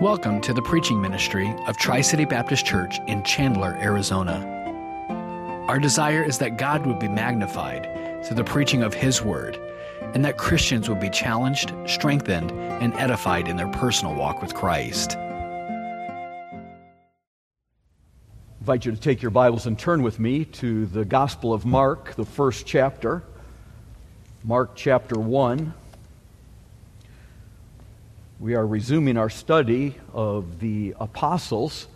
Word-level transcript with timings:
Welcome 0.00 0.42
to 0.42 0.52
the 0.52 0.60
preaching 0.60 1.00
ministry 1.00 1.54
of 1.66 1.78
Tri 1.78 2.02
City 2.02 2.26
Baptist 2.26 2.66
Church 2.66 2.98
in 3.06 3.22
Chandler, 3.22 3.78
Arizona. 3.80 4.44
Our 5.68 5.78
desire 5.78 6.22
is 6.22 6.36
that 6.36 6.58
God 6.58 6.84
would 6.84 6.98
be 6.98 7.08
magnified 7.08 7.88
through 8.22 8.36
the 8.36 8.44
preaching 8.44 8.82
of 8.82 8.92
His 8.92 9.22
Word, 9.22 9.58
and 10.12 10.22
that 10.22 10.36
Christians 10.36 10.90
would 10.90 11.00
be 11.00 11.08
challenged, 11.08 11.72
strengthened, 11.86 12.50
and 12.52 12.92
edified 12.96 13.48
in 13.48 13.56
their 13.56 13.70
personal 13.70 14.14
walk 14.14 14.42
with 14.42 14.52
Christ. 14.52 15.16
I 15.16 15.22
invite 18.60 18.84
you 18.84 18.92
to 18.92 19.00
take 19.00 19.22
your 19.22 19.30
Bibles 19.30 19.64
and 19.64 19.78
turn 19.78 20.02
with 20.02 20.20
me 20.20 20.44
to 20.44 20.84
the 20.84 21.06
Gospel 21.06 21.54
of 21.54 21.64
Mark, 21.64 22.16
the 22.16 22.26
first 22.26 22.66
chapter. 22.66 23.22
Mark 24.44 24.72
chapter 24.74 25.18
1. 25.18 25.72
We 28.38 28.54
are 28.54 28.66
resuming 28.66 29.16
our 29.16 29.30
study 29.30 29.94
of 30.12 30.60
the 30.60 30.94
apostles, 31.00 31.88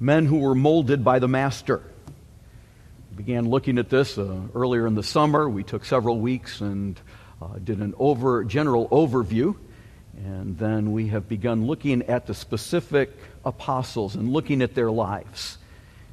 men 0.00 0.24
who 0.24 0.38
were 0.38 0.54
molded 0.54 1.04
by 1.04 1.18
the 1.18 1.28
Master. 1.28 1.82
We 3.10 3.16
began 3.18 3.46
looking 3.46 3.76
at 3.76 3.90
this 3.90 4.16
uh, 4.16 4.40
earlier 4.54 4.86
in 4.86 4.94
the 4.94 5.02
summer. 5.02 5.46
We 5.46 5.64
took 5.64 5.84
several 5.84 6.18
weeks 6.18 6.62
and 6.62 6.98
uh, 7.42 7.58
did 7.62 7.80
an 7.80 7.92
over, 7.98 8.42
general 8.42 8.88
overview. 8.88 9.54
And 10.24 10.56
then 10.56 10.92
we 10.92 11.08
have 11.08 11.28
begun 11.28 11.66
looking 11.66 12.04
at 12.04 12.26
the 12.26 12.32
specific 12.32 13.14
apostles 13.44 14.14
and 14.14 14.32
looking 14.32 14.62
at 14.62 14.74
their 14.74 14.90
lives. 14.90 15.58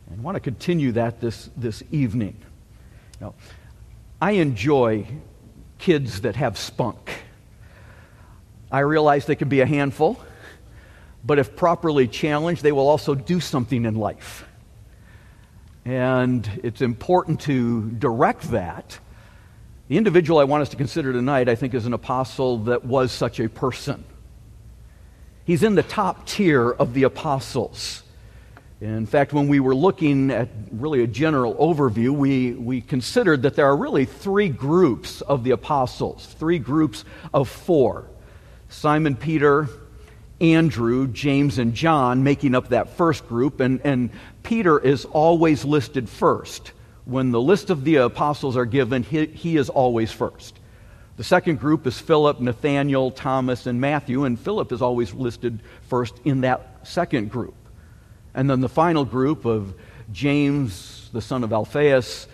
And 0.09 0.19
I 0.19 0.23
want 0.23 0.35
to 0.35 0.41
continue 0.41 0.91
that 0.91 1.21
this, 1.21 1.49
this 1.55 1.81
evening. 1.89 2.35
Now, 3.21 3.33
I 4.21 4.31
enjoy 4.31 5.07
kids 5.79 6.21
that 6.21 6.35
have 6.35 6.57
spunk. 6.57 7.21
I 8.71 8.79
realize 8.79 9.25
they 9.25 9.35
can 9.35 9.49
be 9.49 9.61
a 9.61 9.65
handful, 9.65 10.19
but 11.23 11.39
if 11.39 11.55
properly 11.55 12.07
challenged, 12.07 12.63
they 12.63 12.71
will 12.71 12.87
also 12.87 13.15
do 13.15 13.39
something 13.39 13.85
in 13.85 13.95
life. 13.95 14.45
And 15.85 16.49
it's 16.63 16.81
important 16.81 17.41
to 17.41 17.89
direct 17.91 18.51
that. 18.51 18.99
The 19.87 19.97
individual 19.97 20.39
I 20.39 20.45
want 20.45 20.61
us 20.63 20.69
to 20.69 20.77
consider 20.77 21.13
tonight, 21.13 21.47
I 21.47 21.53
think, 21.53 21.75
is 21.75 21.85
an 21.85 21.93
apostle 21.93 22.57
that 22.59 22.83
was 22.83 23.11
such 23.11 23.39
a 23.39 23.47
person. 23.47 24.03
He's 25.45 25.61
in 25.61 25.75
the 25.75 25.83
top 25.83 26.25
tier 26.25 26.71
of 26.71 26.95
the 26.95 27.03
apostles. 27.03 28.01
In 28.81 29.05
fact, 29.05 29.31
when 29.31 29.47
we 29.47 29.59
were 29.59 29.75
looking 29.75 30.31
at 30.31 30.49
really 30.71 31.03
a 31.03 31.07
general 31.07 31.53
overview, 31.55 32.09
we, 32.09 32.53
we 32.53 32.81
considered 32.81 33.43
that 33.43 33.55
there 33.55 33.67
are 33.67 33.77
really 33.77 34.05
three 34.05 34.49
groups 34.49 35.21
of 35.21 35.43
the 35.43 35.51
apostles, 35.51 36.35
three 36.39 36.59
groups 36.59 37.05
of 37.31 37.47
four. 37.47 38.07
Simon 38.75 39.15
Peter, 39.15 39.69
Andrew, 40.41 41.07
James, 41.07 41.59
and 41.59 41.73
John 41.73 42.23
making 42.23 42.53
up 42.53 42.69
that 42.69 42.89
first 42.89 43.25
group, 43.27 43.61
and, 43.61 43.79
and 43.85 44.09
Peter 44.43 44.77
is 44.77 45.05
always 45.05 45.63
listed 45.63 46.09
first. 46.09 46.73
When 47.05 47.31
the 47.31 47.39
list 47.39 47.69
of 47.69 47.85
the 47.85 47.95
apostles 47.95 48.57
are 48.57 48.65
given, 48.65 49.03
he, 49.03 49.27
he 49.27 49.55
is 49.55 49.69
always 49.69 50.11
first. 50.11 50.59
The 51.15 51.23
second 51.23 51.59
group 51.59 51.87
is 51.87 51.97
Philip, 51.97 52.41
Nathaniel, 52.41 53.11
Thomas, 53.11 53.65
and 53.65 53.79
Matthew, 53.79 54.25
and 54.25 54.37
Philip 54.37 54.73
is 54.73 54.81
always 54.81 55.13
listed 55.13 55.61
first 55.87 56.19
in 56.25 56.41
that 56.41 56.85
second 56.85 57.31
group. 57.31 57.55
And 58.33 58.49
then 58.49 58.59
the 58.59 58.69
final 58.69 59.05
group 59.05 59.45
of 59.45 59.73
James, 60.11 61.09
the 61.13 61.21
son 61.21 61.45
of 61.45 61.53
Alphaeus, 61.53 62.27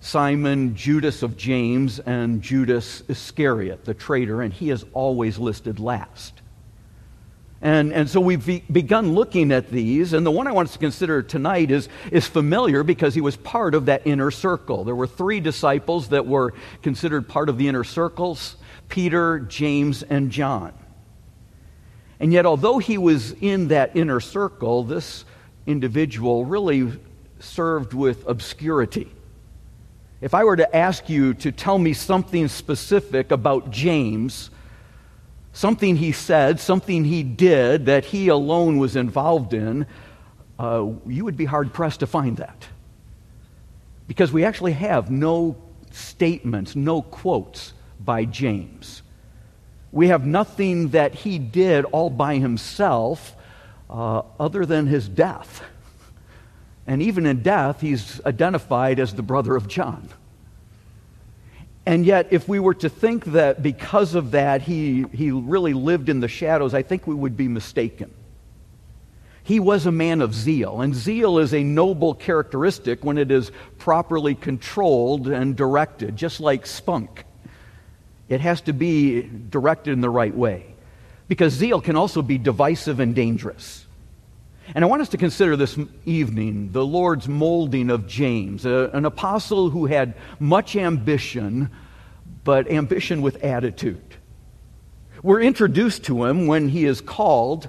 Simon, 0.00 0.74
Judas 0.74 1.22
of 1.22 1.36
James, 1.36 1.98
and 1.98 2.40
Judas 2.40 3.02
Iscariot, 3.08 3.84
the 3.84 3.94
traitor, 3.94 4.42
and 4.42 4.52
he 4.52 4.70
is 4.70 4.84
always 4.94 5.38
listed 5.38 5.78
last. 5.78 6.40
And, 7.62 7.92
and 7.92 8.08
so 8.08 8.20
we've 8.20 8.44
be, 8.44 8.64
begun 8.72 9.12
looking 9.12 9.52
at 9.52 9.70
these, 9.70 10.14
and 10.14 10.24
the 10.24 10.30
one 10.30 10.46
I 10.46 10.52
want 10.52 10.68
us 10.68 10.72
to 10.72 10.78
consider 10.78 11.22
tonight 11.22 11.70
is, 11.70 11.90
is 12.10 12.26
familiar 12.26 12.82
because 12.82 13.14
he 13.14 13.20
was 13.20 13.36
part 13.36 13.74
of 13.74 13.86
that 13.86 14.06
inner 14.06 14.30
circle. 14.30 14.84
There 14.84 14.94
were 14.94 15.06
three 15.06 15.40
disciples 15.40 16.08
that 16.08 16.26
were 16.26 16.54
considered 16.82 17.28
part 17.28 17.50
of 17.50 17.58
the 17.58 17.68
inner 17.68 17.84
circles 17.84 18.56
Peter, 18.88 19.38
James, 19.40 20.02
and 20.02 20.30
John. 20.32 20.72
And 22.18 22.32
yet, 22.32 22.44
although 22.44 22.78
he 22.78 22.98
was 22.98 23.32
in 23.32 23.68
that 23.68 23.94
inner 23.94 24.18
circle, 24.18 24.82
this 24.82 25.24
individual 25.66 26.44
really 26.44 26.98
served 27.38 27.94
with 27.94 28.26
obscurity. 28.26 29.12
If 30.20 30.34
I 30.34 30.44
were 30.44 30.56
to 30.56 30.76
ask 30.76 31.08
you 31.08 31.32
to 31.34 31.50
tell 31.50 31.78
me 31.78 31.94
something 31.94 32.48
specific 32.48 33.30
about 33.30 33.70
James, 33.70 34.50
something 35.52 35.96
he 35.96 36.12
said, 36.12 36.60
something 36.60 37.04
he 37.04 37.22
did 37.22 37.86
that 37.86 38.04
he 38.04 38.28
alone 38.28 38.76
was 38.76 38.96
involved 38.96 39.54
in, 39.54 39.86
uh, 40.58 40.86
you 41.06 41.24
would 41.24 41.38
be 41.38 41.46
hard 41.46 41.72
pressed 41.72 42.00
to 42.00 42.06
find 42.06 42.36
that. 42.36 42.68
Because 44.06 44.30
we 44.30 44.44
actually 44.44 44.72
have 44.72 45.10
no 45.10 45.56
statements, 45.90 46.76
no 46.76 47.00
quotes 47.00 47.72
by 47.98 48.26
James. 48.26 49.02
We 49.90 50.08
have 50.08 50.26
nothing 50.26 50.90
that 50.90 51.14
he 51.14 51.38
did 51.38 51.86
all 51.86 52.10
by 52.10 52.36
himself 52.36 53.34
uh, 53.88 54.22
other 54.38 54.66
than 54.66 54.86
his 54.86 55.08
death. 55.08 55.62
And 56.86 57.02
even 57.02 57.26
in 57.26 57.42
death, 57.42 57.80
he's 57.80 58.20
identified 58.24 58.98
as 58.98 59.14
the 59.14 59.22
brother 59.22 59.54
of 59.56 59.68
John. 59.68 60.08
And 61.86 62.04
yet, 62.04 62.28
if 62.30 62.48
we 62.48 62.60
were 62.60 62.74
to 62.74 62.88
think 62.88 63.24
that 63.26 63.62
because 63.62 64.14
of 64.14 64.32
that 64.32 64.62
he, 64.62 65.04
he 65.12 65.30
really 65.30 65.72
lived 65.72 66.08
in 66.08 66.20
the 66.20 66.28
shadows, 66.28 66.74
I 66.74 66.82
think 66.82 67.06
we 67.06 67.14
would 67.14 67.36
be 67.36 67.48
mistaken. 67.48 68.12
He 69.42 69.58
was 69.58 69.86
a 69.86 69.92
man 69.92 70.20
of 70.20 70.34
zeal, 70.34 70.80
and 70.82 70.94
zeal 70.94 71.38
is 71.38 71.54
a 71.54 71.64
noble 71.64 72.14
characteristic 72.14 73.04
when 73.04 73.18
it 73.18 73.30
is 73.30 73.50
properly 73.78 74.34
controlled 74.34 75.26
and 75.26 75.56
directed, 75.56 76.16
just 76.16 76.40
like 76.40 76.66
spunk. 76.66 77.24
It 78.28 78.40
has 78.42 78.60
to 78.62 78.72
be 78.72 79.22
directed 79.22 79.92
in 79.92 80.02
the 80.02 80.10
right 80.10 80.34
way, 80.34 80.66
because 81.26 81.54
zeal 81.54 81.80
can 81.80 81.96
also 81.96 82.22
be 82.22 82.38
divisive 82.38 83.00
and 83.00 83.14
dangerous. 83.14 83.79
And 84.74 84.84
I 84.84 84.88
want 84.88 85.02
us 85.02 85.08
to 85.10 85.16
consider 85.16 85.56
this 85.56 85.78
evening 86.04 86.70
the 86.72 86.84
Lord's 86.84 87.26
molding 87.28 87.90
of 87.90 88.06
James, 88.06 88.64
a, 88.64 88.90
an 88.92 89.04
apostle 89.04 89.70
who 89.70 89.86
had 89.86 90.14
much 90.38 90.76
ambition, 90.76 91.70
but 92.44 92.70
ambition 92.70 93.20
with 93.20 93.42
attitude. 93.42 94.02
We're 95.22 95.40
introduced 95.40 96.04
to 96.04 96.24
him 96.24 96.46
when 96.46 96.68
he 96.68 96.84
is 96.84 97.00
called 97.00 97.68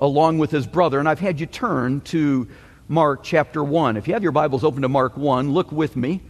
along 0.00 0.38
with 0.38 0.50
his 0.50 0.66
brother, 0.66 0.98
and 0.98 1.08
I've 1.08 1.20
had 1.20 1.40
you 1.40 1.46
turn 1.46 2.00
to 2.02 2.48
Mark 2.88 3.24
chapter 3.24 3.64
1. 3.64 3.96
If 3.96 4.06
you 4.06 4.14
have 4.14 4.22
your 4.22 4.32
Bibles 4.32 4.62
open 4.62 4.82
to 4.82 4.88
Mark 4.88 5.16
1, 5.16 5.52
look 5.52 5.72
with 5.72 5.96
me. 5.96 6.22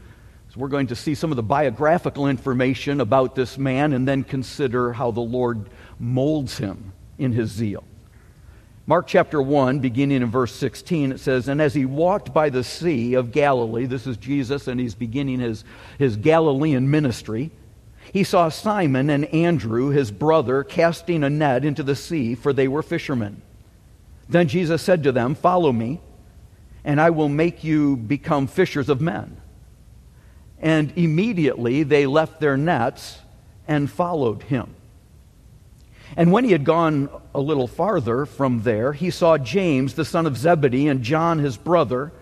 So 0.48 0.60
we're 0.60 0.68
going 0.68 0.86
to 0.86 0.96
see 0.96 1.14
some 1.14 1.30
of 1.30 1.36
the 1.36 1.42
biographical 1.42 2.26
information 2.28 3.00
about 3.00 3.34
this 3.34 3.58
man 3.58 3.92
and 3.92 4.08
then 4.08 4.24
consider 4.24 4.92
how 4.92 5.10
the 5.10 5.20
Lord 5.20 5.68
molds 5.98 6.56
him 6.56 6.92
in 7.18 7.32
his 7.32 7.50
zeal. 7.50 7.84
Mark 8.88 9.08
chapter 9.08 9.42
1, 9.42 9.80
beginning 9.80 10.22
in 10.22 10.30
verse 10.30 10.54
16, 10.54 11.10
it 11.10 11.18
says, 11.18 11.48
And 11.48 11.60
as 11.60 11.74
he 11.74 11.84
walked 11.84 12.32
by 12.32 12.50
the 12.50 12.62
Sea 12.62 13.14
of 13.14 13.32
Galilee, 13.32 13.86
this 13.86 14.06
is 14.06 14.16
Jesus, 14.16 14.68
and 14.68 14.78
he's 14.78 14.94
beginning 14.94 15.40
his, 15.40 15.64
his 15.98 16.16
Galilean 16.16 16.88
ministry, 16.88 17.50
he 18.12 18.22
saw 18.22 18.48
Simon 18.48 19.10
and 19.10 19.24
Andrew, 19.26 19.88
his 19.88 20.12
brother, 20.12 20.62
casting 20.62 21.24
a 21.24 21.30
net 21.30 21.64
into 21.64 21.82
the 21.82 21.96
sea, 21.96 22.36
for 22.36 22.52
they 22.52 22.68
were 22.68 22.82
fishermen. 22.82 23.42
Then 24.28 24.46
Jesus 24.46 24.82
said 24.82 25.02
to 25.02 25.10
them, 25.10 25.34
Follow 25.34 25.72
me, 25.72 26.00
and 26.84 27.00
I 27.00 27.10
will 27.10 27.28
make 27.28 27.64
you 27.64 27.96
become 27.96 28.46
fishers 28.46 28.88
of 28.88 29.00
men. 29.00 29.36
And 30.60 30.92
immediately 30.96 31.82
they 31.82 32.06
left 32.06 32.38
their 32.38 32.56
nets 32.56 33.18
and 33.66 33.90
followed 33.90 34.44
him. 34.44 34.75
And 36.16 36.30
when 36.30 36.44
he 36.44 36.52
had 36.52 36.64
gone 36.64 37.08
a 37.34 37.40
little 37.40 37.66
farther 37.66 38.26
from 38.26 38.62
there, 38.62 38.92
he 38.92 39.10
saw 39.10 39.38
James, 39.38 39.94
the 39.94 40.04
son 40.04 40.26
of 40.26 40.36
Zebedee, 40.36 40.88
and 40.88 41.02
John, 41.02 41.38
his 41.38 41.56
brother, 41.56 42.12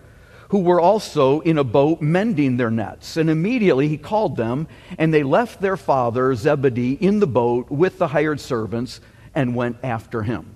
who 0.49 0.59
were 0.59 0.79
also 0.79 1.41
in 1.41 1.57
a 1.57 1.63
boat 1.63 2.01
mending 2.01 2.57
their 2.57 2.71
nets. 2.71 3.17
And 3.17 3.29
immediately 3.29 3.87
he 3.87 3.97
called 3.97 4.37
them, 4.37 4.67
and 4.97 5.13
they 5.13 5.23
left 5.23 5.61
their 5.61 5.77
father, 5.77 6.33
Zebedee, 6.35 6.93
in 6.93 7.19
the 7.19 7.27
boat 7.27 7.69
with 7.69 7.97
the 7.97 8.07
hired 8.07 8.39
servants 8.39 9.01
and 9.33 9.55
went 9.55 9.77
after 9.83 10.23
him. 10.23 10.55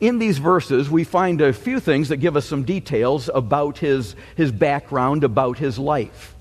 In 0.00 0.18
these 0.18 0.38
verses, 0.38 0.88
we 0.88 1.04
find 1.04 1.40
a 1.40 1.52
few 1.52 1.80
things 1.80 2.08
that 2.08 2.18
give 2.18 2.36
us 2.36 2.46
some 2.46 2.64
details 2.64 3.28
about 3.32 3.78
his, 3.78 4.14
his 4.36 4.52
background, 4.52 5.24
about 5.24 5.58
his 5.58 5.78
life. 5.78 6.34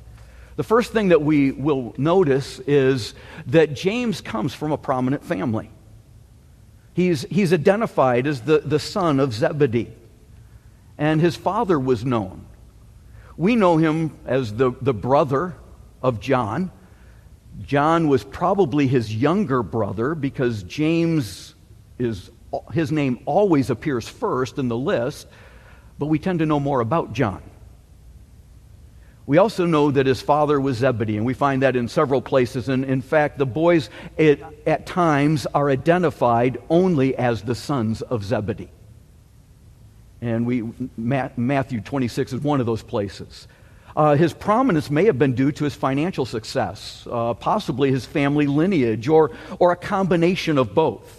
The 0.60 0.64
first 0.64 0.92
thing 0.92 1.08
that 1.08 1.22
we 1.22 1.52
will 1.52 1.96
notice 1.98 2.60
is 2.60 3.14
that 3.48 3.76
James 3.76 4.20
comes 4.20 4.54
from 4.54 4.74
a 4.74 4.78
prominent 4.78 5.24
family. 5.24 5.70
He's, 6.94 7.22
he's 7.22 7.54
identified 7.54 8.28
as 8.28 8.42
the, 8.42 8.58
the 8.60 8.78
son 8.78 9.22
of 9.22 9.34
Zebedee, 9.34 9.94
and 10.98 11.22
his 11.22 11.38
father 11.38 11.80
was 11.80 12.04
known. 12.04 12.46
We 13.38 13.56
know 13.56 13.78
him 13.78 14.18
as 14.26 14.54
the, 14.54 14.74
the 14.82 14.94
brother 14.94 15.56
of 16.04 16.20
John. 16.20 16.72
John 17.62 18.10
was 18.10 18.26
probably 18.26 18.86
his 18.86 19.16
younger 19.16 19.64
brother 19.64 20.14
because 20.14 20.64
James 20.64 21.56
is 21.98 22.32
his 22.74 22.92
name 22.92 23.20
always 23.26 23.70
appears 23.70 24.10
first 24.10 24.58
in 24.58 24.68
the 24.68 24.78
list, 24.78 25.26
but 25.98 26.08
we 26.08 26.20
tend 26.20 26.40
to 26.40 26.46
know 26.46 26.60
more 26.60 26.82
about 26.82 27.14
John. 27.14 27.42
We 29.30 29.38
also 29.38 29.68
know 29.68 29.92
that 29.92 30.08
his 30.08 30.24
father 30.24 30.60
was 30.60 30.78
Zebedee, 30.78 31.16
and 31.16 31.24
we 31.24 31.36
find 31.36 31.62
that 31.62 31.76
in 31.76 31.88
several 31.88 32.20
places. 32.20 32.68
And 32.68 32.84
in 32.84 33.00
fact, 33.00 33.38
the 33.38 33.46
boys 33.46 33.92
at, 34.18 34.40
at 34.66 34.88
times 34.88 35.46
are 35.54 35.70
identified 35.70 36.58
only 36.68 37.16
as 37.16 37.44
the 37.44 37.54
sons 37.54 38.02
of 38.02 38.24
Zebedee. 38.24 38.72
And 40.20 40.48
we, 40.48 40.64
Matthew 40.98 41.80
26 41.80 42.34
is 42.34 42.42
one 42.42 42.60
of 42.60 42.66
those 42.66 42.82
places. 42.82 43.48
Uh, 43.96 44.16
his 44.16 44.34
prominence 44.34 44.90
may 44.90 45.06
have 45.06 45.20
been 45.20 45.36
due 45.36 45.52
to 45.52 45.64
his 45.64 45.76
financial 45.76 46.26
success, 46.26 47.08
uh, 47.12 47.36
possibly 47.36 47.92
his 47.92 48.08
family 48.08 48.48
lineage, 48.48 49.08
or, 49.08 49.30
or 49.60 49.72
a 49.72 49.76
combination 49.76 50.58
of 50.58 50.74
both. 50.74 51.19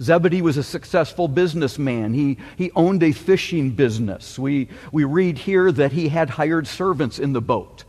Zebedee 0.00 0.42
was 0.42 0.56
a 0.56 0.62
successful 0.62 1.28
businessman. 1.28 2.14
He, 2.14 2.38
he 2.56 2.70
owned 2.74 3.02
a 3.02 3.12
fishing 3.12 3.70
business. 3.70 4.38
We, 4.38 4.68
we 4.92 5.04
read 5.04 5.36
here 5.36 5.70
that 5.72 5.92
he 5.92 6.08
had 6.08 6.30
hired 6.30 6.66
servants 6.66 7.18
in 7.18 7.32
the 7.32 7.42
boat. 7.42 7.84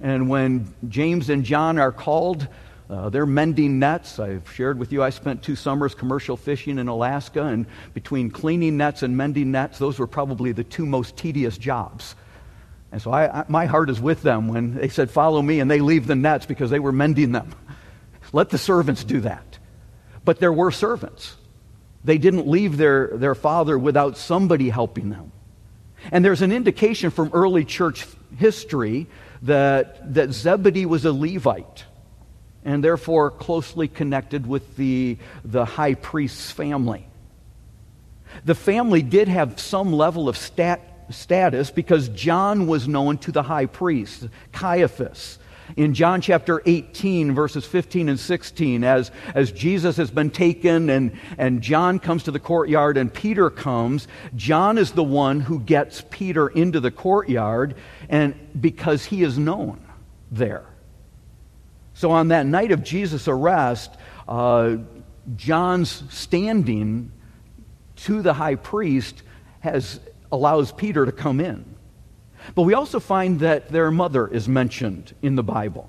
And 0.00 0.28
when 0.28 0.72
James 0.88 1.30
and 1.30 1.44
John 1.44 1.78
are 1.78 1.90
called, 1.90 2.46
uh, 2.88 3.08
they're 3.08 3.26
mending 3.26 3.78
nets. 3.78 4.18
I've 4.18 4.48
shared 4.52 4.78
with 4.78 4.92
you, 4.92 5.02
I 5.02 5.10
spent 5.10 5.42
two 5.42 5.56
summers 5.56 5.94
commercial 5.94 6.36
fishing 6.36 6.78
in 6.78 6.86
Alaska, 6.86 7.42
and 7.42 7.66
between 7.94 8.30
cleaning 8.30 8.76
nets 8.76 9.02
and 9.02 9.16
mending 9.16 9.50
nets, 9.50 9.78
those 9.78 9.98
were 9.98 10.06
probably 10.06 10.52
the 10.52 10.64
two 10.64 10.86
most 10.86 11.16
tedious 11.16 11.58
jobs. 11.58 12.14
And 12.92 13.02
so 13.02 13.10
I, 13.10 13.40
I, 13.40 13.44
my 13.48 13.66
heart 13.66 13.90
is 13.90 14.00
with 14.00 14.22
them 14.22 14.46
when 14.46 14.74
they 14.74 14.88
said, 14.88 15.10
Follow 15.10 15.42
me, 15.42 15.58
and 15.58 15.68
they 15.68 15.80
leave 15.80 16.06
the 16.06 16.14
nets 16.14 16.46
because 16.46 16.70
they 16.70 16.78
were 16.78 16.92
mending 16.92 17.32
them. 17.32 17.50
Let 18.32 18.50
the 18.50 18.58
servants 18.58 19.02
do 19.02 19.20
that. 19.20 19.53
But 20.24 20.40
there 20.40 20.52
were 20.52 20.70
servants. 20.70 21.36
They 22.04 22.18
didn't 22.18 22.46
leave 22.46 22.76
their, 22.76 23.08
their 23.08 23.34
father 23.34 23.78
without 23.78 24.16
somebody 24.16 24.68
helping 24.68 25.10
them. 25.10 25.32
And 26.12 26.24
there's 26.24 26.42
an 26.42 26.52
indication 26.52 27.10
from 27.10 27.30
early 27.32 27.64
church 27.64 28.06
history 28.36 29.06
that, 29.42 30.14
that 30.14 30.32
Zebedee 30.32 30.86
was 30.86 31.04
a 31.04 31.12
Levite 31.12 31.84
and 32.64 32.82
therefore 32.82 33.30
closely 33.30 33.88
connected 33.88 34.46
with 34.46 34.76
the, 34.76 35.18
the 35.44 35.64
high 35.64 35.94
priest's 35.94 36.50
family. 36.50 37.06
The 38.44 38.54
family 38.54 39.02
did 39.02 39.28
have 39.28 39.60
some 39.60 39.92
level 39.92 40.28
of 40.28 40.36
stat, 40.36 40.80
status 41.10 41.70
because 41.70 42.08
John 42.08 42.66
was 42.66 42.88
known 42.88 43.18
to 43.18 43.32
the 43.32 43.42
high 43.42 43.66
priest, 43.66 44.28
Caiaphas 44.52 45.38
in 45.76 45.94
John 45.94 46.20
chapter 46.20 46.62
18, 46.64 47.34
verses 47.34 47.64
15 47.64 48.08
and 48.08 48.20
16, 48.20 48.84
as, 48.84 49.10
as 49.34 49.50
Jesus 49.52 49.96
has 49.96 50.10
been 50.10 50.30
taken 50.30 50.90
and, 50.90 51.18
and 51.38 51.62
John 51.62 51.98
comes 51.98 52.24
to 52.24 52.30
the 52.30 52.38
courtyard 52.38 52.96
and 52.96 53.12
Peter 53.12 53.50
comes, 53.50 54.06
John 54.36 54.78
is 54.78 54.92
the 54.92 55.04
one 55.04 55.40
who 55.40 55.60
gets 55.60 56.04
Peter 56.10 56.48
into 56.48 56.80
the 56.80 56.90
courtyard 56.90 57.74
and 58.08 58.34
because 58.60 59.04
he 59.04 59.22
is 59.22 59.38
known 59.38 59.84
there. 60.30 60.64
So 61.94 62.10
on 62.10 62.28
that 62.28 62.46
night 62.46 62.72
of 62.72 62.82
Jesus' 62.82 63.28
arrest, 63.28 63.96
uh, 64.28 64.76
John's 65.36 66.04
standing 66.10 67.12
to 67.96 68.22
the 68.22 68.34
high 68.34 68.56
priest 68.56 69.22
has 69.60 70.00
allows 70.30 70.72
Peter 70.72 71.06
to 71.06 71.12
come 71.12 71.40
in. 71.40 71.73
But 72.54 72.62
we 72.62 72.74
also 72.74 73.00
find 73.00 73.40
that 73.40 73.68
their 73.68 73.90
mother 73.90 74.26
is 74.26 74.48
mentioned 74.48 75.14
in 75.22 75.36
the 75.36 75.42
Bible. 75.42 75.88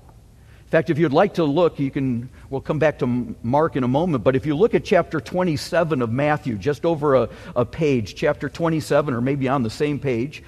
In 0.66 0.70
fact, 0.70 0.90
if 0.90 0.98
you'd 0.98 1.12
like 1.12 1.34
to 1.34 1.44
look, 1.44 1.78
you 1.78 1.92
can, 1.92 2.28
we'll 2.50 2.60
come 2.60 2.80
back 2.80 2.98
to 2.98 3.36
Mark 3.42 3.76
in 3.76 3.84
a 3.84 3.88
moment, 3.88 4.24
but 4.24 4.34
if 4.34 4.44
you 4.46 4.56
look 4.56 4.74
at 4.74 4.84
chapter 4.84 5.20
27 5.20 6.02
of 6.02 6.10
Matthew, 6.10 6.56
just 6.56 6.84
over 6.84 7.14
a, 7.14 7.28
a 7.54 7.64
page, 7.64 8.16
chapter 8.16 8.48
27, 8.48 9.14
or 9.14 9.20
maybe 9.20 9.48
on 9.48 9.62
the 9.62 9.70
same 9.70 10.00
page. 10.00 10.42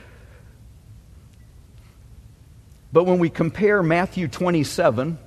But 2.93 3.05
when 3.05 3.21
we 3.21 3.31
compare 3.31 3.81
Matthew 3.81 4.27
27, 4.27 5.19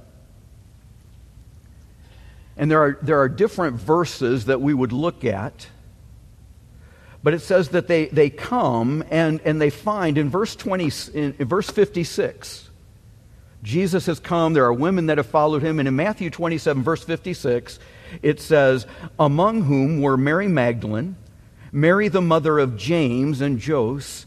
and 2.58 2.70
there 2.70 2.82
are, 2.82 3.00
there 3.02 3.20
are 3.20 3.30
different 3.30 3.78
verses 3.78 4.46
that 4.46 4.60
we 4.60 4.74
would 4.74 4.92
look 4.92 5.24
at, 5.24 5.68
but 7.24 7.34
it 7.34 7.40
says 7.40 7.70
that 7.70 7.88
they, 7.88 8.08
they 8.08 8.30
come 8.30 9.04
and, 9.12 9.42
and 9.46 9.62
they 9.62 9.70
find 9.70 10.18
in 10.18 10.30
verse 10.30 10.56
20, 10.56 10.92
in, 11.14 11.36
in 11.38 11.48
verse 11.48 11.70
56, 11.70 12.70
Jesus 13.64 14.08
has 14.08 14.20
come. 14.20 14.54
There 14.54 14.66
are 14.66 14.74
women 14.74 15.06
that 15.08 15.18
have 15.18 15.28
followed 15.28 15.62
him. 15.62 15.80
And 15.80 15.88
in 15.88 15.96
Matthew 15.96 16.30
27, 16.30 16.82
verse 16.82 17.04
56, 17.04 17.80
it 18.24 18.40
says, 18.40 18.88
Among 19.20 19.64
whom 19.64 20.02
were 20.02 20.18
Mary 20.18 20.48
Magdalene, 20.48 21.16
Mary 21.72 22.08
the 22.08 22.22
mother 22.22 22.58
of 22.58 22.76
James 22.76 23.40
and 23.40 23.64
Jose, 23.64 24.26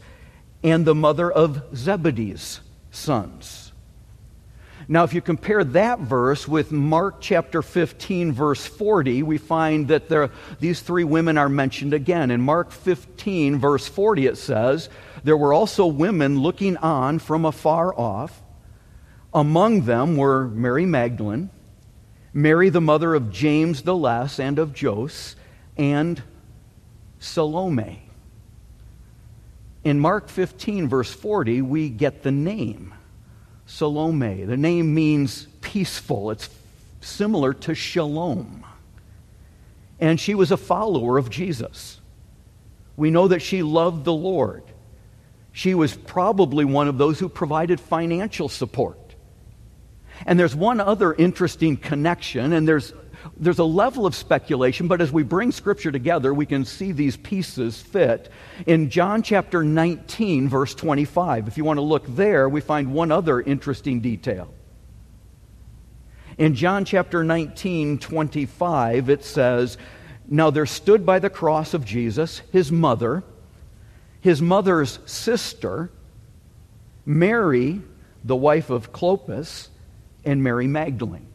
and 0.63 0.85
the 0.85 0.95
mother 0.95 1.29
of 1.29 1.61
Zebedee's 1.75 2.61
sons. 2.91 3.64
Now, 4.87 5.03
if 5.03 5.13
you 5.13 5.21
compare 5.21 5.63
that 5.63 5.99
verse 5.99 6.47
with 6.47 6.71
Mark 6.71 7.19
chapter 7.19 7.63
15, 7.63 8.31
verse 8.31 8.65
40, 8.65 9.23
we 9.23 9.39
find 9.39 9.87
that 9.87 10.09
there, 10.09 10.29
these 10.59 10.81
three 10.81 11.03
women 11.03 11.39
are 11.39 11.49
mentioned 11.49 11.93
again. 11.93 12.29
In 12.29 12.41
Mark 12.41 12.71
15, 12.71 13.57
verse 13.57 13.87
40, 13.87 14.27
it 14.27 14.37
says, 14.37 14.89
There 15.23 15.37
were 15.37 15.53
also 15.53 15.87
women 15.87 16.39
looking 16.39 16.77
on 16.77 17.17
from 17.17 17.45
afar 17.45 17.97
off. 17.99 18.43
Among 19.33 19.81
them 19.81 20.17
were 20.17 20.47
Mary 20.47 20.85
Magdalene, 20.85 21.49
Mary, 22.31 22.69
the 22.69 22.81
mother 22.81 23.15
of 23.15 23.31
James 23.31 23.81
the 23.81 23.95
Less 23.95 24.39
and 24.39 24.59
of 24.59 24.79
Jose, 24.79 25.35
and 25.77 26.21
Salome. 27.17 28.07
In 29.83 29.99
Mark 29.99 30.29
15, 30.29 30.87
verse 30.87 31.11
40, 31.11 31.61
we 31.63 31.89
get 31.89 32.23
the 32.23 32.31
name 32.31 32.94
Salome. 33.65 34.43
The 34.43 34.57
name 34.57 34.93
means 34.93 35.47
peaceful, 35.61 36.31
it's 36.31 36.49
similar 37.01 37.53
to 37.53 37.75
shalom. 37.75 38.65
And 39.99 40.19
she 40.19 40.35
was 40.35 40.51
a 40.51 40.57
follower 40.57 41.17
of 41.17 41.29
Jesus. 41.29 41.99
We 42.97 43.11
know 43.11 43.27
that 43.27 43.41
she 43.41 43.63
loved 43.63 44.05
the 44.05 44.13
Lord. 44.13 44.63
She 45.51 45.73
was 45.73 45.95
probably 45.95 46.65
one 46.65 46.87
of 46.87 46.97
those 46.97 47.19
who 47.19 47.29
provided 47.29 47.79
financial 47.79 48.49
support. 48.49 48.99
And 50.25 50.39
there's 50.39 50.55
one 50.55 50.79
other 50.79 51.13
interesting 51.13 51.77
connection, 51.77 52.53
and 52.53 52.67
there's 52.67 52.93
there's 53.37 53.59
a 53.59 53.65
level 53.65 54.05
of 54.05 54.15
speculation, 54.15 54.87
but 54.87 55.01
as 55.01 55.11
we 55.11 55.23
bring 55.23 55.51
Scripture 55.51 55.91
together, 55.91 56.33
we 56.33 56.45
can 56.45 56.65
see 56.65 56.91
these 56.91 57.17
pieces 57.17 57.81
fit. 57.81 58.29
In 58.65 58.89
John 58.89 59.23
chapter 59.23 59.63
19, 59.63 60.47
verse 60.47 60.75
25, 60.75 61.47
if 61.47 61.57
you 61.57 61.63
want 61.63 61.77
to 61.77 61.81
look 61.81 62.05
there, 62.07 62.47
we 62.47 62.61
find 62.61 62.93
one 62.93 63.11
other 63.11 63.41
interesting 63.41 63.99
detail. 63.99 64.53
In 66.37 66.55
John 66.55 66.85
chapter 66.85 67.23
19, 67.23 67.99
25, 67.99 69.09
it 69.09 69.23
says, 69.23 69.77
Now 70.27 70.49
there 70.49 70.65
stood 70.65 71.05
by 71.05 71.19
the 71.19 71.29
cross 71.29 71.73
of 71.73 71.85
Jesus 71.85 72.41
his 72.51 72.71
mother, 72.71 73.23
his 74.21 74.41
mother's 74.41 74.99
sister, 75.05 75.89
Mary, 77.05 77.81
the 78.23 78.35
wife 78.35 78.69
of 78.69 78.91
Clopas, 78.91 79.69
and 80.25 80.43
Mary 80.43 80.67
Magdalene. 80.67 81.27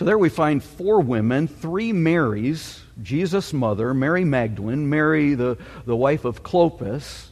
So 0.00 0.06
there 0.06 0.16
we 0.16 0.30
find 0.30 0.64
four 0.64 1.00
women, 1.00 1.46
three 1.46 1.92
Marys 1.92 2.80
Jesus' 3.02 3.52
mother, 3.52 3.92
Mary 3.92 4.24
Magdalene, 4.24 4.88
Mary, 4.88 5.34
the, 5.34 5.58
the 5.84 5.94
wife 5.94 6.24
of 6.24 6.42
Clopas, 6.42 7.26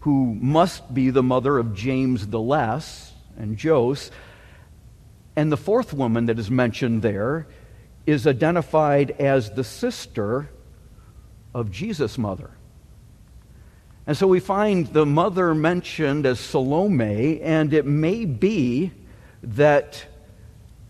who 0.00 0.34
must 0.34 0.92
be 0.92 1.10
the 1.10 1.22
mother 1.22 1.56
of 1.56 1.72
James 1.72 2.26
the 2.26 2.40
Less 2.40 3.12
and 3.38 3.56
Jose. 3.62 4.10
And 5.36 5.52
the 5.52 5.56
fourth 5.56 5.92
woman 5.92 6.26
that 6.26 6.40
is 6.40 6.50
mentioned 6.50 7.02
there 7.02 7.46
is 8.06 8.26
identified 8.26 9.12
as 9.12 9.52
the 9.52 9.62
sister 9.62 10.50
of 11.54 11.70
Jesus' 11.70 12.18
mother. 12.18 12.50
And 14.08 14.16
so 14.16 14.26
we 14.26 14.40
find 14.40 14.88
the 14.88 15.06
mother 15.06 15.54
mentioned 15.54 16.26
as 16.26 16.40
Salome, 16.40 17.40
and 17.40 17.72
it 17.72 17.86
may 17.86 18.24
be 18.24 18.90
that 19.44 20.06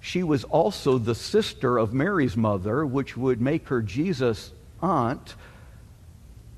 she 0.00 0.22
was 0.22 0.44
also 0.44 0.98
the 0.98 1.14
sister 1.14 1.78
of 1.78 1.92
Mary's 1.92 2.36
mother, 2.36 2.84
which 2.86 3.16
would 3.16 3.40
make 3.40 3.68
her 3.68 3.82
Jesus' 3.82 4.52
aunt, 4.82 5.34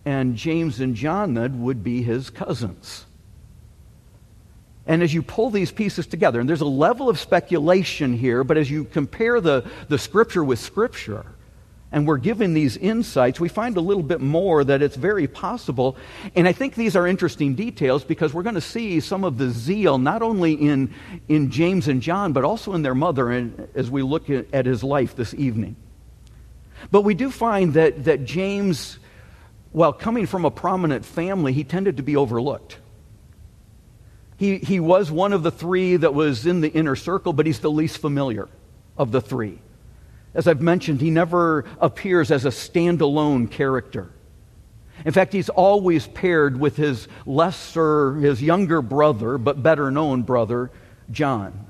and 0.04 0.36
James 0.36 0.80
and 0.80 0.94
John 0.94 1.34
then 1.34 1.62
would 1.62 1.82
be 1.82 2.02
his 2.02 2.30
cousins. 2.30 3.04
And 4.86 5.02
as 5.02 5.14
you 5.14 5.22
pull 5.22 5.50
these 5.50 5.70
pieces 5.70 6.06
together, 6.06 6.40
and 6.40 6.48
there's 6.48 6.60
a 6.60 6.66
level 6.66 7.08
of 7.08 7.18
speculation 7.18 8.12
here, 8.12 8.42
but 8.42 8.56
as 8.56 8.70
you 8.70 8.84
compare 8.84 9.40
the, 9.40 9.68
the 9.88 9.98
scripture 9.98 10.42
with 10.42 10.58
scripture, 10.58 11.26
and 11.92 12.06
we're 12.06 12.16
given 12.16 12.54
these 12.54 12.78
insights, 12.78 13.38
we 13.38 13.50
find 13.50 13.76
a 13.76 13.80
little 13.80 14.02
bit 14.02 14.20
more 14.20 14.64
that 14.64 14.80
it's 14.80 14.96
very 14.96 15.28
possible. 15.28 15.96
And 16.34 16.48
I 16.48 16.52
think 16.52 16.74
these 16.74 16.96
are 16.96 17.06
interesting 17.06 17.54
details 17.54 18.02
because 18.02 18.32
we're 18.32 18.42
going 18.42 18.54
to 18.54 18.62
see 18.62 18.98
some 19.00 19.24
of 19.24 19.36
the 19.36 19.50
zeal, 19.50 19.98
not 19.98 20.22
only 20.22 20.54
in, 20.54 20.94
in 21.28 21.50
James 21.50 21.88
and 21.88 22.00
John, 22.00 22.32
but 22.32 22.44
also 22.44 22.72
in 22.72 22.80
their 22.82 22.94
mother 22.94 23.30
and, 23.30 23.68
as 23.74 23.90
we 23.90 24.02
look 24.02 24.30
at 24.30 24.64
his 24.64 24.82
life 24.82 25.14
this 25.14 25.34
evening. 25.34 25.76
But 26.90 27.02
we 27.02 27.14
do 27.14 27.30
find 27.30 27.74
that, 27.74 28.04
that 28.04 28.24
James, 28.24 28.98
while 29.70 29.92
coming 29.92 30.26
from 30.26 30.46
a 30.46 30.50
prominent 30.50 31.04
family, 31.04 31.52
he 31.52 31.62
tended 31.62 31.98
to 31.98 32.02
be 32.02 32.16
overlooked. 32.16 32.78
He, 34.38 34.58
he 34.58 34.80
was 34.80 35.10
one 35.10 35.32
of 35.32 35.42
the 35.42 35.52
three 35.52 35.96
that 35.96 36.14
was 36.14 36.46
in 36.46 36.62
the 36.62 36.68
inner 36.68 36.96
circle, 36.96 37.32
but 37.32 37.46
he's 37.46 37.60
the 37.60 37.70
least 37.70 37.98
familiar 37.98 38.48
of 38.96 39.12
the 39.12 39.20
three. 39.20 39.60
As 40.34 40.48
I've 40.48 40.62
mentioned, 40.62 41.00
he 41.00 41.10
never 41.10 41.64
appears 41.80 42.30
as 42.30 42.44
a 42.44 42.50
standalone 42.50 43.50
character. 43.50 44.10
In 45.04 45.12
fact, 45.12 45.32
he's 45.32 45.48
always 45.48 46.06
paired 46.06 46.58
with 46.58 46.76
his 46.76 47.08
lesser, 47.26 48.14
his 48.14 48.42
younger 48.42 48.80
brother, 48.80 49.36
but 49.36 49.62
better 49.62 49.90
known 49.90 50.22
brother, 50.22 50.70
John. 51.10 51.66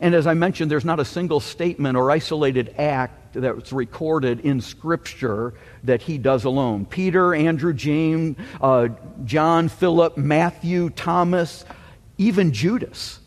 And 0.00 0.14
as 0.14 0.26
I 0.26 0.34
mentioned, 0.34 0.70
there's 0.70 0.84
not 0.84 1.00
a 1.00 1.04
single 1.04 1.40
statement 1.40 1.96
or 1.96 2.10
isolated 2.10 2.74
act 2.78 3.34
that's 3.34 3.72
recorded 3.72 4.40
in 4.40 4.60
Scripture 4.60 5.54
that 5.84 6.00
he 6.00 6.18
does 6.18 6.44
alone. 6.44 6.86
Peter, 6.86 7.34
Andrew, 7.34 7.74
James, 7.74 8.36
uh, 8.60 8.88
John, 9.24 9.68
Philip, 9.68 10.16
Matthew, 10.16 10.90
Thomas, 10.90 11.64
even 12.16 12.52
Judas 12.52 13.18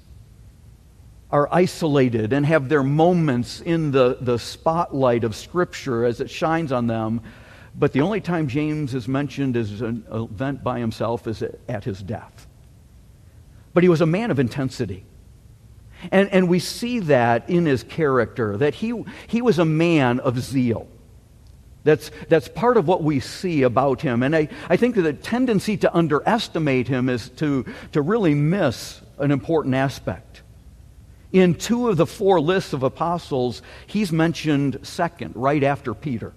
are 1.32 1.48
isolated 1.52 2.34
and 2.34 2.46
have 2.46 2.68
their 2.68 2.84
moments 2.84 3.62
in 3.62 3.92
the, 3.92 4.18
the 4.20 4.38
spotlight 4.38 5.24
of 5.24 5.36
Scripture 5.36 6.06
as 6.06 6.20
it 6.20 6.30
shines 6.30 6.72
on 6.72 6.88
them. 6.88 7.22
But 7.74 7.94
the 7.94 8.02
only 8.02 8.20
time 8.20 8.48
James 8.48 8.94
is 8.94 9.08
mentioned 9.08 9.56
as 9.56 9.82
an 9.82 10.06
event 10.12 10.64
by 10.64 10.80
himself 10.80 11.28
is 11.28 11.42
at 11.70 11.84
his 11.86 12.04
death. 12.04 12.48
But 13.74 13.84
he 13.84 13.90
was 13.90 14.02
a 14.02 14.06
man 14.06 14.30
of 14.30 14.40
intensity. 14.40 15.06
And, 16.12 16.30
and 16.30 16.50
we 16.50 16.60
see 16.60 17.00
that 17.00 17.50
in 17.50 17.66
his 17.66 17.84
character, 17.84 18.58
that 18.58 18.76
he, 18.76 19.04
he 19.28 19.42
was 19.42 19.60
a 19.60 19.66
man 19.66 20.20
of 20.20 20.40
zeal. 20.40 20.88
That's, 21.84 22.12
that's 22.28 22.48
part 22.48 22.78
of 22.78 22.88
what 22.88 23.04
we 23.04 23.20
see 23.20 23.64
about 23.64 24.02
him. 24.02 24.22
And 24.22 24.36
I, 24.36 24.50
I 24.70 24.78
think 24.78 24.96
that 24.96 25.02
the 25.04 25.14
tendency 25.14 25.78
to 25.78 25.96
underestimate 25.96 26.88
him 26.88 27.08
is 27.08 27.30
to, 27.30 27.66
to 27.94 28.02
really 28.02 28.36
miss 28.36 29.02
an 29.18 29.32
important 29.32 29.76
aspect. 29.76 30.42
In 31.32 31.56
two 31.56 31.88
of 31.88 31.98
the 31.98 32.06
four 32.06 32.42
lists 32.42 32.74
of 32.74 32.84
apostles, 32.84 33.62
he's 33.88 34.12
mentioned 34.12 34.80
second, 34.84 35.34
right 35.36 35.64
after 35.64 35.94
Peter. 35.94 36.34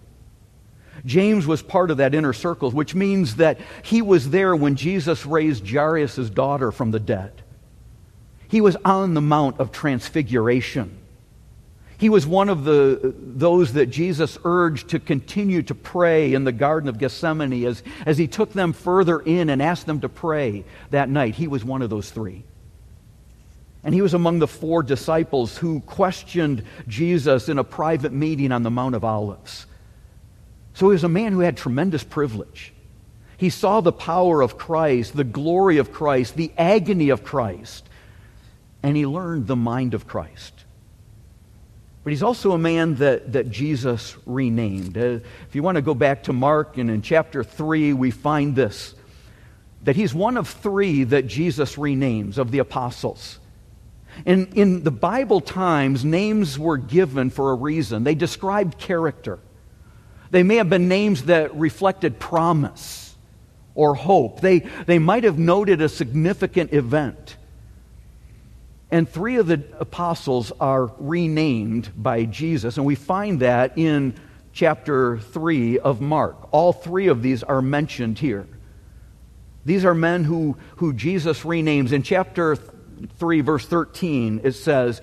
James 1.04 1.46
was 1.46 1.62
part 1.62 1.90
of 1.90 1.96
that 1.96 2.14
inner 2.14 2.32
circle, 2.32 2.70
which 2.70 2.94
means 2.94 3.36
that 3.36 3.58
he 3.82 4.00
was 4.00 4.30
there 4.30 4.54
when 4.54 4.76
Jesus 4.76 5.26
raised 5.26 5.68
Jairus' 5.68 6.30
daughter 6.30 6.70
from 6.70 6.92
the 6.92 7.00
dead. 7.00 7.42
He 8.48 8.60
was 8.60 8.76
on 8.84 9.14
the 9.14 9.20
Mount 9.20 9.58
of 9.58 9.72
Transfiguration. 9.72 10.98
He 11.98 12.08
was 12.08 12.26
one 12.26 12.48
of 12.48 12.64
the, 12.64 13.14
those 13.18 13.72
that 13.72 13.86
Jesus 13.86 14.38
urged 14.44 14.90
to 14.90 15.00
continue 15.00 15.62
to 15.62 15.74
pray 15.74 16.34
in 16.34 16.44
the 16.44 16.52
Garden 16.52 16.88
of 16.88 16.98
Gethsemane 16.98 17.64
as, 17.64 17.82
as 18.06 18.18
he 18.18 18.26
took 18.26 18.52
them 18.52 18.72
further 18.72 19.20
in 19.20 19.48
and 19.50 19.60
asked 19.62 19.86
them 19.86 20.00
to 20.00 20.08
pray 20.08 20.64
that 20.90 21.08
night. 21.08 21.34
He 21.34 21.48
was 21.48 21.64
one 21.64 21.82
of 21.82 21.90
those 21.90 22.10
three. 22.10 22.44
And 23.84 23.94
he 23.94 24.02
was 24.02 24.14
among 24.14 24.38
the 24.38 24.48
four 24.48 24.82
disciples 24.82 25.58
who 25.58 25.80
questioned 25.80 26.64
Jesus 26.88 27.48
in 27.48 27.58
a 27.58 27.64
private 27.64 28.12
meeting 28.12 28.50
on 28.50 28.62
the 28.62 28.70
Mount 28.70 28.94
of 28.94 29.04
Olives. 29.04 29.66
So 30.72 30.88
he 30.88 30.94
was 30.94 31.04
a 31.04 31.08
man 31.08 31.32
who 31.32 31.40
had 31.40 31.56
tremendous 31.56 32.02
privilege. 32.02 32.72
He 33.36 33.50
saw 33.50 33.80
the 33.80 33.92
power 33.92 34.40
of 34.40 34.56
Christ, 34.56 35.14
the 35.14 35.22
glory 35.22 35.78
of 35.78 35.92
Christ, 35.92 36.36
the 36.36 36.50
agony 36.56 37.10
of 37.10 37.22
Christ 37.22 37.88
and 38.84 38.98
he 38.98 39.06
learned 39.06 39.46
the 39.46 39.56
mind 39.56 39.94
of 39.94 40.06
Christ. 40.06 40.52
But 42.04 42.10
he's 42.10 42.22
also 42.22 42.52
a 42.52 42.58
man 42.58 42.96
that, 42.96 43.32
that 43.32 43.50
Jesus 43.50 44.14
renamed. 44.26 44.98
Uh, 44.98 45.20
if 45.48 45.54
you 45.54 45.62
want 45.62 45.76
to 45.76 45.82
go 45.82 45.94
back 45.94 46.24
to 46.24 46.34
Mark, 46.34 46.76
and 46.76 46.90
in 46.90 47.00
chapter 47.00 47.42
3, 47.42 47.94
we 47.94 48.10
find 48.10 48.54
this 48.54 48.94
that 49.84 49.96
he's 49.96 50.14
one 50.14 50.38
of 50.38 50.48
three 50.48 51.04
that 51.04 51.26
Jesus 51.26 51.76
renames 51.76 52.38
of 52.38 52.50
the 52.50 52.58
apostles. 52.58 53.38
And 54.26 54.52
in 54.54 54.84
the 54.84 54.90
Bible 54.90 55.40
times, 55.40 56.04
names 56.04 56.58
were 56.58 56.76
given 56.76 57.30
for 57.30 57.50
a 57.50 57.54
reason. 57.54 58.04
They 58.04 58.14
described 58.14 58.78
character. 58.78 59.38
They 60.30 60.42
may 60.42 60.56
have 60.56 60.70
been 60.70 60.88
names 60.88 61.24
that 61.24 61.54
reflected 61.54 62.18
promise 62.18 63.14
or 63.74 63.94
hope. 63.94 64.40
They, 64.40 64.60
they 64.86 64.98
might 64.98 65.24
have 65.24 65.38
noted 65.38 65.80
a 65.80 65.88
significant 65.88 66.72
event. 66.72 67.36
And 68.90 69.08
three 69.08 69.36
of 69.36 69.46
the 69.46 69.62
apostles 69.78 70.52
are 70.60 70.92
renamed 70.98 71.90
by 71.96 72.24
Jesus, 72.24 72.76
and 72.76 72.86
we 72.86 72.94
find 72.94 73.40
that 73.40 73.76
in 73.76 74.14
chapter 74.52 75.18
3 75.18 75.80
of 75.80 76.00
Mark. 76.00 76.48
All 76.52 76.72
three 76.72 77.08
of 77.08 77.20
these 77.20 77.42
are 77.42 77.60
mentioned 77.60 78.18
here. 78.20 78.46
These 79.64 79.84
are 79.84 79.94
men 79.94 80.24
who, 80.24 80.56
who 80.76 80.92
Jesus 80.92 81.40
renames. 81.40 81.92
In 81.92 82.02
chapter 82.02 82.56
3, 83.18 83.40
verse 83.40 83.66
13, 83.66 84.40
it 84.44 84.52
says, 84.52 85.00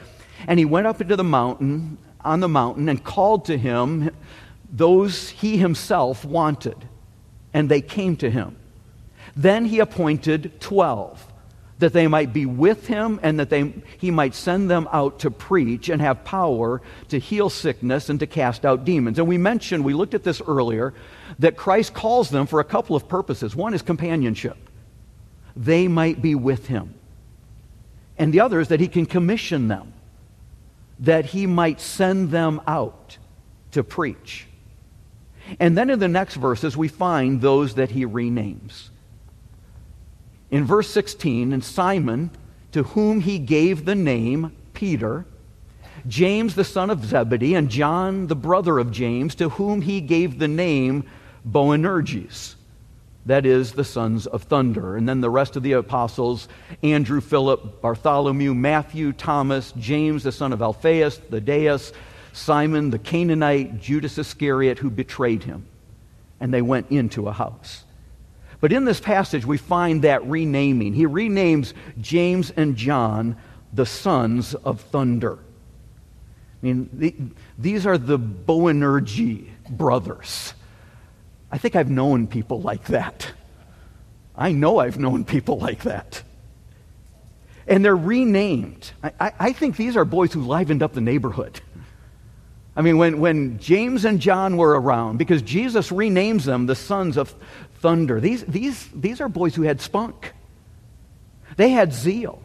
And 0.48 0.60
he 0.60 0.66
went 0.66 0.88
up 0.88 1.02
into 1.02 1.16
the 1.16 1.24
mountain, 1.24 1.98
on 2.22 2.40
the 2.40 2.48
mountain, 2.48 2.90
and 2.90 3.04
called 3.04 3.46
to 3.46 3.58
him 3.58 4.12
those 4.72 5.30
he 5.30 5.58
himself 5.58 6.24
wanted, 6.24 6.78
and 7.54 7.70
they 7.70 7.82
came 7.82 8.16
to 8.18 8.30
him. 8.30 8.56
Then 9.36 9.66
he 9.66 9.80
appointed 9.80 10.60
twelve 10.60 11.28
that 11.82 11.94
they 11.94 12.08
might 12.08 12.32
be 12.32 12.46
with 12.46 12.88
him 12.88 13.20
and 13.24 13.40
that 13.40 13.50
they, 13.50 13.74
he 13.98 14.12
might 14.12 14.36
send 14.36 14.70
them 14.70 14.88
out 14.92 15.20
to 15.20 15.32
preach 15.32 15.90
and 15.90 16.00
have 16.00 16.24
power 16.24 16.80
to 17.10 17.18
heal 17.18 17.50
sickness 17.50 18.08
and 18.08 18.20
to 18.20 18.28
cast 18.28 18.66
out 18.66 18.86
demons. 18.86 19.18
And 19.18 19.28
we 19.28 19.40
mentioned, 19.40 19.84
we 19.84 19.96
looked 19.96 20.14
at 20.14 20.24
this 20.24 20.42
earlier, 20.48 20.94
that 21.40 21.58
Christ 21.58 21.94
calls 21.94 22.30
them 22.30 22.46
for 22.46 22.60
a 22.60 22.64
couple 22.64 22.96
of 22.96 23.08
purposes. 23.08 23.56
One 23.56 23.74
is 23.74 23.82
companionship, 23.82 24.58
they 25.56 25.88
might 25.88 26.22
be 26.22 26.36
with 26.36 26.68
him. 26.68 26.94
And 28.22 28.32
the 28.32 28.40
other 28.40 28.60
is 28.60 28.68
that 28.68 28.80
he 28.80 28.88
can 28.88 29.08
commission 29.08 29.68
them, 29.68 29.94
that 31.00 31.26
he 31.26 31.48
might 31.48 31.82
send 31.82 32.30
them 32.30 32.62
out 32.68 33.18
to 33.72 33.84
preach. 33.84 34.46
And 35.60 35.76
then 35.76 35.90
in 35.90 35.98
the 35.98 36.08
next 36.08 36.36
verses, 36.36 36.78
we 36.78 36.88
find 36.88 37.42
those 37.42 37.74
that 37.74 37.90
he 37.90 38.06
renames 38.06 38.90
in 40.52 40.66
verse 40.66 40.90
16, 40.92 41.52
and 41.52 41.64
Simon, 41.64 42.30
to 42.74 42.84
whom 42.84 43.22
he 43.22 43.40
gave 43.40 43.86
the 43.86 43.96
name 43.96 44.56
Peter, 44.74 45.26
James 46.08 46.54
the 46.54 46.64
son 46.64 46.92
of 46.92 47.04
Zebedee, 47.04 47.56
and 47.56 47.72
John 47.72 48.28
the 48.28 48.36
brother 48.36 48.78
of 48.78 48.92
James, 48.92 49.34
to 49.36 49.50
whom 49.50 49.82
he 49.82 50.00
gave 50.00 50.38
the 50.38 50.48
name 50.48 51.06
Boanerges, 51.44 52.56
that 53.26 53.46
is, 53.46 53.74
the 53.74 53.84
sons 53.84 54.26
of 54.26 54.44
thunder. 54.44 54.96
And 54.98 55.08
then 55.08 55.22
the 55.22 55.30
rest 55.30 55.56
of 55.56 55.64
the 55.64 55.74
apostles 55.74 56.48
Andrew, 56.82 57.22
Philip, 57.22 57.82
Bartholomew, 57.82 58.54
Matthew, 58.54 59.14
Thomas, 59.14 59.74
James 59.78 60.24
the 60.24 60.32
son 60.32 60.54
of 60.54 60.62
Alphaeus, 60.62 61.18
Thaddeus, 61.18 61.94
Simon 62.34 62.90
the 62.90 63.00
Canaanite, 63.00 63.80
Judas 63.80 64.18
Iscariot, 64.18 64.80
who 64.80 64.90
betrayed 64.90 65.44
him. 65.44 65.66
And 66.40 66.54
they 66.54 66.62
went 66.62 66.90
into 66.90 67.28
a 67.28 67.34
house. 67.34 67.84
But 68.60 68.72
in 68.72 68.86
this 68.86 69.00
passage, 69.00 69.46
we 69.46 69.58
find 69.58 70.04
that 70.04 70.26
renaming. 70.26 70.94
He 70.94 71.06
renames 71.06 71.74
James 72.00 72.52
and 72.52 72.76
John 72.76 73.36
the 73.74 73.86
sons 73.86 74.54
of 74.56 74.82
thunder. 74.82 75.40
I 76.62 76.66
mean, 76.66 76.90
the, 76.94 77.16
these 77.58 77.86
are 77.86 77.98
the 77.98 78.20
Boanerges 78.20 79.48
brothers. 79.70 80.54
I 81.52 81.58
think 81.58 81.76
I've 81.76 81.90
known 81.90 82.28
people 82.28 82.62
like 82.62 82.86
that. 82.86 83.32
I 84.36 84.54
know 84.54 84.80
I've 84.80 84.98
known 84.98 85.26
people 85.26 85.60
like 85.60 85.84
that. 85.84 86.24
And 87.68 87.84
they're 87.84 87.96
renamed. 87.96 88.92
I, 89.04 89.12
I, 89.20 89.34
I 89.40 89.54
think 89.54 89.76
these 89.76 89.98
are 89.98 90.06
boys 90.06 90.34
who 90.34 90.42
livened 90.42 90.82
up 90.82 90.94
the 90.94 91.02
neighborhood. 91.02 91.60
I 92.76 92.82
mean, 92.82 92.98
when, 92.98 93.20
when 93.20 93.60
James 93.60 94.06
and 94.06 94.20
John 94.20 94.56
were 94.56 94.80
around, 94.80 95.18
because 95.18 95.42
Jesus 95.42 95.90
renames 95.90 96.46
them 96.46 96.68
the 96.68 96.76
sons 96.76 97.18
of 97.18 97.36
thunder. 97.80 98.22
These, 98.22 98.46
these, 98.46 98.88
these 98.94 99.20
are 99.20 99.28
boys 99.28 99.54
who 99.56 99.64
had 99.64 99.82
spunk, 99.82 100.34
they 101.58 101.70
had 101.70 101.94
zeal. 101.94 102.42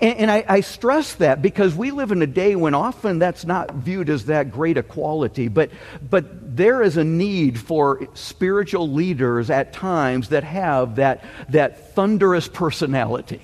And, 0.00 0.18
and 0.18 0.30
I, 0.30 0.44
I, 0.48 0.60
stress 0.60 1.14
that 1.16 1.42
because 1.42 1.74
we 1.74 1.90
live 1.90 2.10
in 2.10 2.22
a 2.22 2.26
day 2.26 2.56
when 2.56 2.74
often 2.74 3.18
that's 3.18 3.44
not 3.44 3.74
viewed 3.74 4.08
as 4.08 4.26
that 4.26 4.50
great 4.50 4.78
a 4.78 4.82
quality. 4.82 5.48
But, 5.48 5.70
but 6.08 6.56
there 6.56 6.82
is 6.82 6.96
a 6.96 7.04
need 7.04 7.58
for 7.58 8.08
spiritual 8.14 8.90
leaders 8.90 9.50
at 9.50 9.72
times 9.72 10.30
that 10.30 10.44
have 10.44 10.96
that, 10.96 11.24
that 11.50 11.94
thunderous 11.94 12.48
personality. 12.48 13.42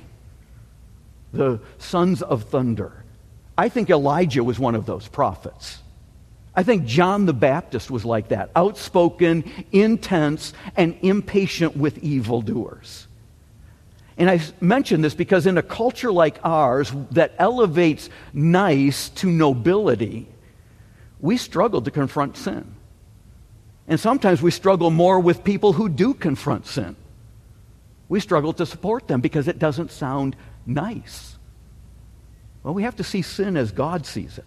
The 1.32 1.60
sons 1.78 2.22
of 2.22 2.44
thunder. 2.44 3.04
I 3.56 3.68
think 3.68 3.90
Elijah 3.90 4.42
was 4.42 4.58
one 4.58 4.74
of 4.74 4.86
those 4.86 5.06
prophets. 5.06 5.78
I 6.54 6.62
think 6.62 6.86
John 6.86 7.26
the 7.26 7.32
Baptist 7.32 7.90
was 7.90 8.04
like 8.04 8.28
that 8.28 8.50
outspoken, 8.56 9.44
intense, 9.70 10.52
and 10.76 10.98
impatient 11.02 11.76
with 11.76 11.98
evildoers. 11.98 13.06
And 14.20 14.28
I 14.28 14.38
mention 14.60 15.00
this 15.00 15.14
because 15.14 15.46
in 15.46 15.56
a 15.56 15.62
culture 15.62 16.12
like 16.12 16.38
ours 16.44 16.92
that 17.12 17.32
elevates 17.38 18.10
nice 18.34 19.08
to 19.08 19.30
nobility, 19.30 20.28
we 21.20 21.38
struggle 21.38 21.80
to 21.80 21.90
confront 21.90 22.36
sin. 22.36 22.74
And 23.88 23.98
sometimes 23.98 24.42
we 24.42 24.50
struggle 24.50 24.90
more 24.90 25.18
with 25.18 25.42
people 25.42 25.72
who 25.72 25.88
do 25.88 26.12
confront 26.12 26.66
sin. 26.66 26.96
We 28.10 28.20
struggle 28.20 28.52
to 28.52 28.66
support 28.66 29.08
them 29.08 29.22
because 29.22 29.48
it 29.48 29.58
doesn't 29.58 29.90
sound 29.90 30.36
nice. 30.66 31.38
Well, 32.62 32.74
we 32.74 32.82
have 32.82 32.96
to 32.96 33.04
see 33.04 33.22
sin 33.22 33.56
as 33.56 33.72
God 33.72 34.04
sees 34.04 34.36
it. 34.36 34.44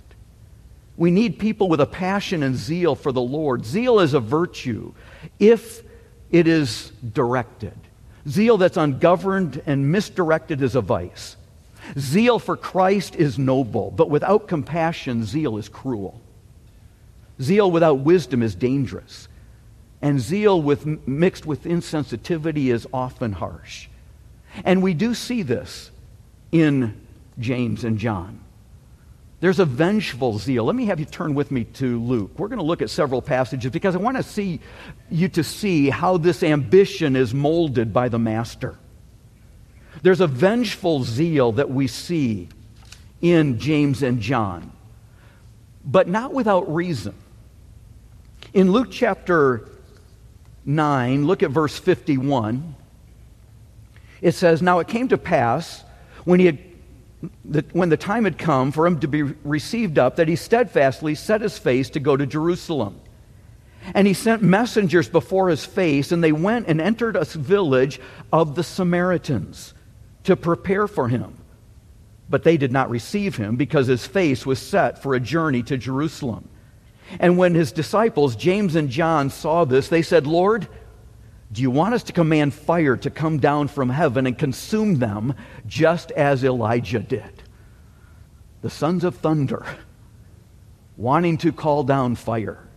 We 0.98 1.10
need 1.10 1.40
people 1.40 1.68
with 1.68 1.82
a 1.82 1.88
passion 1.88 2.44
and 2.44 2.56
zeal 2.56 2.94
for 2.94 3.12
the 3.12 3.22
Lord. 3.22 3.66
Zeal 3.66 4.02
is 4.02 4.14
a 4.14 4.20
virtue 4.20 4.94
if 5.40 5.82
it 6.30 6.48
is 6.48 6.92
directed. 7.12 7.74
Zeal 8.28 8.58
that's 8.58 8.78
ungoverned 8.78 9.62
and 9.66 9.92
misdirected 9.92 10.62
is 10.62 10.76
a 10.76 10.82
vice. 10.82 11.36
Zeal 12.00 12.40
for 12.40 12.56
Christ 12.56 13.16
is 13.16 13.38
noble, 13.38 13.92
but 13.92 14.10
without 14.10 14.48
compassion, 14.48 15.26
zeal 15.26 15.58
is 15.58 15.68
cruel. 15.68 16.22
Zeal 17.42 17.70
without 17.70 18.00
wisdom 18.00 18.42
is 18.42 18.56
dangerous. 18.56 19.28
And 20.02 20.20
zeal 20.20 20.62
with, 20.62 20.86
mixed 21.08 21.46
with 21.46 21.64
insensitivity 21.64 22.74
is 22.74 22.88
often 22.94 23.34
harsh. 23.34 23.88
And 24.64 24.82
we 24.82 24.94
do 24.94 25.14
see 25.14 25.42
this 25.42 25.92
in 26.52 27.02
James 27.40 27.84
and 27.84 27.98
John. 27.98 28.43
There's 29.44 29.60
a 29.60 29.66
vengeful 29.66 30.40
zeal. 30.40 30.64
Let 30.64 30.74
me 30.74 30.86
have 30.86 31.02
you 31.02 31.06
turn 31.06 31.36
with 31.36 31.52
me 31.52 31.66
to 31.66 32.00
Luke. 32.00 32.40
We're 32.40 32.48
going 32.48 32.60
to 32.60 32.64
look 32.64 32.82
at 32.82 32.90
several 32.90 33.22
passages 33.22 33.74
because 33.74 33.94
I 33.94 33.98
want 33.98 34.16
to 34.16 34.24
see 34.24 34.62
you 35.12 35.28
to 35.28 35.44
see 35.44 35.90
how 35.90 36.16
this 36.16 36.44
ambition 36.44 37.18
is 37.18 37.34
molded 37.34 37.92
by 37.92 38.08
the 38.08 38.18
master. 38.18 38.78
There's 40.02 40.22
a 40.22 40.28
vengeful 40.28 41.04
zeal 41.04 41.52
that 41.52 41.70
we 41.70 41.88
see 41.88 42.48
in 43.20 43.60
James 43.60 44.02
and 44.02 44.22
John, 44.22 44.72
but 45.84 46.08
not 46.08 46.34
without 46.34 46.74
reason. 46.74 47.14
In 48.54 48.72
Luke 48.72 48.92
chapter 48.92 49.68
9, 50.64 51.28
look 51.28 51.44
at 51.44 51.52
verse 51.52 51.78
51. 51.78 52.76
It 54.22 54.36
says, 54.36 54.62
Now 54.62 54.80
it 54.80 54.88
came 54.88 55.10
to 55.10 55.18
pass 55.18 55.84
when 56.24 56.40
he 56.40 56.46
had 56.46 56.73
the, 57.46 57.66
when 57.74 57.90
the 57.90 57.98
time 57.98 58.24
had 58.24 58.38
come 58.38 58.72
for 58.72 58.86
him 58.86 59.00
to 59.00 59.08
be 59.08 59.24
received 59.24 59.98
up, 59.98 60.16
that 60.18 60.28
he 60.28 60.36
steadfastly 60.36 61.16
set 61.16 61.42
his 61.42 61.58
face 61.58 61.90
to 61.92 62.00
go 62.00 62.18
to 62.18 62.26
Jerusalem. 62.26 63.00
And 63.94 64.08
he 64.08 64.14
sent 64.14 64.42
messengers 64.42 65.10
before 65.10 65.50
his 65.50 65.66
face, 65.66 66.12
and 66.12 66.24
they 66.24 66.32
went 66.32 66.68
and 66.68 66.80
entered 66.80 67.16
a 67.16 67.26
village 67.26 68.00
of 68.32 68.56
the 68.56 68.64
Samaritans 68.64 69.74
to 70.24 70.36
prepare 70.36 70.88
for 70.88 71.10
him. 71.10 71.38
But 72.30 72.44
they 72.44 72.56
did 72.56 72.72
not 72.72 72.90
receive 72.90 73.36
him 73.36 73.58
because 73.58 73.88
his 73.88 74.08
face 74.08 74.46
was 74.46 74.60
set 74.60 75.04
for 75.04 75.14
a 75.14 75.20
journey 75.20 75.64
to 75.64 75.78
Jerusalem. 75.78 76.48
And 77.20 77.38
when 77.38 77.54
his 77.54 77.72
disciples, 77.72 78.36
James 78.36 78.76
and 78.76 78.90
John, 78.90 79.30
saw 79.30 79.66
this, 79.66 79.90
they 79.90 80.02
said, 80.02 80.26
Lord, 80.26 80.68
do 81.54 81.62
you 81.62 81.70
want 81.70 81.94
us 81.94 82.04
to 82.04 82.14
command 82.14 82.54
fire 82.54 82.98
to 82.98 83.10
come 83.12 83.38
down 83.38 83.68
from 83.68 83.90
heaven 83.90 84.26
and 84.26 84.38
consume 84.38 84.98
them 84.98 85.36
just 85.68 86.10
as 86.12 86.44
Elijah 86.44 87.00
did? 87.00 87.44
The 88.64 88.72
sons 88.72 89.04
of 89.04 89.18
thunder 89.18 89.64
wanting 90.98 91.38
to 91.40 91.52
call 91.52 91.84
down 91.84 92.16
fire. 92.16 92.68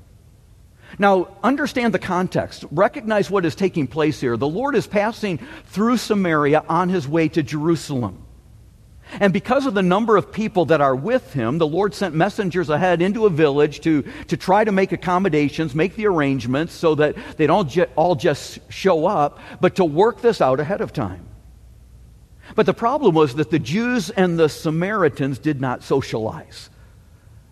Now, 0.98 1.36
understand 1.42 1.94
the 1.94 1.98
context. 1.98 2.64
Recognize 2.70 3.30
what 3.30 3.46
is 3.46 3.54
taking 3.54 3.86
place 3.86 4.20
here. 4.20 4.36
The 4.36 4.46
Lord 4.46 4.74
is 4.74 4.86
passing 4.86 5.38
through 5.66 5.96
Samaria 5.96 6.62
on 6.68 6.90
his 6.90 7.08
way 7.08 7.28
to 7.30 7.42
Jerusalem. 7.42 8.25
And 9.12 9.32
because 9.32 9.66
of 9.66 9.74
the 9.74 9.82
number 9.82 10.16
of 10.16 10.32
people 10.32 10.66
that 10.66 10.80
are 10.80 10.94
with 10.94 11.32
him, 11.32 11.58
the 11.58 11.66
Lord 11.66 11.94
sent 11.94 12.14
messengers 12.14 12.68
ahead 12.68 13.00
into 13.00 13.24
a 13.26 13.30
village 13.30 13.80
to, 13.82 14.02
to 14.28 14.36
try 14.36 14.64
to 14.64 14.72
make 14.72 14.92
accommodations, 14.92 15.74
make 15.74 15.94
the 15.94 16.06
arrangements 16.06 16.72
so 16.72 16.94
that 16.96 17.16
they 17.36 17.46
don't 17.46 17.68
ju- 17.68 17.86
all 17.94 18.16
just 18.16 18.58
show 18.70 19.06
up, 19.06 19.38
but 19.60 19.76
to 19.76 19.84
work 19.84 20.20
this 20.20 20.40
out 20.40 20.60
ahead 20.60 20.80
of 20.80 20.92
time. 20.92 21.24
But 22.54 22.66
the 22.66 22.74
problem 22.74 23.14
was 23.14 23.34
that 23.36 23.50
the 23.50 23.58
Jews 23.58 24.10
and 24.10 24.38
the 24.38 24.48
Samaritans 24.48 25.38
did 25.38 25.60
not 25.60 25.82
socialize. 25.82 26.70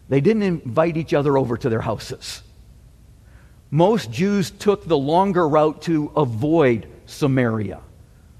They 0.09 0.21
didn't 0.21 0.43
invite 0.43 0.97
each 0.97 1.15
other 1.15 1.39
over 1.39 1.57
to 1.57 1.69
their 1.69 1.81
houses. 1.81 2.43
Most 3.71 4.11
Jews 4.11 4.51
took 4.51 4.87
the 4.87 4.99
longer 4.99 5.49
route 5.49 5.83
to 5.83 6.13
avoid 6.15 6.89
Samaria 7.07 7.81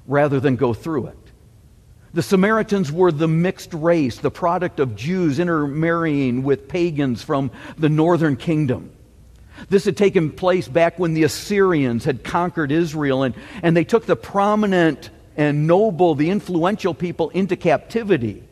rather 0.07 0.41
than 0.41 0.57
go 0.57 0.75
through 0.75 1.09
it. 1.09 1.24
The 2.15 2.23
Samaritans 2.23 2.93
were 2.93 3.11
the 3.11 3.27
mixed 3.27 3.75
race, 3.75 4.19
the 4.19 4.31
product 4.31 4.79
of 4.79 4.95
Jews 4.95 5.41
intermarrying 5.41 6.45
with 6.45 6.69
pagans 6.69 7.25
from 7.25 7.51
the 7.77 7.89
northern 7.89 8.37
kingdom. 8.37 8.93
This 9.69 9.85
had 9.85 9.97
taken 9.97 10.31
place 10.31 10.69
back 10.69 10.97
when 10.97 11.15
the 11.15 11.25
Assyrians 11.25 12.05
had 12.05 12.23
conquered 12.23 12.71
Israel, 12.71 13.25
and, 13.25 13.35
and 13.65 13.77
they 13.77 13.83
took 13.83 14.07
the 14.07 14.15
prominent 14.15 15.11
and 15.37 15.67
noble, 15.67 16.15
the 16.15 16.31
influential 16.31 16.95
people 16.95 17.31
into 17.31 17.57
captivity. 17.57 18.45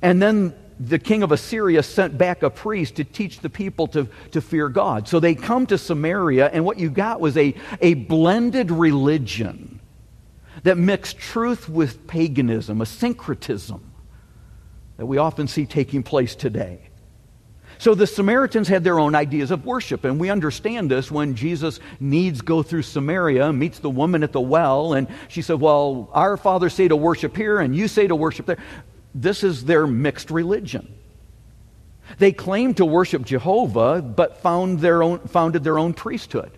And 0.00 0.22
then 0.22 0.54
the 0.80 0.98
king 0.98 1.22
of 1.22 1.30
Assyria 1.30 1.82
sent 1.82 2.16
back 2.16 2.42
a 2.42 2.48
priest 2.48 2.96
to 2.96 3.04
teach 3.04 3.40
the 3.40 3.50
people 3.50 3.86
to, 3.88 4.08
to 4.30 4.40
fear 4.40 4.70
God. 4.70 5.08
So 5.08 5.20
they 5.20 5.34
come 5.34 5.66
to 5.66 5.76
Samaria, 5.76 6.48
and 6.48 6.64
what 6.64 6.78
you 6.78 6.88
got 6.88 7.20
was 7.20 7.36
a, 7.36 7.54
a 7.82 7.92
blended 7.92 8.70
religion 8.70 9.80
that 10.62 10.78
mixed 10.78 11.18
truth 11.18 11.68
with 11.68 12.06
paganism, 12.06 12.80
a 12.80 12.86
syncretism 12.86 13.92
that 14.96 15.06
we 15.06 15.18
often 15.18 15.48
see 15.48 15.66
taking 15.66 16.02
place 16.02 16.34
today. 16.34 16.80
So 17.78 17.96
the 17.96 18.06
Samaritans 18.06 18.68
had 18.68 18.84
their 18.84 19.00
own 19.00 19.16
ideas 19.16 19.50
of 19.50 19.66
worship, 19.66 20.04
and 20.04 20.20
we 20.20 20.30
understand 20.30 20.88
this 20.88 21.10
when 21.10 21.34
Jesus 21.34 21.80
needs 21.98 22.40
go 22.40 22.62
through 22.62 22.82
Samaria, 22.82 23.48
and 23.48 23.58
meets 23.58 23.80
the 23.80 23.90
woman 23.90 24.22
at 24.22 24.30
the 24.30 24.40
well, 24.40 24.92
and 24.92 25.08
she 25.26 25.42
said, 25.42 25.60
Well, 25.60 26.08
our 26.12 26.36
fathers 26.36 26.74
say 26.74 26.86
to 26.86 26.94
worship 26.94 27.36
here, 27.36 27.58
and 27.58 27.74
you 27.74 27.88
say 27.88 28.06
to 28.06 28.14
worship 28.14 28.46
there. 28.46 28.58
This 29.14 29.42
is 29.42 29.64
their 29.64 29.86
mixed 29.86 30.30
religion. 30.30 30.94
They 32.18 32.32
claimed 32.32 32.76
to 32.76 32.84
worship 32.84 33.24
Jehovah, 33.24 34.00
but 34.00 34.38
found 34.38 34.78
their 34.78 35.02
own, 35.02 35.18
founded 35.20 35.64
their 35.64 35.78
own 35.78 35.92
priesthood. 35.92 36.52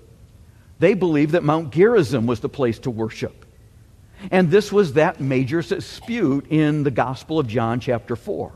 They 0.78 0.94
believed 0.94 1.32
that 1.32 1.42
Mount 1.42 1.70
Gerizim 1.72 2.26
was 2.26 2.40
the 2.40 2.48
place 2.48 2.78
to 2.80 2.90
worship. 2.90 3.43
And 4.30 4.50
this 4.50 4.72
was 4.72 4.94
that 4.94 5.20
major 5.20 5.62
dispute 5.62 6.46
in 6.50 6.82
the 6.82 6.90
Gospel 6.90 7.38
of 7.38 7.46
John, 7.46 7.80
chapter 7.80 8.16
4. 8.16 8.52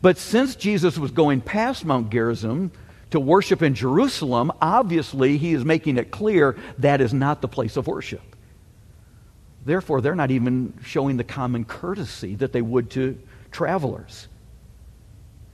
But 0.00 0.18
since 0.18 0.56
Jesus 0.56 0.98
was 0.98 1.10
going 1.10 1.40
past 1.40 1.84
Mount 1.84 2.10
Gerizim 2.10 2.70
to 3.10 3.18
worship 3.18 3.62
in 3.62 3.74
Jerusalem, 3.74 4.52
obviously 4.60 5.36
he 5.36 5.52
is 5.52 5.64
making 5.64 5.96
it 5.96 6.10
clear 6.10 6.56
that 6.78 7.00
is 7.00 7.12
not 7.12 7.40
the 7.40 7.48
place 7.48 7.76
of 7.76 7.86
worship. 7.86 8.22
Therefore, 9.64 10.00
they're 10.00 10.14
not 10.14 10.30
even 10.30 10.74
showing 10.84 11.16
the 11.16 11.24
common 11.24 11.64
courtesy 11.64 12.34
that 12.36 12.52
they 12.52 12.62
would 12.62 12.90
to 12.92 13.18
travelers. 13.50 14.28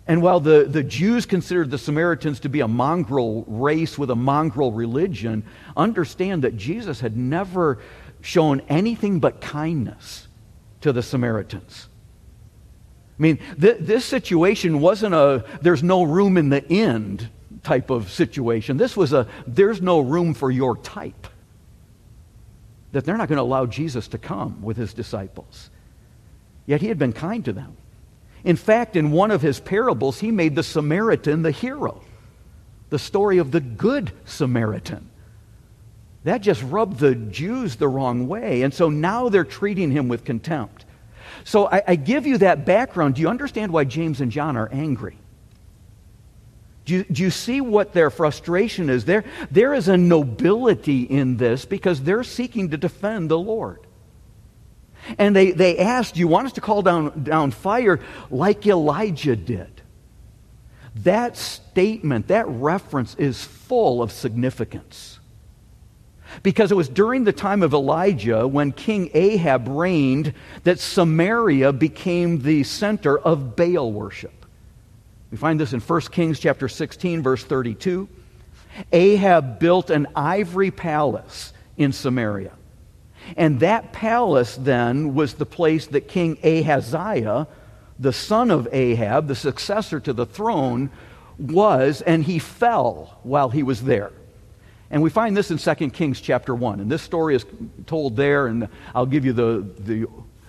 And 0.09 0.23
while 0.23 0.39
the, 0.39 0.65
the 0.65 0.85
Jews 0.85 1.27
considered 1.27 1.71
the 1.71 1.79
Samaritans 1.79 2.41
to 2.41 2.49
be 2.49 2.61
a 2.61 2.69
mongrel 2.69 3.45
race 3.49 3.99
with 3.99 4.11
a 4.11 4.15
mongrel 4.15 4.71
religion, 4.71 5.45
understand 5.77 6.45
that 6.45 6.57
Jesus 6.57 7.01
had 7.01 7.17
never 7.17 7.79
shown 8.27 8.61
anything 8.69 9.21
but 9.21 9.41
kindness 9.41 10.27
to 10.81 10.93
the 10.93 11.03
Samaritans. 11.03 11.89
I 13.19 13.23
mean, 13.23 13.39
th- 13.59 13.79
this 13.81 14.05
situation 14.05 14.81
wasn't 14.81 15.15
a 15.15 15.45
there's 15.63 15.83
no 15.83 16.03
room 16.03 16.37
in 16.37 16.51
the 16.51 16.65
end 16.71 17.31
type 17.63 17.89
of 17.89 18.11
situation. 18.11 18.77
This 18.77 18.97
was 18.97 19.13
a 19.13 19.27
there's 19.47 19.81
no 19.81 20.01
room 20.01 20.35
for 20.35 20.51
your 20.51 20.77
type. 20.77 21.29
That 22.93 23.05
they're 23.05 23.17
not 23.17 23.29
going 23.29 23.39
to 23.39 23.43
allow 23.43 23.67
Jesus 23.67 24.09
to 24.09 24.19
come 24.19 24.61
with 24.63 24.77
his 24.77 24.93
disciples. 24.93 25.71
Yet 26.67 26.81
he 26.81 26.89
had 26.89 26.99
been 26.99 27.13
kind 27.13 27.45
to 27.45 27.53
them. 27.53 27.77
In 28.45 28.57
fact, 28.57 28.97
in 28.97 29.13
one 29.13 29.31
of 29.31 29.43
his 29.43 29.61
parables, 29.61 30.21
he 30.21 30.31
made 30.31 30.55
the 30.55 30.63
Samaritan 30.63 31.43
the 31.43 31.51
hero. 31.51 32.03
The 32.91 32.99
story 32.99 33.39
of 33.39 33.51
the 33.51 33.61
good 33.61 34.13
Samaritan. 34.25 35.11
That 36.27 36.41
just 36.41 36.61
rubbed 36.65 36.99
the 36.99 37.15
Jews 37.15 37.77
the 37.77 37.87
wrong 37.87 38.27
way. 38.27 38.63
And 38.63 38.75
so 38.75 38.89
now 38.89 39.29
they're 39.29 39.45
treating 39.45 39.93
him 39.93 40.09
with 40.09 40.25
contempt. 40.25 40.85
So 41.45 41.69
I, 41.69 41.83
I 41.87 41.95
give 41.95 42.27
you 42.27 42.39
that 42.39 42.67
background. 42.67 43.15
Do 43.15 43.21
you 43.21 43.29
understand 43.29 43.73
why 43.73 43.85
James 43.85 44.21
and 44.21 44.33
John 44.33 44.57
are 44.57 44.69
angry? 44.73 45.19
Do 46.85 46.95
you, 46.95 47.05
do 47.05 47.23
you, 47.23 47.31
see 47.31 47.61
what 47.61 47.93
their 47.93 48.11
frustration 48.11 48.91
is? 48.91 49.05
There, 49.05 49.23
there 49.53 49.73
is 49.73 49.87
a 49.87 49.97
nobility 49.97 51.03
in 51.03 51.37
this 51.37 51.65
because 51.65 52.03
they're 52.03 52.25
seeking 52.25 52.71
to 52.71 52.77
defend 52.77 53.31
the 53.31 53.39
Lord. 53.39 53.87
And 55.19 55.35
they, 55.35 55.53
they 55.53 55.79
ask, 55.79 56.15
Do 56.15 56.19
you 56.19 56.27
want 56.27 56.47
us 56.47 56.55
to 56.55 56.61
call 56.61 56.83
down, 56.83 57.23
down 57.23 57.53
fire 57.53 58.01
like 58.33 58.67
Elijah 58.67 59.37
did? 59.37 59.81
That 60.97 61.37
statement, 61.37 62.27
that 62.29 62.49
reference 62.49 63.15
is 63.15 63.45
full 63.45 64.03
of 64.03 64.11
significance. 64.11 65.21
Because 66.43 66.71
it 66.71 66.77
was 66.77 66.89
during 66.89 67.25
the 67.25 67.33
time 67.33 67.63
of 67.63 67.73
Elijah, 67.73 68.47
when 68.47 68.73
King 68.73 69.11
Ahab 69.15 69.69
reigned, 69.69 70.35
that 70.65 70.79
Samaria 70.79 71.73
became 71.73 72.43
the 72.43 72.63
center 72.63 73.19
of 73.19 73.57
Baal 73.57 73.93
worship. 73.93 74.47
We 75.31 75.37
find 75.37 75.59
this 75.59 75.73
in 75.73 75.81
1 75.81 76.01
Kings 76.03 76.39
chapter 76.39 76.69
16 76.69 77.23
verse 77.23 77.45
32. 77.45 78.09
Ahab 78.93 79.59
built 79.59 79.91
an 79.91 80.07
ivory 80.15 80.71
palace 80.71 81.53
in 81.77 81.93
Samaria. 81.93 82.53
And 83.37 83.61
that 83.61 83.93
palace 83.93 84.57
then 84.57 85.15
was 85.15 85.35
the 85.35 85.47
place 85.47 85.87
that 85.89 86.09
King 86.09 86.39
Ahaziah, 86.45 87.49
the 87.99 88.13
son 88.13 88.51
of 88.51 88.69
Ahab, 88.71 89.27
the 89.27 89.35
successor 89.35 89.99
to 90.01 90.13
the 90.13 90.27
throne, 90.27 90.91
was, 91.39 92.03
and 92.03 92.23
he 92.25 92.39
fell 92.39 93.19
while 93.23 93.51
he 93.51 93.63
was 93.63 93.83
there. 93.83 94.13
And 94.91 95.03
we 95.03 95.11
find 95.11 95.37
this 95.37 95.51
in 95.51 95.59
2 95.59 95.91
Kings 95.91 96.21
chapter 96.21 96.55
1. 96.55 96.81
And 96.81 96.91
this 96.91 97.03
story 97.03 97.35
is 97.35 97.45
told 97.87 98.17
there, 98.17 98.47
and 98.47 98.69
I'll 98.95 99.07
give 99.07 99.25
you 99.25 99.33
the, 99.33 99.67
the 99.79 100.07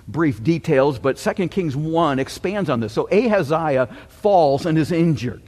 brief 0.07 0.43
details, 0.43 0.99
but 0.99 1.17
2 1.17 1.47
Kings 1.49 1.75
1 1.75 2.19
expands 2.19 2.69
on 2.69 2.79
this. 2.79 2.93
So 2.93 3.09
Ahaziah 3.11 3.87
falls 4.07 4.65
and 4.65 4.77
is 4.77 4.91
injured. 4.91 5.41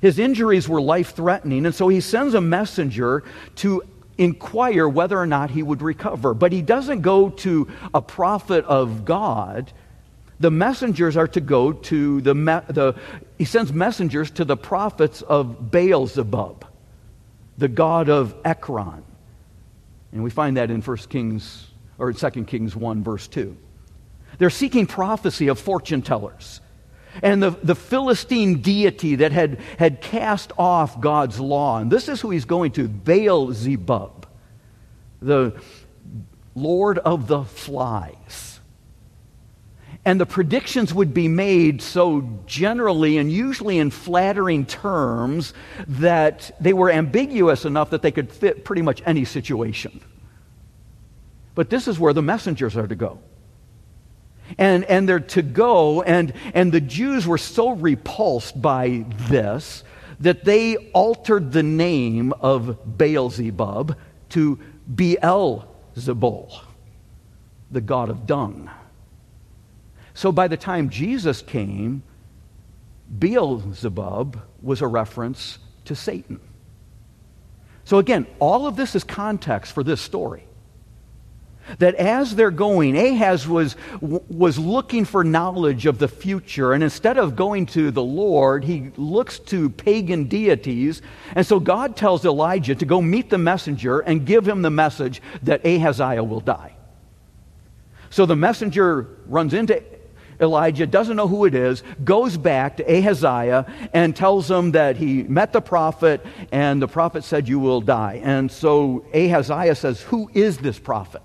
His 0.00 0.18
injuries 0.18 0.68
were 0.68 0.80
life 0.80 1.14
threatening, 1.14 1.66
and 1.66 1.74
so 1.74 1.88
he 1.88 2.00
sends 2.00 2.34
a 2.34 2.40
messenger 2.40 3.22
to 3.56 3.82
inquire 4.16 4.88
whether 4.88 5.18
or 5.18 5.26
not 5.26 5.50
he 5.50 5.62
would 5.62 5.82
recover. 5.82 6.32
But 6.32 6.52
he 6.52 6.62
doesn't 6.62 7.00
go 7.00 7.30
to 7.30 7.68
a 7.92 8.00
prophet 8.00 8.64
of 8.64 9.04
God. 9.04 9.72
The 10.38 10.50
messengers 10.50 11.16
are 11.16 11.28
to 11.28 11.40
go 11.40 11.72
to 11.72 12.20
the, 12.22 12.32
the 12.34 12.94
he 13.36 13.44
sends 13.44 13.72
messengers 13.72 14.30
to 14.32 14.44
the 14.44 14.56
prophets 14.56 15.20
of 15.20 15.70
Baal 15.70 16.06
Zebub, 16.06 16.64
the 17.60 17.68
god 17.68 18.08
of 18.08 18.34
Ekron. 18.44 19.04
And 20.12 20.24
we 20.24 20.30
find 20.30 20.56
that 20.56 20.70
in 20.70 20.80
1 20.80 20.96
Kings 21.08 21.68
or 21.98 22.12
2 22.12 22.44
Kings 22.44 22.74
1 22.74 23.04
verse 23.04 23.28
2. 23.28 23.56
They're 24.38 24.50
seeking 24.50 24.86
prophecy 24.86 25.48
of 25.48 25.58
fortune 25.58 26.02
tellers. 26.02 26.60
And 27.22 27.42
the, 27.42 27.50
the 27.50 27.74
Philistine 27.74 28.62
deity 28.62 29.16
that 29.16 29.32
had, 29.32 29.60
had 29.78 30.00
cast 30.00 30.52
off 30.56 31.00
God's 31.00 31.38
law. 31.38 31.78
And 31.78 31.90
this 31.90 32.08
is 32.08 32.20
who 32.20 32.30
he's 32.30 32.46
going 32.46 32.72
to 32.72 32.88
Baal 32.88 33.52
Zebub, 33.52 34.26
the 35.20 35.60
Lord 36.54 36.98
of 36.98 37.26
the 37.26 37.44
flies. 37.44 38.49
And 40.04 40.20
the 40.20 40.26
predictions 40.26 40.94
would 40.94 41.12
be 41.12 41.28
made 41.28 41.82
so 41.82 42.40
generally 42.46 43.18
and 43.18 43.30
usually 43.30 43.78
in 43.78 43.90
flattering 43.90 44.64
terms 44.64 45.52
that 45.86 46.50
they 46.58 46.72
were 46.72 46.90
ambiguous 46.90 47.64
enough 47.66 47.90
that 47.90 48.00
they 48.00 48.10
could 48.10 48.32
fit 48.32 48.64
pretty 48.64 48.80
much 48.80 49.02
any 49.04 49.26
situation. 49.26 50.00
But 51.54 51.68
this 51.68 51.86
is 51.86 51.98
where 51.98 52.14
the 52.14 52.22
messengers 52.22 52.76
are 52.76 52.86
to 52.86 52.94
go 52.94 53.20
and, 54.58 54.84
and 54.84 55.08
they're 55.08 55.20
to 55.20 55.42
go. 55.42 56.02
And, 56.02 56.32
and 56.54 56.72
the 56.72 56.80
Jews 56.80 57.26
were 57.26 57.38
so 57.38 57.70
repulsed 57.70 58.60
by 58.60 59.04
this 59.28 59.84
that 60.20 60.44
they 60.44 60.76
altered 60.92 61.52
the 61.52 61.62
name 61.62 62.32
of 62.40 62.98
Beelzebub 62.98 63.96
to 64.30 64.58
Beelzebul, 64.94 66.60
the 67.70 67.80
god 67.80 68.10
of 68.10 68.26
dung. 68.26 68.70
So 70.14 70.32
by 70.32 70.48
the 70.48 70.56
time 70.56 70.90
Jesus 70.90 71.42
came, 71.42 72.02
Beelzebub 73.18 74.40
was 74.62 74.82
a 74.82 74.86
reference 74.86 75.58
to 75.86 75.94
Satan. 75.94 76.40
So 77.84 77.98
again, 77.98 78.26
all 78.38 78.66
of 78.66 78.76
this 78.76 78.94
is 78.94 79.04
context 79.04 79.72
for 79.72 79.82
this 79.82 80.00
story 80.00 80.44
that 81.78 81.94
as 81.94 82.34
they're 82.34 82.50
going, 82.50 82.96
Ahaz 82.96 83.46
was, 83.46 83.76
was 84.00 84.58
looking 84.58 85.04
for 85.04 85.22
knowledge 85.22 85.86
of 85.86 85.98
the 85.98 86.08
future. 86.08 86.72
And 86.72 86.82
instead 86.82 87.16
of 87.18 87.36
going 87.36 87.66
to 87.66 87.90
the 87.90 88.02
Lord, 88.02 88.64
he 88.64 88.90
looks 88.96 89.38
to 89.40 89.70
pagan 89.70 90.24
deities. 90.24 91.02
And 91.34 91.46
so 91.46 91.60
God 91.60 91.96
tells 91.96 92.24
Elijah 92.24 92.74
to 92.74 92.84
go 92.84 93.00
meet 93.00 93.30
the 93.30 93.38
messenger 93.38 94.00
and 94.00 94.26
give 94.26 94.46
him 94.46 94.62
the 94.62 94.70
message 94.70 95.22
that 95.42 95.64
Ahaziah 95.64 96.24
will 96.24 96.40
die. 96.40 96.74
So 98.10 98.26
the 98.26 98.36
messenger 98.36 99.06
runs 99.26 99.54
into 99.54 99.82
Elijah, 100.40 100.86
doesn't 100.86 101.16
know 101.16 101.28
who 101.28 101.44
it 101.44 101.54
is, 101.54 101.82
goes 102.02 102.36
back 102.36 102.78
to 102.78 102.84
Ahaziah 102.84 103.66
and 103.92 104.16
tells 104.16 104.50
him 104.50 104.72
that 104.72 104.96
he 104.96 105.22
met 105.24 105.52
the 105.52 105.60
prophet 105.60 106.24
and 106.50 106.80
the 106.80 106.88
prophet 106.88 107.24
said, 107.24 107.48
You 107.48 107.58
will 107.58 107.80
die. 107.80 108.20
And 108.22 108.50
so 108.50 109.04
Ahaziah 109.14 109.74
says, 109.74 110.00
Who 110.02 110.30
is 110.32 110.58
this 110.58 110.78
prophet? 110.78 111.22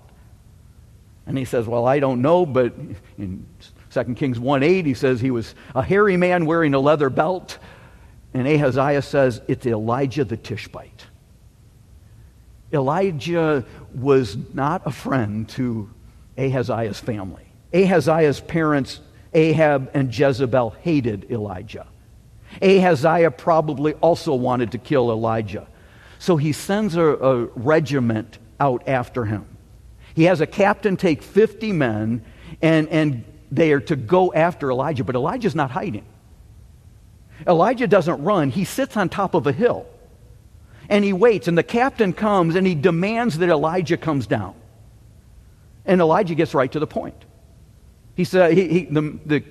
And 1.26 1.36
he 1.36 1.44
says, 1.44 1.66
Well, 1.66 1.86
I 1.86 1.98
don't 1.98 2.22
know, 2.22 2.46
but 2.46 2.74
in 3.18 3.46
2 3.90 4.14
Kings 4.14 4.38
1 4.38 4.62
8, 4.62 4.86
he 4.86 4.94
says 4.94 5.20
he 5.20 5.30
was 5.30 5.54
a 5.74 5.82
hairy 5.82 6.16
man 6.16 6.46
wearing 6.46 6.74
a 6.74 6.78
leather 6.78 7.10
belt. 7.10 7.58
And 8.34 8.46
Ahaziah 8.46 9.02
says, 9.02 9.40
It's 9.48 9.66
Elijah 9.66 10.24
the 10.24 10.36
Tishbite. 10.36 11.06
Elijah 12.72 13.64
was 13.94 14.36
not 14.52 14.82
a 14.84 14.90
friend 14.90 15.48
to 15.50 15.88
Ahaziah's 16.36 17.00
family. 17.00 17.46
Ahaziah's 17.72 18.40
parents, 18.40 19.00
Ahab 19.36 19.90
and 19.92 20.16
Jezebel, 20.16 20.70
hated 20.80 21.30
Elijah. 21.30 21.86
Ahaziah 22.62 23.30
probably 23.30 23.92
also 23.94 24.34
wanted 24.34 24.72
to 24.72 24.78
kill 24.78 25.10
Elijah. 25.10 25.68
So 26.18 26.38
he 26.38 26.52
sends 26.52 26.96
a, 26.96 27.04
a 27.04 27.44
regiment 27.54 28.38
out 28.58 28.88
after 28.88 29.26
him. 29.26 29.46
He 30.14 30.24
has 30.24 30.40
a 30.40 30.46
captain 30.46 30.96
take 30.96 31.22
50 31.22 31.72
men, 31.72 32.24
and, 32.62 32.88
and 32.88 33.24
they 33.52 33.72
are 33.72 33.80
to 33.80 33.96
go 33.96 34.32
after 34.32 34.70
Elijah, 34.70 35.04
but 35.04 35.14
Elijah's 35.14 35.54
not 35.54 35.70
hiding. 35.70 36.06
Elijah 37.46 37.86
doesn't 37.86 38.22
run, 38.22 38.48
he 38.48 38.64
sits 38.64 38.96
on 38.96 39.10
top 39.10 39.34
of 39.34 39.46
a 39.46 39.52
hill. 39.52 39.86
And 40.88 41.04
he 41.04 41.12
waits, 41.12 41.46
and 41.46 41.58
the 41.58 41.62
captain 41.62 42.14
comes 42.14 42.54
and 42.54 42.66
he 42.66 42.74
demands 42.74 43.38
that 43.38 43.50
Elijah 43.50 43.98
comes 43.98 44.26
down. 44.26 44.54
And 45.84 46.00
Elijah 46.00 46.34
gets 46.34 46.54
right 46.54 46.70
to 46.72 46.78
the 46.78 46.86
point. 46.86 47.24
He 48.16 48.24
said, 48.24 48.54
he, 48.54 48.66
he, 48.68 48.84
the, 48.86 49.18
the, 49.26 49.44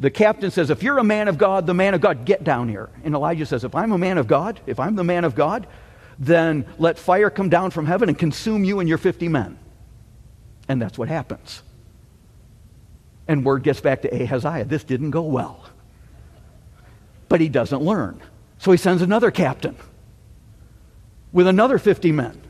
the 0.00 0.10
captain 0.10 0.50
says, 0.50 0.68
If 0.68 0.82
you're 0.82 0.98
a 0.98 1.04
man 1.04 1.28
of 1.28 1.38
God, 1.38 1.66
the 1.66 1.74
man 1.74 1.94
of 1.94 2.00
God, 2.00 2.24
get 2.24 2.42
down 2.42 2.68
here. 2.68 2.90
And 3.04 3.14
Elijah 3.14 3.46
says, 3.46 3.62
If 3.62 3.74
I'm 3.76 3.92
a 3.92 3.98
man 3.98 4.18
of 4.18 4.26
God, 4.26 4.60
if 4.66 4.80
I'm 4.80 4.96
the 4.96 5.04
man 5.04 5.24
of 5.24 5.36
God, 5.36 5.68
then 6.18 6.66
let 6.76 6.98
fire 6.98 7.30
come 7.30 7.48
down 7.48 7.70
from 7.70 7.86
heaven 7.86 8.08
and 8.08 8.18
consume 8.18 8.64
you 8.64 8.80
and 8.80 8.88
your 8.88 8.98
50 8.98 9.28
men. 9.28 9.56
And 10.68 10.82
that's 10.82 10.98
what 10.98 11.08
happens. 11.08 11.62
And 13.28 13.44
word 13.44 13.62
gets 13.62 13.80
back 13.80 14.02
to 14.02 14.12
Ahaziah 14.12 14.64
this 14.64 14.82
didn't 14.82 15.12
go 15.12 15.22
well. 15.22 15.64
But 17.28 17.40
he 17.40 17.48
doesn't 17.48 17.80
learn. 17.80 18.20
So 18.58 18.72
he 18.72 18.76
sends 18.76 19.02
another 19.02 19.30
captain 19.30 19.76
with 21.32 21.46
another 21.46 21.78
50 21.78 22.10
men. 22.10 22.42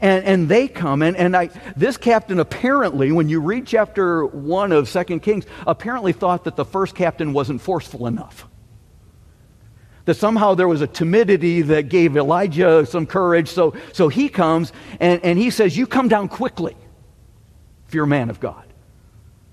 And, 0.00 0.24
and 0.24 0.48
they 0.48 0.68
come, 0.68 1.02
and, 1.02 1.16
and 1.16 1.36
I, 1.36 1.50
this 1.76 1.96
captain 1.96 2.38
apparently, 2.38 3.10
when 3.10 3.28
you 3.28 3.40
read 3.40 3.66
chapter 3.66 4.24
1 4.24 4.70
of 4.70 4.88
Second 4.88 5.20
Kings, 5.20 5.44
apparently 5.66 6.12
thought 6.12 6.44
that 6.44 6.54
the 6.54 6.64
first 6.64 6.94
captain 6.94 7.32
wasn't 7.32 7.60
forceful 7.60 8.06
enough. 8.06 8.46
That 10.04 10.14
somehow 10.14 10.54
there 10.54 10.68
was 10.68 10.82
a 10.82 10.86
timidity 10.86 11.62
that 11.62 11.88
gave 11.88 12.16
Elijah 12.16 12.86
some 12.86 13.06
courage. 13.06 13.48
So, 13.48 13.74
so 13.92 14.08
he 14.08 14.28
comes, 14.28 14.72
and, 15.00 15.22
and 15.24 15.36
he 15.36 15.50
says, 15.50 15.76
You 15.76 15.86
come 15.86 16.08
down 16.08 16.28
quickly 16.28 16.76
if 17.88 17.94
you're 17.94 18.04
a 18.04 18.08
man 18.08 18.30
of 18.30 18.38
God. 18.38 18.64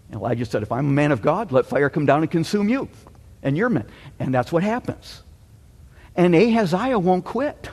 And 0.10 0.20
Elijah 0.20 0.46
said, 0.46 0.62
If 0.62 0.72
I'm 0.72 0.88
a 0.88 0.94
man 0.94 1.12
of 1.12 1.24
God, 1.24 1.52
let 1.52 1.66
fire 1.66 1.90
come 1.90 2.06
down 2.06 2.22
and 2.22 2.30
consume 2.30 2.70
you 2.70 2.88
and 3.42 3.58
your 3.58 3.70
men. 3.70 3.88
And 4.20 4.34
that's 4.34 4.52
what 4.52 4.62
happens. 4.62 5.24
And 6.16 6.36
Ahaziah 6.36 7.00
won't 7.00 7.26
quit. 7.26 7.70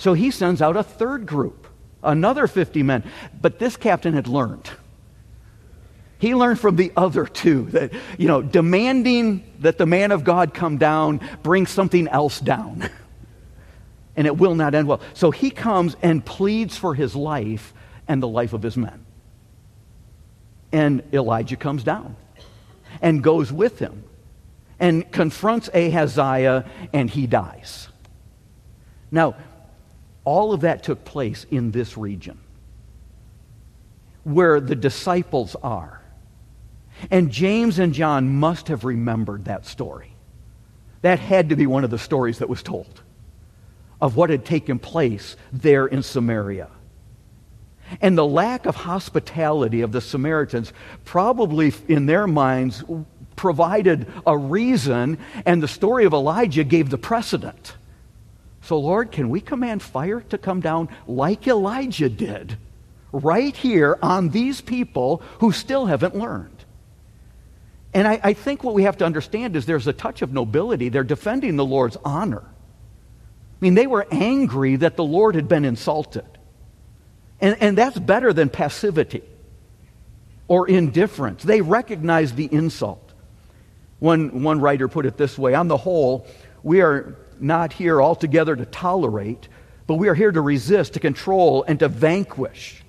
So 0.00 0.14
he 0.14 0.30
sends 0.30 0.62
out 0.62 0.76
a 0.76 0.82
third 0.82 1.26
group, 1.26 1.59
another 2.02 2.46
50 2.46 2.82
men. 2.82 3.04
But 3.40 3.58
this 3.58 3.76
captain 3.76 4.14
had 4.14 4.28
learned. 4.28 4.70
He 6.18 6.34
learned 6.34 6.60
from 6.60 6.76
the 6.76 6.92
other 6.96 7.26
two 7.26 7.64
that, 7.70 7.92
you 8.18 8.28
know, 8.28 8.42
demanding 8.42 9.42
that 9.60 9.78
the 9.78 9.86
man 9.86 10.12
of 10.12 10.22
God 10.22 10.52
come 10.52 10.76
down 10.76 11.20
brings 11.42 11.70
something 11.70 12.08
else 12.08 12.38
down. 12.40 12.88
and 14.16 14.26
it 14.26 14.36
will 14.36 14.54
not 14.54 14.74
end 14.74 14.86
well. 14.86 15.00
So 15.14 15.30
he 15.30 15.50
comes 15.50 15.96
and 16.02 16.24
pleads 16.24 16.76
for 16.76 16.94
his 16.94 17.16
life 17.16 17.72
and 18.06 18.22
the 18.22 18.28
life 18.28 18.52
of 18.52 18.62
his 18.62 18.76
men. 18.76 19.06
And 20.72 21.02
Elijah 21.12 21.56
comes 21.56 21.82
down 21.82 22.16
and 23.00 23.22
goes 23.22 23.50
with 23.50 23.78
him 23.78 24.04
and 24.80 25.10
confronts 25.12 25.68
Ahaziah, 25.74 26.64
and 26.92 27.08
he 27.08 27.26
dies. 27.26 27.88
Now, 29.10 29.36
all 30.24 30.52
of 30.52 30.62
that 30.62 30.82
took 30.82 31.04
place 31.04 31.46
in 31.50 31.70
this 31.70 31.96
region 31.96 32.38
where 34.24 34.60
the 34.60 34.76
disciples 34.76 35.56
are. 35.62 36.00
And 37.10 37.30
James 37.30 37.78
and 37.78 37.94
John 37.94 38.28
must 38.28 38.68
have 38.68 38.84
remembered 38.84 39.46
that 39.46 39.64
story. 39.64 40.12
That 41.02 41.18
had 41.18 41.48
to 41.48 41.56
be 41.56 41.66
one 41.66 41.84
of 41.84 41.90
the 41.90 41.98
stories 41.98 42.38
that 42.38 42.48
was 42.48 42.62
told 42.62 43.02
of 44.00 44.16
what 44.16 44.30
had 44.30 44.44
taken 44.44 44.78
place 44.78 45.36
there 45.52 45.86
in 45.86 46.02
Samaria. 46.02 46.68
And 48.00 48.16
the 48.16 48.26
lack 48.26 48.66
of 48.66 48.76
hospitality 48.76 49.80
of 49.80 49.92
the 49.92 50.00
Samaritans 50.00 50.72
probably, 51.04 51.72
in 51.88 52.06
their 52.06 52.26
minds, 52.26 52.84
provided 53.36 54.06
a 54.26 54.36
reason, 54.36 55.18
and 55.46 55.62
the 55.62 55.68
story 55.68 56.04
of 56.04 56.12
Elijah 56.12 56.64
gave 56.64 56.90
the 56.90 56.98
precedent. 56.98 57.74
So, 58.70 58.78
Lord, 58.78 59.10
can 59.10 59.30
we 59.30 59.40
command 59.40 59.82
fire 59.82 60.20
to 60.28 60.38
come 60.38 60.60
down 60.60 60.90
like 61.08 61.48
Elijah 61.48 62.08
did, 62.08 62.56
right 63.10 63.56
here 63.56 63.98
on 64.00 64.28
these 64.28 64.60
people 64.60 65.22
who 65.40 65.50
still 65.50 65.86
haven't 65.86 66.14
learned? 66.14 66.64
And 67.92 68.06
I, 68.06 68.20
I, 68.22 68.32
think 68.32 68.62
what 68.62 68.74
we 68.74 68.84
have 68.84 68.98
to 68.98 69.04
understand 69.04 69.56
is 69.56 69.66
there's 69.66 69.88
a 69.88 69.92
touch 69.92 70.22
of 70.22 70.32
nobility. 70.32 70.88
They're 70.88 71.02
defending 71.02 71.56
the 71.56 71.64
Lord's 71.64 71.96
honor. 72.04 72.44
I 72.44 73.58
mean, 73.58 73.74
they 73.74 73.88
were 73.88 74.06
angry 74.08 74.76
that 74.76 74.94
the 74.94 75.02
Lord 75.02 75.34
had 75.34 75.48
been 75.48 75.64
insulted. 75.64 76.28
And, 77.40 77.56
and 77.60 77.76
that's 77.76 77.98
better 77.98 78.32
than 78.32 78.50
passivity 78.50 79.24
or 80.46 80.68
indifference. 80.68 81.42
They 81.42 81.60
recognized 81.60 82.36
the 82.36 82.48
insult. 82.52 83.14
One, 83.98 84.44
one 84.44 84.60
writer 84.60 84.86
put 84.86 85.06
it 85.06 85.16
this 85.16 85.36
way 85.36 85.54
On 85.54 85.66
the 85.66 85.76
whole, 85.76 86.28
we 86.62 86.82
are 86.82 87.16
not 87.42 87.72
here 87.72 88.00
altogether 88.00 88.56
to 88.56 88.66
tolerate, 88.66 89.48
but 89.86 89.94
we 89.94 90.08
are 90.08 90.14
here 90.14 90.32
to 90.32 90.40
resist, 90.40 90.94
to 90.94 91.00
control, 91.00 91.64
and 91.66 91.78
to 91.80 91.88
vanquish. 91.88 92.82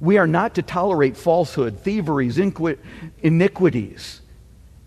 We 0.00 0.16
are 0.18 0.26
not 0.26 0.54
to 0.54 0.62
tolerate 0.62 1.16
falsehood, 1.16 1.80
thieveries, 1.80 2.38
iniquities 2.38 4.20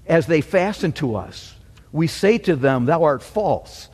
as 0.07 0.27
they 0.27 0.41
fasten 0.41 0.91
to 0.93 1.15
us. 1.15 1.55
We 1.91 2.07
say 2.07 2.39
to 2.39 2.55
them, 2.55 2.85
Thou 2.85 3.03
art 3.03 3.21
false, 3.21 3.89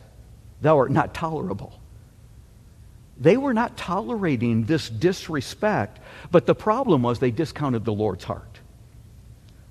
thou 0.62 0.78
art 0.78 0.92
not 0.92 1.14
tolerable. 1.14 1.80
They 3.20 3.36
were 3.36 3.54
not 3.54 3.76
tolerating 3.76 4.64
this 4.64 4.90
disrespect, 4.90 6.00
but 6.32 6.46
the 6.46 6.56
problem 6.56 7.04
was 7.04 7.20
they 7.20 7.32
discounted 7.32 7.84
the 7.84 7.94
Lord's 7.94 8.24
heart. 8.24 8.49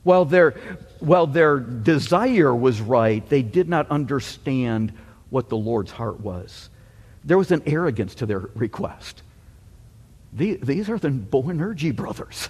While 0.05 0.25
their, 0.25 0.53
while 1.01 1.27
their 1.27 1.59
desire 1.59 2.55
was 2.55 2.81
right, 2.81 3.29
they 3.29 3.43
did 3.43 3.69
not 3.69 3.91
understand 3.91 4.93
what 5.31 5.49
the 5.49 5.57
Lord's 5.57 5.91
heart 5.91 6.21
was. 6.21 6.71
There 7.25 7.37
was 7.37 7.51
an 7.51 7.63
arrogance 7.67 8.15
to 8.17 8.27
their 8.27 8.49
request. 8.55 9.23
These 10.33 10.89
are 10.89 10.99
the 10.99 11.11
Boanerges 11.11 11.95
brothers. 11.95 12.49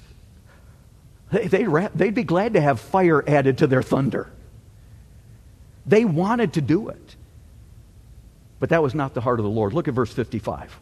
They'd 1.30 2.14
be 2.14 2.22
glad 2.24 2.52
to 2.54 2.60
have 2.60 2.80
fire 2.80 3.24
added 3.26 3.58
to 3.58 3.66
their 3.66 3.82
thunder. 3.82 4.30
They 5.86 6.04
wanted 6.04 6.52
to 6.54 6.60
do 6.60 6.88
it. 6.88 7.16
But 8.60 8.70
that 8.70 8.82
was 8.82 8.94
not 8.94 9.14
the 9.14 9.20
heart 9.20 9.40
of 9.40 9.44
the 9.44 9.50
Lord. 9.50 9.72
Look 9.72 9.88
at 9.88 9.94
verse 9.94 10.12
55. 10.12 10.78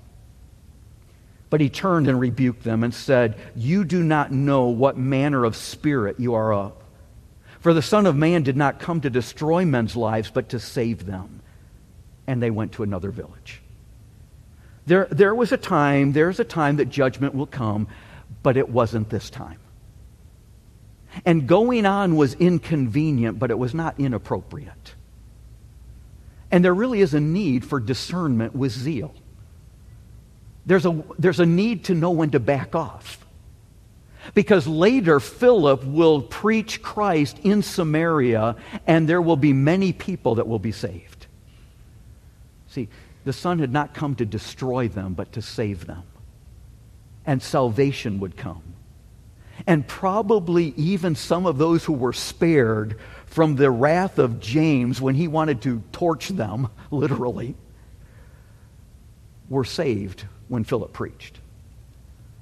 But 1.49 1.61
he 1.61 1.69
turned 1.69 2.09
and 2.09 2.19
rebuked 2.19 2.65
them 2.65 2.83
and 2.83 2.93
said, 2.93 3.37
You 3.55 3.85
do 3.85 4.03
not 4.03 4.33
know 4.33 4.67
what 4.67 4.97
manner 4.97 5.45
of 5.45 5.55
spirit 5.55 6.19
you 6.19 6.35
are 6.35 6.53
of. 6.53 6.73
For 7.61 7.73
the 7.73 7.83
Son 7.83 8.07
of 8.07 8.17
Man 8.17 8.43
did 8.43 8.57
not 8.57 8.81
come 8.81 9.01
to 9.01 9.11
destroy 9.11 9.65
men's 9.65 9.97
lives, 9.97 10.31
but 10.31 10.51
to 10.51 10.61
save 10.61 11.07
them. 11.07 11.41
And 12.27 12.43
they 12.43 12.51
went 12.51 12.73
to 12.73 12.83
another 12.83 13.11
village. 13.11 13.63
There, 14.87 15.09
there 15.11 15.35
was 15.35 15.53
a 15.53 15.57
time, 15.57 16.13
there's 16.13 16.41
a 16.41 16.45
time 16.45 16.77
that 16.77 16.87
judgment 16.87 17.35
will 17.35 17.47
come, 17.47 17.89
but 18.43 18.57
it 18.57 18.69
wasn't 18.69 19.11
this 19.11 19.31
time. 19.31 19.59
And 21.25 21.47
going 21.47 21.87
on 21.87 22.17
was 22.17 22.35
inconvenient, 22.35 23.39
but 23.39 23.51
it 23.51 23.59
was 23.59 23.75
not 23.75 23.99
inappropriate. 23.99 24.95
And 26.51 26.65
there 26.65 26.75
really 26.75 27.01
is 27.01 27.15
a 27.15 27.21
need 27.21 27.65
for 27.65 27.81
discernment 27.81 28.55
with 28.55 28.73
zeal 28.73 29.15
there's 30.67 30.85
a, 30.85 31.03
there's 31.19 31.41
a 31.41 31.47
need 31.47 31.85
to 31.85 31.95
know 31.95 32.11
when 32.11 32.31
to 32.33 32.41
back 32.41 32.75
off. 32.75 33.25
Because 34.35 34.67
later, 34.67 35.21
Philip 35.21 35.85
will 35.85 36.21
preach 36.21 36.83
Christ 36.83 37.39
in 37.45 37.63
Samaria, 37.63 38.57
and 38.85 39.09
there 39.09 39.23
will 39.23 39.37
be 39.37 39.53
many 39.53 39.93
people 39.93 40.35
that 40.35 40.49
will 40.49 40.59
be 40.59 40.73
saved. 40.73 41.29
See, 42.67 42.89
the 43.25 43.33
Son 43.33 43.61
had 43.61 43.73
not 43.73 43.95
come 43.95 44.17
to 44.17 44.27
destroy 44.27 44.89
them, 44.89 45.15
but 45.15 45.33
to 45.33 45.43
save 45.43 45.87
them. 45.87 46.03
And 47.25 47.41
salvation 47.41 48.19
would 48.19 48.37
come. 48.37 48.63
And 49.67 49.87
probably 49.87 50.75
even 50.77 51.15
some 51.15 51.47
of 51.47 51.59
those 51.59 51.85
who 51.85 51.93
were 51.93 52.13
spared 52.13 52.99
from 53.27 53.55
the 53.55 53.71
wrath 53.71 54.19
of 54.19 54.41
James 54.41 55.01
when 55.01 55.15
he 55.15 55.29
wanted 55.29 55.63
to 55.63 55.83
torch 55.93 56.29
them, 56.29 56.69
literally, 56.91 57.55
were 59.49 59.65
saved 59.65 60.25
when 60.49 60.65
Philip 60.65 60.93
preached. 60.93 61.39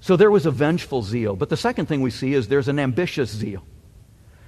So 0.00 0.16
there 0.16 0.30
was 0.30 0.44
a 0.44 0.50
vengeful 0.50 1.02
zeal. 1.02 1.34
But 1.34 1.48
the 1.48 1.56
second 1.56 1.86
thing 1.86 2.02
we 2.02 2.10
see 2.10 2.34
is 2.34 2.48
there's 2.48 2.68
an 2.68 2.78
ambitious 2.78 3.30
zeal. 3.30 3.62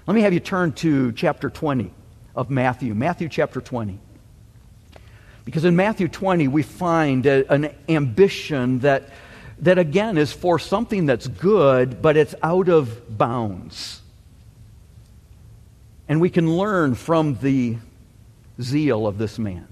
Let 0.07 0.15
me 0.15 0.21
have 0.21 0.33
you 0.33 0.41
turn 0.41 0.73
to 0.75 1.13
chapter 1.13 1.49
20 1.49 1.91
of 2.35 2.51
Matthew, 2.51 2.95
Matthew 2.95 3.29
chapter 3.29 3.61
20. 3.61 3.99
Because 5.47 5.65
in 5.65 5.75
Matthew 5.75 6.09
20, 6.09 6.49
we 6.49 6.63
find 6.63 7.25
a, 7.25 7.51
an 7.51 7.75
ambition 7.89 8.81
that, 8.81 9.09
that, 9.61 9.79
again, 9.79 10.19
is 10.19 10.33
for 10.33 10.59
something 10.59 11.07
that's 11.07 11.27
good, 11.27 12.03
but 12.03 12.17
it's 12.17 12.35
out 12.43 12.69
of 12.69 13.17
bounds. 13.17 14.03
And 16.09 16.21
we 16.21 16.31
can 16.31 16.57
learn 16.57 16.95
from 16.95 17.39
the 17.39 17.79
zeal 18.61 19.07
of 19.07 19.19
this 19.19 19.39
man. 19.39 19.67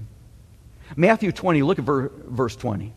Matthew 0.97 1.33
20, 1.33 1.63
look 1.63 1.79
at 1.79 1.85
ver- 1.85 2.11
verse 2.27 2.57
20. 2.57 2.93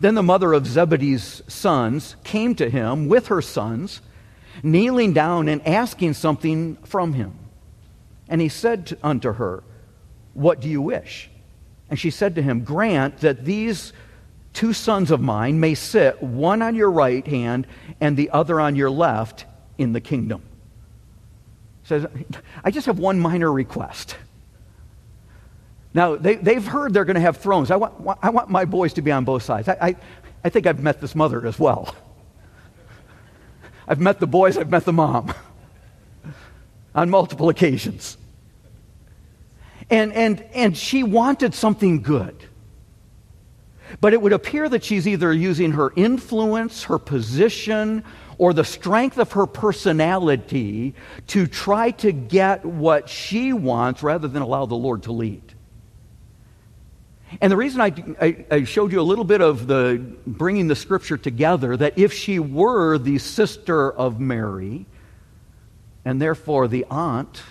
Then 0.00 0.14
the 0.14 0.22
mother 0.22 0.52
of 0.52 0.66
Zebedee's 0.66 1.42
sons 1.48 2.16
came 2.24 2.54
to 2.56 2.68
him 2.68 3.08
with 3.08 3.28
her 3.28 3.42
sons, 3.42 4.00
kneeling 4.62 5.12
down 5.12 5.48
and 5.48 5.66
asking 5.66 6.14
something 6.14 6.76
from 6.84 7.14
him. 7.14 7.38
And 8.28 8.40
he 8.40 8.48
said 8.48 8.98
unto 9.02 9.32
her, 9.32 9.62
What 10.34 10.60
do 10.60 10.68
you 10.68 10.80
wish? 10.80 11.30
And 11.90 11.98
she 11.98 12.10
said 12.10 12.34
to 12.36 12.42
him, 12.42 12.64
Grant 12.64 13.18
that 13.18 13.44
these 13.44 13.92
two 14.52 14.72
sons 14.72 15.10
of 15.10 15.20
mine 15.20 15.60
may 15.60 15.74
sit, 15.74 16.22
one 16.22 16.62
on 16.62 16.74
your 16.74 16.90
right 16.90 17.26
hand 17.26 17.66
and 18.00 18.16
the 18.16 18.30
other 18.30 18.60
on 18.60 18.76
your 18.76 18.90
left, 18.90 19.44
in 19.78 19.92
the 19.92 20.00
kingdom. 20.00 20.42
Says, 21.84 22.06
I 22.62 22.70
just 22.70 22.86
have 22.86 22.98
one 22.98 23.18
minor 23.18 23.50
request. 23.50 24.16
Now, 25.94 26.16
they, 26.16 26.36
they've 26.36 26.66
heard 26.66 26.94
they're 26.94 27.04
going 27.04 27.16
to 27.16 27.20
have 27.20 27.36
thrones. 27.36 27.70
I 27.70 27.76
want, 27.76 28.18
I 28.22 28.30
want 28.30 28.48
my 28.48 28.64
boys 28.64 28.94
to 28.94 29.02
be 29.02 29.12
on 29.12 29.24
both 29.24 29.42
sides. 29.42 29.68
I, 29.68 29.76
I, 29.80 29.96
I 30.44 30.48
think 30.48 30.66
I've 30.66 30.80
met 30.80 31.00
this 31.00 31.14
mother 31.14 31.46
as 31.46 31.58
well. 31.58 31.94
I've 33.86 34.00
met 34.00 34.20
the 34.20 34.26
boys, 34.26 34.56
I've 34.56 34.70
met 34.70 34.84
the 34.84 34.92
mom 34.92 35.34
on 36.94 37.10
multiple 37.10 37.48
occasions. 37.48 38.16
And, 39.90 40.12
and, 40.12 40.42
and 40.54 40.76
she 40.76 41.02
wanted 41.02 41.54
something 41.54 42.00
good. 42.00 42.36
But 44.00 44.14
it 44.14 44.22
would 44.22 44.32
appear 44.32 44.68
that 44.68 44.82
she's 44.84 45.06
either 45.06 45.32
using 45.32 45.72
her 45.72 45.92
influence, 45.94 46.84
her 46.84 46.98
position, 46.98 48.04
or 48.38 48.54
the 48.54 48.64
strength 48.64 49.18
of 49.18 49.32
her 49.32 49.46
personality 49.46 50.94
to 51.26 51.46
try 51.46 51.90
to 51.90 52.12
get 52.12 52.64
what 52.64 53.08
she 53.08 53.52
wants 53.52 54.02
rather 54.02 54.28
than 54.28 54.40
allow 54.40 54.64
the 54.64 54.74
Lord 54.74 55.02
to 55.02 55.12
lead. 55.12 55.51
And 57.40 57.50
the 57.50 57.56
reason 57.56 57.80
I, 57.80 57.92
I, 58.20 58.44
I, 58.50 58.64
showed 58.64 58.92
you 58.92 59.00
a 59.00 59.02
little 59.02 59.24
bit 59.24 59.40
of 59.40 59.66
the 59.66 60.02
bringing 60.26 60.68
the 60.68 60.76
scripture 60.76 61.16
together, 61.16 61.76
that 61.76 61.98
if 61.98 62.12
she 62.12 62.38
were 62.38 62.98
the 62.98 63.18
sister 63.18 63.90
of 63.90 64.20
Mary, 64.20 64.86
and 66.04 66.20
therefore 66.20 66.68
the 66.68 66.84
aunt, 66.90 67.42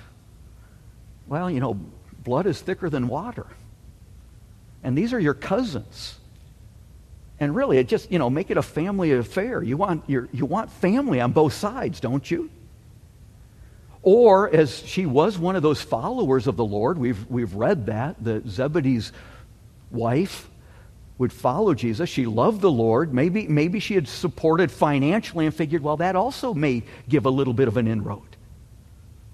well, 1.27 1.49
you 1.49 1.59
know, 1.59 1.79
blood 2.23 2.45
is 2.45 2.61
thicker 2.61 2.89
than 2.89 3.07
water. 3.07 3.47
And 4.83 4.97
these 4.97 5.13
are 5.13 5.19
your 5.19 5.33
cousins. 5.33 6.19
And 7.39 7.55
really, 7.55 7.77
it 7.77 7.87
just, 7.87 8.11
you 8.11 8.19
know, 8.19 8.29
make 8.29 8.51
it 8.51 8.57
a 8.57 8.61
family 8.61 9.11
affair. 9.13 9.63
You 9.63 9.77
want, 9.77 10.03
you 10.07 10.45
want 10.45 10.71
family 10.71 11.19
on 11.19 11.31
both 11.31 11.53
sides, 11.53 11.99
don't 11.99 12.29
you? 12.29 12.51
Or, 14.03 14.49
as 14.49 14.79
she 14.85 15.05
was 15.05 15.37
one 15.37 15.55
of 15.55 15.61
those 15.61 15.81
followers 15.81 16.47
of 16.47 16.57
the 16.57 16.65
Lord, 16.65 16.97
we've, 16.97 17.25
we've 17.29 17.53
read 17.53 17.87
that, 17.87 18.23
that 18.23 18.47
Zebedee's 18.47 19.11
wife 19.91 20.49
would 21.17 21.31
follow 21.31 21.73
Jesus. 21.73 22.09
She 22.09 22.25
loved 22.25 22.61
the 22.61 22.71
Lord. 22.71 23.13
Maybe, 23.13 23.47
maybe 23.47 23.79
she 23.79 23.93
had 23.93 24.07
supported 24.07 24.71
financially 24.71 25.45
and 25.45 25.53
figured, 25.53 25.83
well, 25.83 25.97
that 25.97 26.15
also 26.15 26.53
may 26.53 26.83
give 27.07 27.25
a 27.25 27.29
little 27.29 27.53
bit 27.53 27.67
of 27.67 27.77
an 27.77 27.87
inroad. 27.87 28.35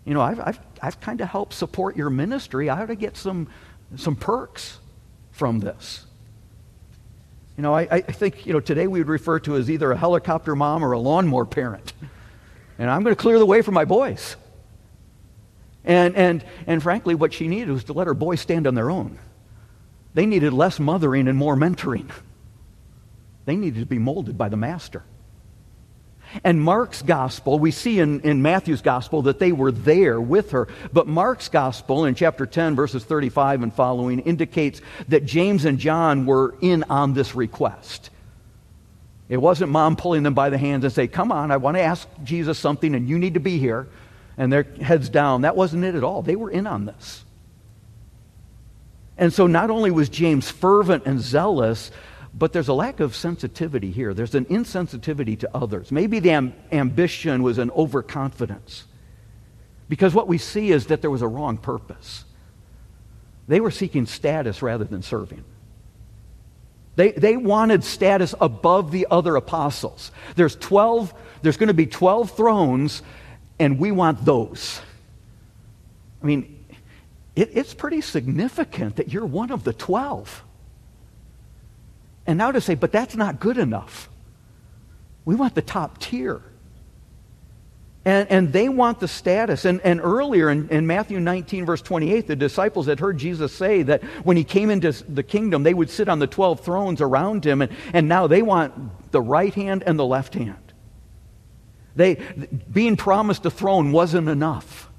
You 0.04 0.14
know, 0.14 0.22
I've, 0.22 0.40
I've, 0.40 0.60
I've 0.82 1.00
kind 1.00 1.22
of 1.22 1.30
helped 1.30 1.54
support 1.54 1.96
your 1.96 2.10
ministry. 2.10 2.70
I 2.70 2.82
ought 2.82 2.88
to 2.88 2.96
get 2.96 3.16
some, 3.16 3.48
some 3.96 4.16
perks 4.16 4.80
from 5.32 5.60
this. 5.60 6.06
You 7.56 7.64
know, 7.64 7.74
I, 7.74 7.88
I 7.90 8.02
think, 8.02 8.46
you 8.46 8.54
know, 8.54 8.60
today 8.60 8.88
we 8.88 9.00
would 9.00 9.08
refer 9.08 9.40
to 9.40 9.56
as 9.56 9.70
either 9.70 9.92
a 9.92 9.98
helicopter 9.98 10.56
mom 10.56 10.84
or 10.84 10.92
a 10.92 11.00
lawnmower 11.00 11.46
parent. 11.46 11.94
And 12.78 12.90
I'm 12.90 13.04
going 13.04 13.16
to 13.16 13.22
clear 13.22 13.40
the 13.40 13.46
way 13.46 13.62
for 13.62 13.72
my 13.72 13.86
boys. 13.86 14.36
And, 15.84 16.16
and, 16.16 16.44
and 16.68 16.84
frankly, 16.84 17.16
what 17.16 17.34
she 17.34 17.48
needed 17.48 17.70
was 17.70 17.86
to 17.86 17.94
let 17.94 18.08
her 18.08 18.14
boys 18.14 18.42
stand 18.42 18.68
on 18.68 18.76
their 18.76 18.92
own. 18.92 19.18
They 20.18 20.26
needed 20.26 20.52
less 20.52 20.80
mothering 20.80 21.28
and 21.28 21.38
more 21.38 21.56
mentoring. 21.56 22.10
They 23.46 23.56
needed 23.56 23.82
to 23.82 23.86
be 23.86 24.00
molded 24.00 24.36
by 24.36 24.50
the 24.50 24.58
master. 24.58 25.04
And 26.44 26.60
Mark's 26.60 27.04
gospel, 27.04 27.60
we 27.60 27.70
see 27.70 28.00
in, 28.00 28.22
in 28.22 28.42
Matthew's 28.42 28.82
gospel 28.82 29.22
that 29.22 29.38
they 29.38 29.52
were 29.52 29.72
there 29.72 30.20
with 30.20 30.50
her. 30.52 30.70
But 30.92 31.06
Mark's 31.06 31.50
gospel 31.50 32.06
in 32.06 32.16
chapter 32.16 32.48
10, 32.48 32.76
verses 32.76 33.04
35 33.04 33.62
and 33.62 33.72
following, 33.72 34.22
indicates 34.22 34.82
that 35.10 35.24
James 35.24 35.66
and 35.66 35.78
John 35.78 36.26
were 36.26 36.56
in 36.62 36.84
on 36.90 37.14
this 37.14 37.36
request. 37.36 38.10
It 39.30 39.38
wasn't 39.38 39.70
mom 39.70 39.98
pulling 39.98 40.24
them 40.24 40.34
by 40.34 40.50
the 40.50 40.58
hands 40.58 40.84
and 40.84 40.92
say, 40.92 41.08
Come 41.08 41.32
on, 41.32 41.52
I 41.52 41.58
want 41.58 41.78
to 41.78 41.82
ask 41.84 42.08
Jesus 42.24 42.58
something 42.58 42.96
and 42.96 43.08
you 43.08 43.20
need 43.20 43.36
to 43.36 43.40
be 43.40 43.60
here. 43.60 43.88
And 44.36 44.52
their 44.52 44.64
heads 44.64 45.10
down. 45.10 45.42
That 45.42 45.56
wasn't 45.56 45.84
it 45.84 45.94
at 45.94 46.04
all. 46.04 46.24
They 46.24 46.36
were 46.36 46.50
in 46.50 46.66
on 46.66 46.86
this. 46.86 47.24
And 49.18 49.34
so 49.34 49.48
not 49.48 49.70
only 49.70 49.92
was 49.92 50.10
James 50.10 50.52
fervent 50.52 51.06
and 51.06 51.20
zealous, 51.20 51.92
but 52.34 52.54
there's 52.54 52.68
a 52.68 52.74
lack 52.74 53.00
of 53.00 53.16
sensitivity 53.16 53.92
here. 53.92 54.14
There's 54.14 54.36
an 54.36 54.46
insensitivity 54.46 55.40
to 55.40 55.50
others. 55.56 55.92
Maybe 55.92 56.20
the 56.20 56.32
am- 56.32 56.54
ambition 56.72 57.42
was 57.42 57.58
an 57.58 57.72
overconfidence. 57.72 58.86
Because 59.90 60.14
what 60.14 60.28
we 60.28 60.38
see 60.38 60.72
is 60.72 60.88
that 60.88 61.02
there 61.02 61.10
was 61.10 61.22
a 61.22 61.28
wrong 61.28 61.58
purpose. 61.58 62.26
They 63.48 63.60
were 63.60 63.72
seeking 63.72 64.06
status 64.06 64.62
rather 64.62 64.84
than 64.84 65.02
serving. 65.02 65.44
They, 66.96 67.12
they 67.12 67.38
wanted 67.38 67.84
status 67.84 68.36
above 68.42 68.92
the 68.92 69.08
other 69.10 69.36
apostles. 69.36 70.12
There's 70.36 70.56
12, 70.56 71.14
there's 71.42 71.58
going 71.58 71.68
to 71.68 71.74
be 71.74 71.86
12 71.86 72.32
thrones, 72.32 73.02
and 73.60 73.80
we 73.80 73.92
want 73.92 74.26
those. 74.26 74.82
I 76.22 76.26
mean, 76.26 76.57
it, 77.38 77.52
it's 77.54 77.74
pretty 77.76 78.02
significant 78.02 78.96
that 78.96 79.14
you're 79.14 79.26
one 79.26 79.52
of 79.52 79.64
the 79.64 79.72
12. 79.72 80.44
And 82.26 82.38
now 82.38 82.52
to 82.52 82.60
say, 82.60 82.74
but 82.74 82.92
that's 82.92 83.16
not 83.16 83.40
good 83.40 83.60
enough. 83.60 84.10
We 85.24 85.36
want 85.36 85.54
the 85.54 85.62
top 85.62 86.00
tier. 86.00 86.42
And, 88.06 88.32
and 88.32 88.54
they 88.54 88.70
want 88.70 89.00
the 89.00 89.08
status. 89.08 89.66
And, 89.66 89.82
and 89.82 90.02
earlier 90.02 90.50
in, 90.50 90.68
in 90.70 90.88
Matthew 90.88 91.20
19, 91.20 91.66
verse 91.66 91.82
28, 91.84 92.26
the 92.26 92.36
disciples 92.36 92.88
had 92.88 93.00
heard 93.00 93.20
Jesus 93.20 93.54
say 93.54 93.84
that 93.84 94.04
when 94.24 94.36
he 94.36 94.44
came 94.44 94.72
into 94.72 94.92
the 95.08 95.24
kingdom, 95.24 95.62
they 95.62 95.76
would 95.76 95.92
sit 95.92 96.10
on 96.10 96.18
the 96.18 96.28
12 96.28 96.62
thrones 96.62 97.02
around 97.02 97.46
him. 97.46 97.62
And, 97.62 97.72
and 97.94 98.10
now 98.10 98.26
they 98.26 98.42
want 98.42 99.12
the 99.12 99.22
right 99.22 99.54
hand 99.54 99.84
and 99.86 100.00
the 100.00 100.06
left 100.06 100.34
hand. 100.34 100.74
They, 101.96 102.16
being 102.72 102.98
promised 102.98 103.46
a 103.46 103.52
throne 103.52 103.92
wasn't 103.92 104.28
enough. 104.28 104.90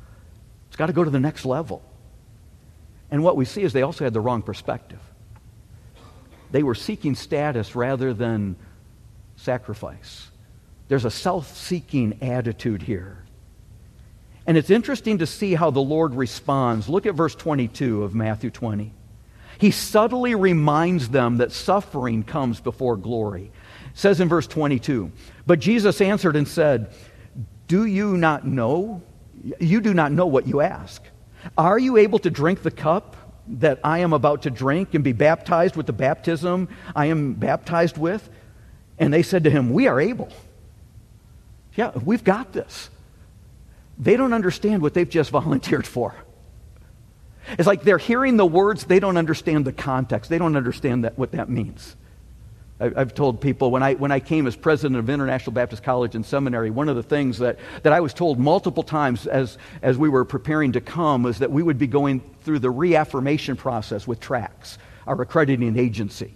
It's 0.68 0.77
got 0.77 0.87
to 0.87 0.92
go 0.92 1.03
to 1.03 1.11
the 1.11 1.20
next 1.20 1.44
level. 1.44 1.83
And 3.11 3.23
what 3.23 3.37
we 3.37 3.44
see 3.44 3.62
is 3.62 3.73
they 3.73 3.83
also 3.83 4.05
had 4.05 4.12
the 4.12 4.21
wrong 4.21 4.42
perspective. 4.42 5.01
They 6.51 6.62
were 6.62 6.75
seeking 6.75 7.14
status 7.14 7.75
rather 7.75 8.14
than 8.14 8.57
sacrifice. 9.37 10.31
There's 10.88 11.05
a 11.05 11.11
self 11.11 11.55
seeking 11.57 12.18
attitude 12.23 12.83
here. 12.83 13.25
And 14.47 14.57
it's 14.57 14.71
interesting 14.71 15.18
to 15.18 15.27
see 15.27 15.55
how 15.55 15.71
the 15.71 15.81
Lord 15.81 16.14
responds. 16.14 16.88
Look 16.88 17.05
at 17.05 17.14
verse 17.14 17.35
22 17.35 18.03
of 18.03 18.14
Matthew 18.14 18.51
20. 18.51 18.94
He 19.59 19.71
subtly 19.71 20.35
reminds 20.35 21.11
them 21.11 21.38
that 21.38 21.53
suffering 21.53 22.23
comes 22.23 22.61
before 22.61 22.97
glory. 22.97 23.51
It 23.90 23.99
says 23.99 24.21
in 24.21 24.29
verse 24.29 24.47
22 24.47 25.12
But 25.47 25.59
Jesus 25.59 26.01
answered 26.01 26.37
and 26.37 26.49
said, 26.49 26.94
Do 27.66 27.85
you 27.85 28.16
not 28.16 28.47
know? 28.47 29.03
You 29.61 29.81
do 29.81 29.92
not 29.92 30.12
know 30.12 30.27
what 30.27 30.47
you 30.47 30.61
ask. 30.61 31.03
Are 31.57 31.79
you 31.79 31.96
able 31.96 32.18
to 32.20 32.31
drink 32.31 32.62
the 32.62 32.70
cup 32.70 33.16
that 33.46 33.81
I 33.83 34.01
am 34.01 34.12
about 34.12 34.42
to 34.42 34.51
drink 34.51 34.94
and 34.94 35.03
be 35.03 35.12
baptized 35.12 35.77
with 35.77 35.87
the 35.87 35.92
baptism 35.92 36.68
I 36.94 37.07
am 37.07 37.35
baptized 37.35 37.96
with? 37.96 38.29
And 38.98 39.12
they 39.12 39.22
said 39.22 39.44
to 39.44 39.51
him, 39.51 39.70
We 39.70 39.87
are 39.87 40.01
able. 40.01 40.31
Yeah, 41.74 41.92
we've 42.05 42.24
got 42.24 42.53
this. 42.53 42.90
They 43.98 44.16
don't 44.16 44.33
understand 44.33 44.83
what 44.83 44.94
they've 44.94 45.09
just 45.09 45.31
volunteered 45.40 45.87
for. 45.87 46.14
It's 47.53 47.66
like 47.66 47.83
they're 47.83 47.98
hearing 47.98 48.37
the 48.37 48.46
words, 48.46 48.85
they 48.85 49.01
don't 49.01 49.16
understand 49.16 49.64
the 49.64 49.72
context. 49.72 50.29
They 50.29 50.38
don't 50.38 50.57
understand 50.57 51.05
that, 51.05 51.18
what 51.18 51.33
that 51.33 51.48
means. 51.48 51.96
I've 52.81 53.12
told 53.12 53.41
people 53.41 53.73
when 53.73 53.83
I, 53.83 53.95
when 53.95 54.12
I 54.12 54.21
came 54.21 54.47
as 54.47 54.55
president 54.55 55.01
of 55.01 55.11
International 55.11 55.53
Baptist 55.53 55.83
College 55.83 56.14
and 56.14 56.25
Seminary, 56.25 56.71
one 56.71 56.88
of 56.88 56.95
the 56.95 57.03
things 57.03 57.38
that, 57.38 57.59
that 57.83 57.93
I 57.93 57.99
was 57.99 58.14
told 58.14 58.38
multiple 58.38 58.85
times 58.85 59.27
as, 59.27 59.59
as 59.83 59.99
we 59.99 60.09
were 60.09 60.25
preparing 60.25 60.71
to 60.73 60.81
come 60.81 61.25
was 61.25 61.41
that 61.41 61.51
we 61.51 61.61
would 61.61 61.79
be 61.79 61.88
going 61.88 62.21
through 62.43 62.61
the 62.61 62.71
reaffirmation 62.71 63.57
process 63.57 64.07
with 64.07 64.21
TRACS, 64.21 64.79
our 65.09 65.21
accrediting 65.21 65.77
agency. 65.77 66.35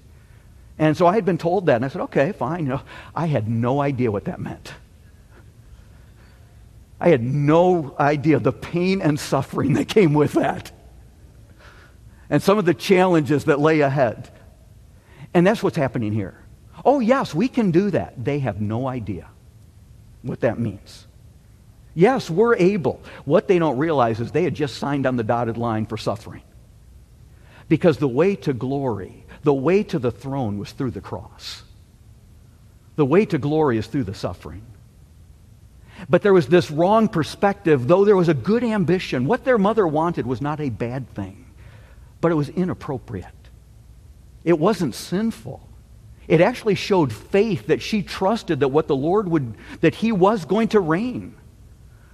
And 0.78 0.96
so 0.96 1.06
I 1.06 1.14
had 1.14 1.24
been 1.24 1.38
told 1.38 1.66
that, 1.66 1.76
and 1.76 1.84
I 1.84 1.88
said, 1.88 2.02
okay, 2.02 2.32
fine. 2.32 2.64
You 2.64 2.70
know, 2.70 2.82
I 3.14 3.26
had 3.26 3.48
no 3.48 3.80
idea 3.80 4.10
what 4.10 4.24
that 4.24 4.40
meant. 4.40 4.72
I 6.98 7.08
had 7.08 7.22
no 7.22 7.94
idea 8.00 8.40
the 8.40 8.52
pain 8.52 9.00
and 9.00 9.18
suffering 9.18 9.74
that 9.74 9.86
came 9.86 10.12
with 10.12 10.32
that, 10.32 10.72
and 12.30 12.42
some 12.42 12.58
of 12.58 12.64
the 12.64 12.74
challenges 12.74 13.44
that 13.44 13.60
lay 13.60 13.80
ahead. 13.80 14.30
And 15.34 15.46
that's 15.46 15.62
what's 15.62 15.76
happening 15.76 16.12
here. 16.12 16.36
Oh, 16.84 17.00
yes, 17.00 17.34
we 17.34 17.48
can 17.48 17.70
do 17.70 17.90
that. 17.90 18.22
They 18.22 18.40
have 18.40 18.60
no 18.60 18.86
idea 18.86 19.28
what 20.22 20.40
that 20.40 20.58
means. 20.58 21.06
Yes, 21.94 22.30
we're 22.30 22.56
able. 22.56 23.00
What 23.24 23.48
they 23.48 23.58
don't 23.58 23.78
realize 23.78 24.20
is 24.20 24.32
they 24.32 24.44
had 24.44 24.54
just 24.54 24.76
signed 24.76 25.06
on 25.06 25.16
the 25.16 25.22
dotted 25.22 25.58
line 25.58 25.86
for 25.86 25.96
suffering. 25.96 26.42
Because 27.68 27.98
the 27.98 28.08
way 28.08 28.36
to 28.36 28.52
glory, 28.52 29.24
the 29.42 29.54
way 29.54 29.82
to 29.84 29.98
the 29.98 30.10
throne 30.10 30.58
was 30.58 30.72
through 30.72 30.92
the 30.92 31.00
cross. 31.00 31.62
The 32.96 33.06
way 33.06 33.24
to 33.26 33.38
glory 33.38 33.78
is 33.78 33.86
through 33.86 34.04
the 34.04 34.14
suffering. 34.14 34.62
But 36.08 36.22
there 36.22 36.32
was 36.32 36.48
this 36.48 36.70
wrong 36.70 37.08
perspective, 37.08 37.86
though 37.86 38.04
there 38.04 38.16
was 38.16 38.28
a 38.28 38.34
good 38.34 38.64
ambition. 38.64 39.26
What 39.26 39.44
their 39.44 39.58
mother 39.58 39.86
wanted 39.86 40.26
was 40.26 40.40
not 40.40 40.60
a 40.60 40.70
bad 40.70 41.08
thing, 41.14 41.46
but 42.20 42.32
it 42.32 42.34
was 42.34 42.48
inappropriate. 42.48 43.26
It 44.44 44.58
wasn't 44.58 44.94
sinful. 44.94 45.68
It 46.28 46.40
actually 46.40 46.76
showed 46.76 47.12
faith 47.12 47.66
that 47.66 47.82
she 47.82 48.02
trusted 48.02 48.60
that 48.60 48.68
what 48.68 48.86
the 48.86 48.96
Lord 48.96 49.28
would, 49.28 49.54
that 49.80 49.94
he 49.96 50.12
was 50.12 50.44
going 50.44 50.68
to 50.68 50.80
reign. 50.80 51.34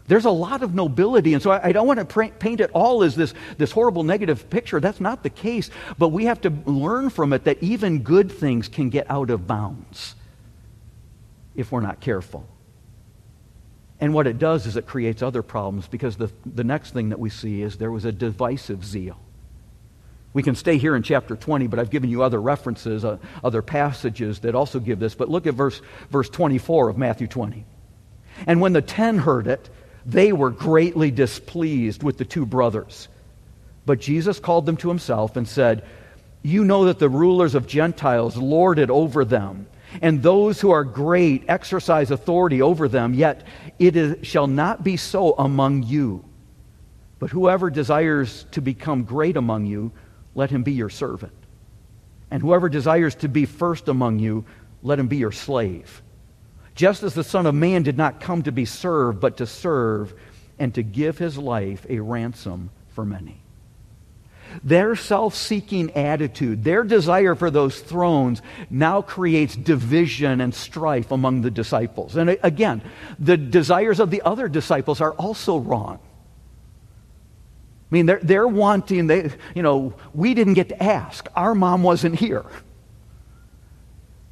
There's 0.06 0.24
a 0.24 0.30
lot 0.30 0.62
of 0.62 0.74
nobility, 0.74 1.34
and 1.34 1.42
so 1.42 1.50
I, 1.50 1.68
I 1.68 1.72
don't 1.72 1.86
want 1.86 2.00
to 2.00 2.30
paint 2.30 2.60
it 2.60 2.70
all 2.72 3.02
as 3.02 3.14
this, 3.14 3.34
this 3.58 3.70
horrible 3.70 4.04
negative 4.04 4.48
picture. 4.48 4.80
That's 4.80 5.00
not 5.00 5.22
the 5.22 5.30
case. 5.30 5.70
But 5.98 6.08
we 6.08 6.24
have 6.24 6.40
to 6.42 6.50
learn 6.64 7.10
from 7.10 7.34
it 7.34 7.44
that 7.44 7.62
even 7.62 8.02
good 8.02 8.32
things 8.32 8.68
can 8.68 8.88
get 8.88 9.10
out 9.10 9.28
of 9.28 9.46
bounds 9.46 10.14
if 11.54 11.70
we're 11.70 11.82
not 11.82 12.00
careful. 12.00 12.46
And 14.00 14.14
what 14.14 14.26
it 14.26 14.38
does 14.38 14.66
is 14.66 14.76
it 14.76 14.86
creates 14.86 15.22
other 15.22 15.42
problems 15.42 15.88
because 15.88 16.16
the, 16.16 16.30
the 16.46 16.64
next 16.64 16.92
thing 16.94 17.10
that 17.10 17.18
we 17.18 17.28
see 17.28 17.60
is 17.60 17.76
there 17.76 17.90
was 17.90 18.06
a 18.06 18.12
divisive 18.12 18.84
zeal. 18.84 19.18
We 20.32 20.42
can 20.42 20.54
stay 20.54 20.76
here 20.76 20.94
in 20.94 21.02
chapter 21.02 21.36
20, 21.36 21.66
but 21.68 21.78
I've 21.78 21.90
given 21.90 22.10
you 22.10 22.22
other 22.22 22.40
references, 22.40 23.04
uh, 23.04 23.18
other 23.42 23.62
passages 23.62 24.40
that 24.40 24.54
also 24.54 24.78
give 24.78 24.98
this. 24.98 25.14
But 25.14 25.28
look 25.28 25.46
at 25.46 25.54
verse, 25.54 25.80
verse 26.10 26.28
24 26.28 26.90
of 26.90 26.98
Matthew 26.98 27.26
20. 27.26 27.64
And 28.46 28.60
when 28.60 28.72
the 28.72 28.82
ten 28.82 29.18
heard 29.18 29.46
it, 29.46 29.68
they 30.04 30.32
were 30.32 30.50
greatly 30.50 31.10
displeased 31.10 32.02
with 32.02 32.18
the 32.18 32.24
two 32.24 32.46
brothers. 32.46 33.08
But 33.84 34.00
Jesus 34.00 34.38
called 34.38 34.66
them 34.66 34.76
to 34.78 34.88
himself 34.88 35.36
and 35.36 35.48
said, 35.48 35.84
You 36.42 36.64
know 36.64 36.84
that 36.84 36.98
the 36.98 37.08
rulers 37.08 37.54
of 37.54 37.66
Gentiles 37.66 38.36
lord 38.36 38.78
it 38.78 38.90
over 38.90 39.24
them, 39.24 39.66
and 40.02 40.22
those 40.22 40.60
who 40.60 40.70
are 40.70 40.84
great 40.84 41.44
exercise 41.48 42.10
authority 42.10 42.60
over 42.60 42.86
them, 42.86 43.14
yet 43.14 43.46
it 43.78 43.96
is, 43.96 44.26
shall 44.26 44.46
not 44.46 44.84
be 44.84 44.96
so 44.98 45.32
among 45.38 45.84
you. 45.84 46.24
But 47.18 47.30
whoever 47.30 47.70
desires 47.70 48.46
to 48.52 48.60
become 48.60 49.04
great 49.04 49.36
among 49.36 49.66
you, 49.66 49.90
let 50.38 50.50
him 50.50 50.62
be 50.62 50.72
your 50.72 50.88
servant. 50.88 51.32
And 52.30 52.40
whoever 52.40 52.68
desires 52.68 53.16
to 53.16 53.28
be 53.28 53.44
first 53.44 53.88
among 53.88 54.20
you, 54.20 54.44
let 54.84 55.00
him 55.00 55.08
be 55.08 55.16
your 55.16 55.32
slave. 55.32 56.00
Just 56.76 57.02
as 57.02 57.12
the 57.12 57.24
Son 57.24 57.44
of 57.44 57.56
Man 57.56 57.82
did 57.82 57.98
not 57.98 58.20
come 58.20 58.44
to 58.44 58.52
be 58.52 58.64
served, 58.64 59.18
but 59.18 59.38
to 59.38 59.46
serve 59.46 60.14
and 60.56 60.72
to 60.76 60.84
give 60.84 61.18
his 61.18 61.36
life 61.36 61.84
a 61.88 61.98
ransom 61.98 62.70
for 62.90 63.04
many. 63.04 63.42
Their 64.62 64.94
self 64.94 65.34
seeking 65.34 65.90
attitude, 65.96 66.62
their 66.62 66.84
desire 66.84 67.34
for 67.34 67.50
those 67.50 67.80
thrones, 67.80 68.40
now 68.70 69.02
creates 69.02 69.56
division 69.56 70.40
and 70.40 70.54
strife 70.54 71.10
among 71.10 71.42
the 71.42 71.50
disciples. 71.50 72.14
And 72.14 72.38
again, 72.44 72.82
the 73.18 73.36
desires 73.36 73.98
of 73.98 74.10
the 74.10 74.22
other 74.22 74.48
disciples 74.48 75.00
are 75.00 75.14
also 75.14 75.58
wrong. 75.58 75.98
I 77.90 77.94
mean, 77.94 78.06
they're, 78.06 78.20
they're 78.22 78.48
wanting, 78.48 79.06
they, 79.06 79.30
you 79.54 79.62
know, 79.62 79.94
we 80.12 80.34
didn't 80.34 80.54
get 80.54 80.68
to 80.68 80.82
ask. 80.82 81.26
Our 81.34 81.54
mom 81.54 81.82
wasn't 81.82 82.16
here. 82.16 82.44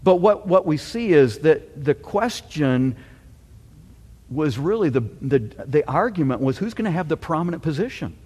But 0.02 0.16
what, 0.16 0.46
what 0.46 0.66
we 0.66 0.76
see 0.76 1.12
is 1.12 1.38
that 1.38 1.82
the 1.82 1.94
question 1.94 2.96
was 4.28 4.58
really 4.58 4.90
the, 4.90 5.00
the, 5.22 5.38
the 5.38 5.88
argument 5.88 6.40
was 6.42 6.58
who's 6.58 6.74
going 6.74 6.84
to 6.84 6.90
have 6.90 7.08
the 7.08 7.16
prominent 7.16 7.62
position? 7.62 8.16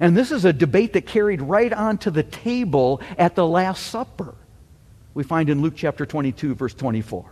And 0.00 0.16
this 0.16 0.32
is 0.32 0.44
a 0.44 0.52
debate 0.52 0.92
that 0.94 1.06
carried 1.06 1.40
right 1.40 1.72
onto 1.72 2.10
the 2.10 2.22
table 2.22 3.00
at 3.16 3.34
the 3.34 3.46
Last 3.46 3.86
Supper. 3.86 4.34
We 5.14 5.22
find 5.22 5.48
in 5.48 5.62
Luke 5.62 5.74
chapter 5.76 6.04
22, 6.04 6.54
verse 6.56 6.74
24. 6.74 7.24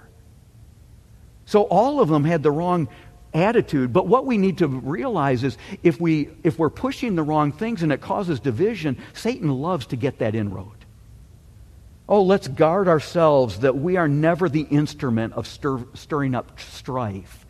So 1.44 1.62
all 1.64 2.00
of 2.00 2.08
them 2.08 2.24
had 2.24 2.42
the 2.42 2.52
wrong 2.52 2.88
attitude. 3.34 3.92
But 3.92 4.06
what 4.06 4.26
we 4.26 4.38
need 4.38 4.58
to 4.58 4.68
realize 4.68 5.44
is 5.44 5.56
if, 5.82 6.00
we, 6.00 6.30
if 6.42 6.58
we're 6.58 6.70
pushing 6.70 7.14
the 7.14 7.22
wrong 7.22 7.52
things 7.52 7.82
and 7.82 7.92
it 7.92 8.00
causes 8.00 8.40
division, 8.40 8.98
Satan 9.14 9.50
loves 9.50 9.86
to 9.86 9.96
get 9.96 10.18
that 10.18 10.34
inroad. 10.34 10.82
Oh, 12.08 12.22
let's 12.22 12.48
guard 12.48 12.88
ourselves 12.88 13.60
that 13.60 13.76
we 13.76 13.96
are 13.96 14.08
never 14.08 14.48
the 14.48 14.62
instrument 14.62 15.32
of 15.34 15.46
stir, 15.46 15.84
stirring 15.94 16.34
up 16.34 16.58
strife, 16.60 17.46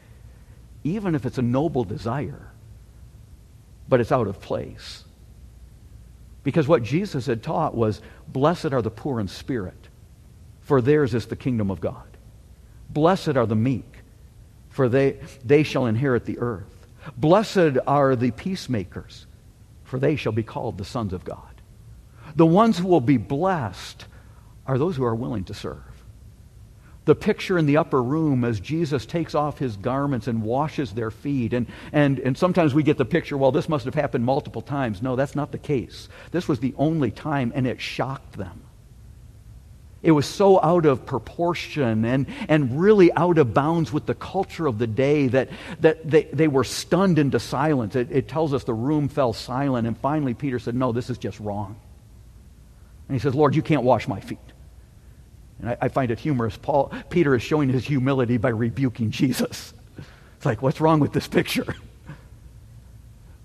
even 0.84 1.14
if 1.14 1.26
it's 1.26 1.38
a 1.38 1.42
noble 1.42 1.84
desire, 1.84 2.48
but 3.88 4.00
it's 4.00 4.12
out 4.12 4.28
of 4.28 4.40
place. 4.40 5.04
Because 6.44 6.68
what 6.68 6.82
Jesus 6.82 7.26
had 7.26 7.42
taught 7.42 7.74
was 7.74 8.00
blessed 8.28 8.72
are 8.72 8.82
the 8.82 8.90
poor 8.90 9.20
in 9.20 9.28
spirit, 9.28 9.88
for 10.60 10.80
theirs 10.80 11.14
is 11.14 11.26
the 11.26 11.36
kingdom 11.36 11.70
of 11.70 11.80
God. 11.80 12.16
Blessed 12.90 13.36
are 13.36 13.46
the 13.46 13.56
meek, 13.56 13.91
for 14.72 14.88
they, 14.88 15.20
they 15.44 15.62
shall 15.62 15.86
inherit 15.86 16.24
the 16.24 16.38
earth. 16.38 16.88
Blessed 17.16 17.78
are 17.86 18.16
the 18.16 18.30
peacemakers, 18.30 19.26
for 19.84 19.98
they 19.98 20.16
shall 20.16 20.32
be 20.32 20.42
called 20.42 20.78
the 20.78 20.84
sons 20.84 21.12
of 21.12 21.24
God. 21.24 21.60
The 22.34 22.46
ones 22.46 22.78
who 22.78 22.88
will 22.88 23.00
be 23.00 23.18
blessed 23.18 24.06
are 24.66 24.78
those 24.78 24.96
who 24.96 25.04
are 25.04 25.14
willing 25.14 25.44
to 25.44 25.54
serve. 25.54 25.82
The 27.04 27.14
picture 27.14 27.58
in 27.58 27.66
the 27.66 27.78
upper 27.78 28.02
room 28.02 28.44
as 28.44 28.60
Jesus 28.60 29.04
takes 29.04 29.34
off 29.34 29.58
his 29.58 29.76
garments 29.76 30.28
and 30.28 30.42
washes 30.42 30.92
their 30.92 31.10
feet. 31.10 31.52
And, 31.52 31.66
and, 31.92 32.20
and 32.20 32.38
sometimes 32.38 32.74
we 32.74 32.84
get 32.84 32.96
the 32.96 33.04
picture, 33.04 33.36
well, 33.36 33.50
this 33.50 33.68
must 33.68 33.84
have 33.86 33.94
happened 33.94 34.24
multiple 34.24 34.62
times. 34.62 35.02
No, 35.02 35.16
that's 35.16 35.34
not 35.34 35.50
the 35.50 35.58
case. 35.58 36.08
This 36.30 36.46
was 36.46 36.60
the 36.60 36.74
only 36.78 37.10
time, 37.10 37.52
and 37.56 37.66
it 37.66 37.80
shocked 37.80 38.34
them. 38.34 38.62
It 40.02 40.10
was 40.10 40.26
so 40.26 40.60
out 40.60 40.84
of 40.84 41.06
proportion 41.06 42.04
and, 42.04 42.26
and 42.48 42.80
really 42.80 43.12
out 43.12 43.38
of 43.38 43.54
bounds 43.54 43.92
with 43.92 44.04
the 44.04 44.14
culture 44.14 44.66
of 44.66 44.78
the 44.78 44.88
day 44.88 45.28
that, 45.28 45.50
that 45.80 46.08
they, 46.08 46.24
they 46.24 46.48
were 46.48 46.64
stunned 46.64 47.20
into 47.20 47.38
silence. 47.38 47.94
It, 47.94 48.10
it 48.10 48.26
tells 48.26 48.52
us 48.52 48.64
the 48.64 48.74
room 48.74 49.08
fell 49.08 49.32
silent, 49.32 49.86
and 49.86 49.96
finally 49.96 50.34
Peter 50.34 50.58
said, 50.58 50.74
No, 50.74 50.90
this 50.90 51.08
is 51.08 51.18
just 51.18 51.38
wrong. 51.38 51.76
And 53.06 53.14
he 53.14 53.20
says, 53.20 53.34
Lord, 53.34 53.54
you 53.54 53.62
can't 53.62 53.84
wash 53.84 54.08
my 54.08 54.18
feet. 54.18 54.38
And 55.60 55.70
I, 55.70 55.76
I 55.82 55.88
find 55.88 56.10
it 56.10 56.18
humorous. 56.18 56.56
Paul, 56.56 56.92
Peter 57.08 57.36
is 57.36 57.42
showing 57.42 57.68
his 57.68 57.84
humility 57.84 58.38
by 58.38 58.48
rebuking 58.48 59.12
Jesus. 59.12 59.72
It's 60.36 60.46
like, 60.46 60.62
what's 60.62 60.80
wrong 60.80 60.98
with 60.98 61.12
this 61.12 61.28
picture? 61.28 61.76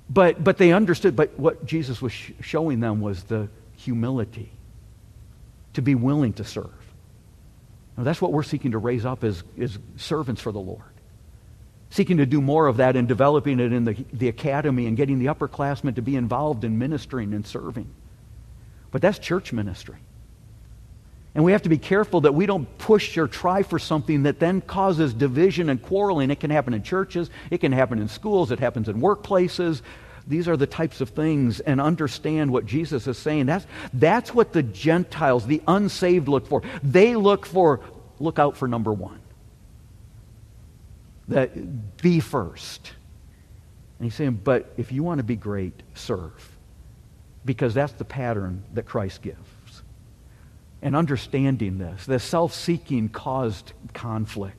But, 0.09 0.43
but 0.43 0.57
they 0.57 0.71
understood, 0.71 1.15
but 1.15 1.37
what 1.37 1.65
Jesus 1.65 2.01
was 2.01 2.13
sh- 2.13 2.31
showing 2.39 2.79
them 2.79 3.01
was 3.01 3.23
the 3.23 3.49
humility 3.75 4.49
to 5.77 5.81
be 5.83 5.93
willing 5.93 6.33
to 6.33 6.43
serve. 6.43 6.73
Now, 7.95 8.03
that's 8.03 8.19
what 8.19 8.33
we're 8.33 8.41
seeking 8.41 8.71
to 8.71 8.79
raise 8.79 9.05
up 9.05 9.23
as, 9.23 9.43
as 9.61 9.77
servants 9.95 10.41
for 10.41 10.51
the 10.51 10.59
Lord. 10.59 10.81
Seeking 11.91 12.17
to 12.17 12.25
do 12.25 12.41
more 12.41 12.65
of 12.65 12.77
that 12.77 12.95
and 12.95 13.07
developing 13.07 13.59
it 13.59 13.71
in 13.71 13.85
the, 13.85 13.95
the 14.11 14.27
academy 14.27 14.87
and 14.87 14.97
getting 14.97 15.19
the 15.19 15.27
upperclassmen 15.27 15.93
to 15.93 16.01
be 16.01 16.15
involved 16.15 16.63
in 16.63 16.79
ministering 16.79 17.31
and 17.35 17.45
serving. 17.45 17.87
But 18.89 19.03
that's 19.03 19.19
church 19.19 19.53
ministry. 19.53 19.97
And 21.35 21.43
we 21.43 21.51
have 21.51 21.61
to 21.61 21.69
be 21.69 21.77
careful 21.77 22.21
that 22.21 22.33
we 22.33 22.47
don't 22.47 22.65
push 22.79 23.15
or 23.19 23.27
try 23.27 23.61
for 23.61 23.77
something 23.77 24.23
that 24.23 24.39
then 24.39 24.61
causes 24.61 25.13
division 25.13 25.69
and 25.69 25.79
quarreling. 25.79 26.31
It 26.31 26.39
can 26.39 26.49
happen 26.49 26.73
in 26.73 26.81
churches, 26.81 27.29
it 27.51 27.59
can 27.59 27.71
happen 27.71 27.99
in 27.99 28.07
schools, 28.07 28.51
it 28.51 28.59
happens 28.59 28.89
in 28.89 28.99
workplaces. 28.99 29.83
These 30.27 30.47
are 30.47 30.57
the 30.57 30.67
types 30.67 30.99
of 30.99 31.09
things, 31.09 31.59
and 31.59 31.79
understand 31.79 32.51
what 32.51 32.65
Jesus 32.65 33.07
is 33.07 33.17
saying. 33.17 33.45
That's, 33.45 33.65
that's 33.93 34.33
what 34.33 34.51
the 34.51 34.63
Gentiles, 34.63 35.47
the 35.47 35.61
unsaved, 35.67 36.27
look 36.27 36.47
for. 36.47 36.61
They 36.83 37.15
look 37.15 37.45
for, 37.45 37.79
look 38.19 38.37
out 38.37 38.57
for 38.57 38.67
number 38.67 38.91
one. 38.91 39.19
That 41.29 41.97
be 41.97 42.19
first. 42.19 42.91
And 43.99 44.05
he's 44.05 44.15
saying, 44.15 44.41
but 44.43 44.73
if 44.77 44.91
you 44.91 45.03
want 45.03 45.19
to 45.19 45.23
be 45.23 45.35
great, 45.35 45.81
serve. 45.95 46.51
Because 47.45 47.73
that's 47.73 47.93
the 47.93 48.05
pattern 48.05 48.63
that 48.73 48.85
Christ 48.85 49.21
gives 49.21 49.39
and 50.81 50.95
understanding 50.95 51.77
this. 51.77 52.05
The 52.05 52.19
self 52.19 52.53
seeking 52.53 53.09
caused 53.09 53.73
conflict. 53.93 54.55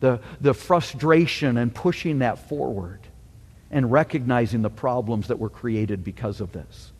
The, 0.00 0.20
the 0.40 0.54
frustration 0.54 1.56
and 1.56 1.72
pushing 1.72 2.18
that 2.20 2.48
forward 2.48 2.98
and 3.72 3.90
recognizing 3.90 4.62
the 4.62 4.70
problems 4.70 5.28
that 5.28 5.38
were 5.38 5.48
created 5.48 6.04
because 6.04 6.40
of 6.40 6.52
this. 6.52 6.92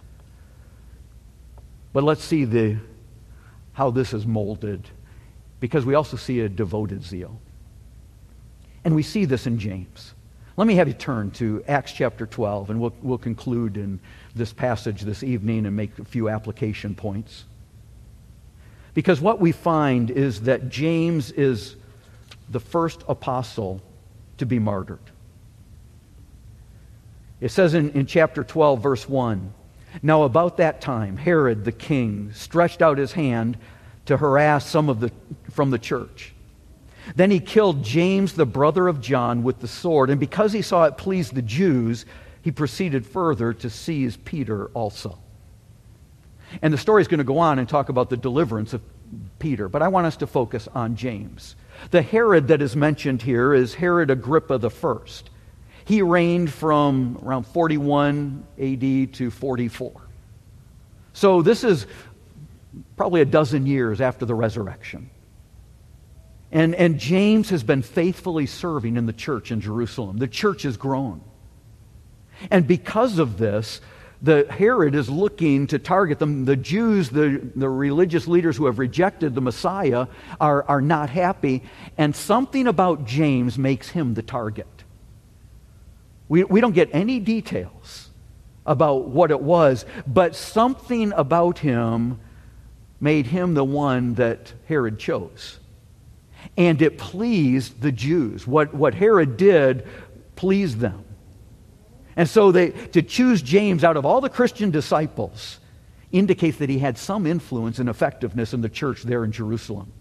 But 1.93 2.03
let's 2.03 2.25
see 2.25 2.45
the, 2.45 2.79
how 3.75 3.91
this 3.91 4.14
is 4.14 4.27
molded 4.27 4.89
because 5.61 5.85
we 5.85 5.95
also 5.95 6.16
see 6.16 6.41
a 6.41 6.49
devoted 6.49 7.05
zeal. 7.05 7.39
And 8.85 8.95
we 8.95 9.03
see 9.03 9.27
this 9.27 9.47
in 9.47 9.59
James. 9.59 10.14
Let 10.57 10.66
me 10.66 10.75
have 10.75 10.89
you 10.89 10.95
turn 10.95 11.31
to 11.33 11.62
Acts 11.68 11.93
chapter 11.93 12.27
12, 12.27 12.70
and 12.70 12.81
we'll, 12.81 12.95
we'll 13.01 13.18
conclude 13.18 13.77
in 13.77 14.01
this 14.35 14.53
passage 14.53 15.03
this 15.03 15.23
evening 15.23 15.66
and 15.66 15.77
make 15.77 15.99
a 15.99 16.05
few 16.05 16.29
application 16.29 16.95
points. 16.95 17.45
Because 18.95 19.20
what 19.20 19.41
we 19.41 19.53
find 19.53 20.11
is 20.11 20.43
that 20.43 20.68
James 20.68 21.31
is 21.33 21.77
the 22.51 22.61
first 22.61 23.03
apostle 23.09 23.81
to 24.39 24.47
be 24.47 24.59
martyred. 24.59 24.99
It 27.43 27.51
says 27.51 27.74
in, 27.74 27.90
in 27.90 28.07
chapter 28.07 28.45
12, 28.45 28.80
verse 28.80 29.09
1 29.09 29.53
Now, 30.01 30.22
about 30.22 30.59
that 30.59 30.80
time, 30.80 31.16
Herod 31.16 31.64
the 31.64 31.72
king 31.72 32.32
stretched 32.32 32.80
out 32.80 32.99
his 32.99 33.12
hand 33.12 33.59
to 34.07 34.16
harass 34.16 34.64
some 34.64 34.88
of 34.88 35.01
the, 35.01 35.11
from 35.51 35.70
the 35.70 35.78
church. 35.78 36.34
Then 37.16 37.32
he 37.32 37.40
killed 37.40 37.82
James, 37.82 38.34
the 38.34 38.47
brother 38.47 38.86
of 38.86 39.01
John, 39.01 39.43
with 39.43 39.59
the 39.59 39.66
sword, 39.66 40.09
and 40.09 40.20
because 40.20 40.53
he 40.53 40.62
saw 40.62 40.84
it 40.84 40.97
pleased 40.97 41.34
the 41.34 41.43
Jews, 41.43 42.07
he 42.43 42.53
proceeded 42.53 43.05
further 43.05 43.53
to 43.55 43.68
seize 43.68 44.16
Peter 44.18 44.66
also. 44.66 45.18
And 46.62 46.72
the 46.72 46.78
story 46.78 47.03
is 47.03 47.09
going 47.09 47.18
to 47.18 47.24
go 47.24 47.38
on 47.38 47.59
and 47.59 47.68
talk 47.68 47.88
about 47.88 48.09
the 48.09 48.16
deliverance 48.16 48.72
of 48.72 48.82
Peter, 49.40 49.68
but 49.68 49.82
I 49.82 49.88
want 49.88 50.07
us 50.07 50.16
to 50.18 50.28
focus 50.28 50.68
on 50.74 50.95
James. 50.95 51.57
The 51.90 52.03
Herod 52.03 52.47
that 52.49 52.62
is 52.62 52.76
mentioned 52.76 53.22
here 53.22 53.53
is 53.53 53.74
Herod 53.74 54.11
Agrippa 54.11 54.61
I. 54.62 55.32
He 55.85 56.03
reigned 56.03 56.53
from 56.53 57.18
around 57.22 57.45
41 57.45 58.45
AD 58.59 59.14
to 59.14 59.30
44. 59.30 59.93
So 61.12 61.43
this 61.43 61.64
is 61.64 61.87
probably 62.97 63.20
a 63.20 63.26
dozen 63.26 63.66
years 63.66 64.01
after 64.01 64.24
the 64.24 64.35
resurrection. 64.35 65.11
And, 66.51 66.74
and 66.74 66.99
James 66.99 67.51
has 67.51 67.62
been 67.62 67.83
faithfully 67.83 68.47
serving 68.47 68.97
in 68.97 69.07
the 69.07 69.12
church 69.12 69.51
in 69.51 69.61
Jerusalem. 69.61 70.18
The 70.18 70.28
church 70.28 70.62
has 70.62 70.76
grown. 70.76 71.22
And 72.51 72.66
because 72.66 73.18
of 73.18 73.39
this, 73.39 73.80
the 74.20 74.47
Herod 74.49 74.95
is 74.95 75.09
looking 75.11 75.66
to 75.68 75.78
target 75.78 76.18
them. 76.18 76.45
The 76.45 76.57
Jews, 76.57 77.11
the, 77.11 77.41
the 77.57 77.68
religious 77.68 78.28
leaders 78.28 78.57
who 78.57 78.66
have 78.66 78.78
rejected 78.78 79.35
the 79.35 79.41
Messiah, 79.41 80.07
are, 80.41 80.62
are 80.64 80.80
not 80.80 81.11
happy. 81.11 81.62
And 81.99 82.14
something 82.14 82.66
about 82.66 83.07
James 83.07 83.59
makes 83.59 83.89
him 83.89 84.14
the 84.14 84.22
target. 84.22 84.82
We, 86.29 86.45
we 86.45 86.61
don't 86.61 86.75
get 86.75 86.91
any 86.93 87.20
details 87.20 88.11
about 88.64 89.09
what 89.09 89.31
it 89.31 89.41
was, 89.41 89.85
but 90.07 90.37
something 90.37 91.12
about 91.12 91.59
him 91.59 92.20
made 93.01 93.27
him 93.27 93.55
the 93.55 93.64
one 93.64 94.14
that 94.14 94.53
Herod 94.68 94.99
chose. 94.99 95.59
And 96.57 96.81
it 96.81 96.99
pleased 96.99 97.81
the 97.81 97.93
Jews. 97.93 98.47
What, 98.47 98.73
what 98.75 98.95
Herod 98.95 99.37
did 99.37 99.87
pleased 100.37 100.79
them. 100.79 101.05
And 102.16 102.29
so 102.29 102.53
they, 102.53 102.70
to 102.70 103.03
choose 103.03 103.43
James 103.43 103.85
out 103.85 103.97
of 103.97 104.05
all 104.05 104.20
the 104.20 104.29
Christian 104.29 104.70
disciples 104.70 105.59
indicates 106.11 106.59
that 106.59 106.68
he 106.68 106.79
had 106.79 106.99
some 106.99 107.27
influence 107.27 107.79
and 107.79 107.89
effectiveness 107.89 108.53
in 108.53 108.61
the 108.61 108.68
church 108.68 109.03
there 109.03 109.25
in 109.25 109.33
Jerusalem. 109.33 109.93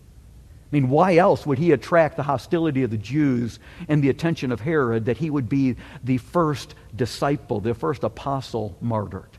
I 0.72 0.76
mean, 0.76 0.90
why 0.90 1.18
else 1.18 1.46
would 1.46 1.58
he 1.58 1.74
attract 1.74 2.16
the 2.16 2.24
hostility 2.24 2.84
of 2.84 2.92
the 2.92 2.98
Jews 2.98 3.60
and 3.90 4.02
the 4.02 4.10
attention 4.10 4.54
of 4.54 4.62
Herod 4.62 5.06
that 5.06 5.18
he 5.18 5.30
would 5.30 5.50
be 5.50 5.76
the 6.02 6.18
first 6.18 6.76
disciple, 6.96 7.60
the 7.60 7.74
first 7.74 8.04
apostle 8.04 8.78
martyred? 8.80 9.30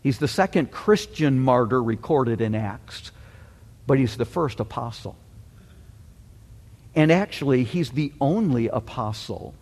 He's 0.00 0.18
the 0.18 0.28
second 0.28 0.70
Christian 0.70 1.40
martyr 1.40 1.82
recorded 1.82 2.40
in 2.40 2.54
Acts, 2.54 3.10
but 3.86 3.98
he's 3.98 4.16
the 4.16 4.24
first 4.24 4.60
apostle. 4.60 5.16
And 6.94 7.10
actually, 7.10 7.64
he's 7.64 7.90
the 7.90 8.12
only 8.20 8.68
apostle 8.68 9.54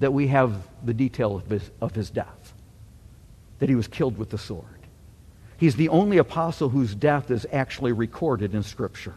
that 0.00 0.12
we 0.12 0.26
have 0.26 0.66
the 0.84 0.94
detail 0.94 1.36
of 1.36 1.48
his, 1.48 1.70
of 1.80 1.94
his 1.94 2.10
death, 2.10 2.52
that 3.60 3.68
he 3.68 3.76
was 3.76 3.86
killed 3.86 4.18
with 4.18 4.30
the 4.30 4.38
sword. 4.38 4.64
He's 5.56 5.76
the 5.76 5.88
only 5.88 6.18
apostle 6.18 6.68
whose 6.68 6.94
death 6.94 7.30
is 7.30 7.46
actually 7.52 7.92
recorded 7.92 8.54
in 8.54 8.64
Scripture. 8.64 9.14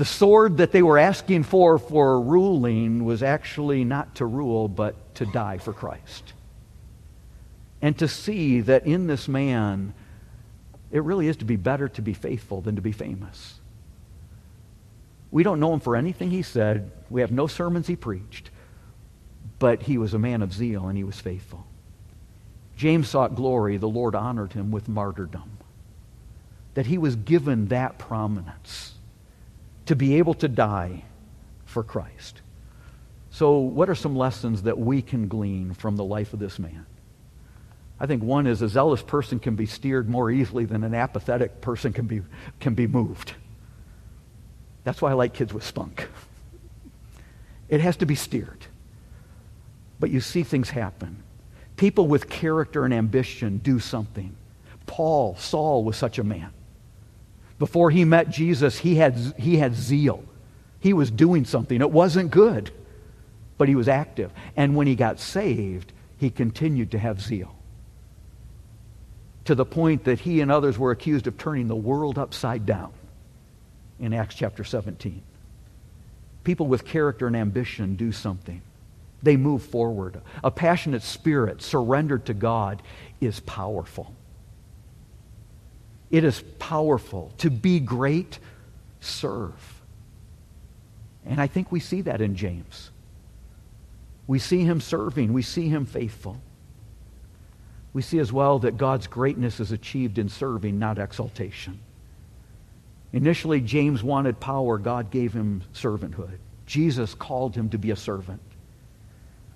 The 0.00 0.06
sword 0.06 0.56
that 0.56 0.72
they 0.72 0.80
were 0.80 0.96
asking 0.96 1.42
for 1.42 1.78
for 1.78 2.22
ruling 2.22 3.04
was 3.04 3.22
actually 3.22 3.84
not 3.84 4.14
to 4.14 4.24
rule, 4.24 4.66
but 4.66 5.14
to 5.16 5.26
die 5.26 5.58
for 5.58 5.74
Christ. 5.74 6.32
And 7.82 7.98
to 7.98 8.08
see 8.08 8.62
that 8.62 8.86
in 8.86 9.08
this 9.08 9.28
man, 9.28 9.92
it 10.90 11.02
really 11.02 11.28
is 11.28 11.36
to 11.36 11.44
be 11.44 11.56
better 11.56 11.86
to 11.86 12.00
be 12.00 12.14
faithful 12.14 12.62
than 12.62 12.76
to 12.76 12.80
be 12.80 12.92
famous. 12.92 13.60
We 15.30 15.42
don't 15.42 15.60
know 15.60 15.74
him 15.74 15.80
for 15.80 15.96
anything 15.96 16.30
he 16.30 16.40
said. 16.40 16.90
We 17.10 17.20
have 17.20 17.30
no 17.30 17.46
sermons 17.46 17.86
he 17.86 17.94
preached. 17.94 18.48
But 19.58 19.82
he 19.82 19.98
was 19.98 20.14
a 20.14 20.18
man 20.18 20.40
of 20.40 20.54
zeal 20.54 20.88
and 20.88 20.96
he 20.96 21.04
was 21.04 21.20
faithful. 21.20 21.66
James 22.74 23.10
sought 23.10 23.34
glory. 23.34 23.76
The 23.76 23.86
Lord 23.86 24.14
honored 24.14 24.54
him 24.54 24.70
with 24.70 24.88
martyrdom. 24.88 25.58
That 26.72 26.86
he 26.86 26.96
was 26.96 27.16
given 27.16 27.68
that 27.68 27.98
prominence 27.98 28.89
to 29.90 29.96
be 29.96 30.18
able 30.18 30.34
to 30.34 30.46
die 30.46 31.02
for 31.64 31.82
Christ. 31.82 32.42
So, 33.32 33.58
what 33.58 33.90
are 33.90 33.96
some 33.96 34.14
lessons 34.14 34.62
that 34.62 34.78
we 34.78 35.02
can 35.02 35.26
glean 35.26 35.74
from 35.74 35.96
the 35.96 36.04
life 36.04 36.32
of 36.32 36.38
this 36.38 36.60
man? 36.60 36.86
I 37.98 38.06
think 38.06 38.22
one 38.22 38.46
is 38.46 38.62
a 38.62 38.68
zealous 38.68 39.02
person 39.02 39.40
can 39.40 39.56
be 39.56 39.66
steered 39.66 40.08
more 40.08 40.30
easily 40.30 40.64
than 40.64 40.84
an 40.84 40.94
apathetic 40.94 41.60
person 41.60 41.92
can 41.92 42.06
be, 42.06 42.22
can 42.60 42.74
be 42.74 42.86
moved. 42.86 43.32
That's 44.84 45.02
why 45.02 45.10
I 45.10 45.14
like 45.14 45.34
kids 45.34 45.52
with 45.52 45.66
spunk. 45.66 46.08
It 47.68 47.80
has 47.80 47.96
to 47.96 48.06
be 48.06 48.14
steered. 48.14 48.64
But 49.98 50.10
you 50.10 50.20
see 50.20 50.44
things 50.44 50.70
happen. 50.70 51.20
People 51.76 52.06
with 52.06 52.30
character 52.30 52.84
and 52.84 52.94
ambition 52.94 53.58
do 53.58 53.80
something. 53.80 54.36
Paul, 54.86 55.34
Saul 55.34 55.82
was 55.82 55.96
such 55.96 56.20
a 56.20 56.24
man. 56.24 56.52
Before 57.60 57.90
he 57.90 58.06
met 58.06 58.30
Jesus, 58.30 58.78
he 58.78 58.96
had, 58.96 59.34
he 59.38 59.58
had 59.58 59.74
zeal. 59.74 60.24
He 60.80 60.94
was 60.94 61.10
doing 61.10 61.44
something. 61.44 61.82
It 61.82 61.90
wasn't 61.90 62.30
good, 62.30 62.70
but 63.58 63.68
he 63.68 63.74
was 63.74 63.86
active. 63.86 64.32
And 64.56 64.74
when 64.74 64.86
he 64.86 64.96
got 64.96 65.20
saved, 65.20 65.92
he 66.16 66.30
continued 66.30 66.90
to 66.92 66.98
have 66.98 67.20
zeal. 67.20 67.54
To 69.44 69.54
the 69.54 69.66
point 69.66 70.04
that 70.04 70.20
he 70.20 70.40
and 70.40 70.50
others 70.50 70.78
were 70.78 70.90
accused 70.90 71.26
of 71.26 71.36
turning 71.36 71.68
the 71.68 71.76
world 71.76 72.18
upside 72.18 72.64
down 72.64 72.94
in 73.98 74.14
Acts 74.14 74.36
chapter 74.36 74.64
17. 74.64 75.20
People 76.44 76.66
with 76.66 76.86
character 76.86 77.26
and 77.26 77.36
ambition 77.36 77.94
do 77.94 78.10
something. 78.10 78.62
They 79.22 79.36
move 79.36 79.62
forward. 79.62 80.22
A 80.42 80.50
passionate 80.50 81.02
spirit 81.02 81.60
surrendered 81.60 82.24
to 82.24 82.32
God 82.32 82.80
is 83.20 83.40
powerful. 83.40 84.14
It 86.10 86.24
is 86.24 86.42
powerful. 86.58 87.32
To 87.38 87.50
be 87.50 87.80
great, 87.80 88.38
serve. 89.00 89.82
And 91.24 91.40
I 91.40 91.46
think 91.46 91.70
we 91.70 91.80
see 91.80 92.00
that 92.02 92.20
in 92.20 92.34
James. 92.34 92.90
We 94.26 94.38
see 94.38 94.64
him 94.64 94.80
serving, 94.80 95.32
we 95.32 95.42
see 95.42 95.68
him 95.68 95.86
faithful. 95.86 96.40
We 97.92 98.02
see 98.02 98.20
as 98.20 98.32
well 98.32 98.60
that 98.60 98.76
God's 98.76 99.08
greatness 99.08 99.58
is 99.58 99.72
achieved 99.72 100.18
in 100.18 100.28
serving, 100.28 100.78
not 100.78 100.98
exaltation. 100.98 101.80
Initially, 103.12 103.60
James 103.60 104.02
wanted 104.04 104.38
power. 104.38 104.78
God 104.78 105.10
gave 105.10 105.32
him 105.32 105.62
servanthood. 105.74 106.38
Jesus 106.66 107.14
called 107.14 107.56
him 107.56 107.70
to 107.70 107.78
be 107.78 107.90
a 107.90 107.96
servant. 107.96 108.40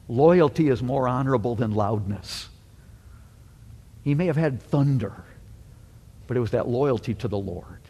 Loyalty 0.09 0.69
is 0.69 0.83
more 0.83 1.07
honorable 1.07 1.55
than 1.55 1.73
loudness. 1.73 2.49
He 4.03 4.15
may 4.15 4.27
have 4.27 4.37
had 4.37 4.61
thunder, 4.61 5.25
but 6.27 6.37
it 6.37 6.41
was 6.41 6.53
that 6.53 6.69
loyalty 6.69 7.15
to 7.15 7.29
the 7.29 7.39
Lord. 7.39 7.81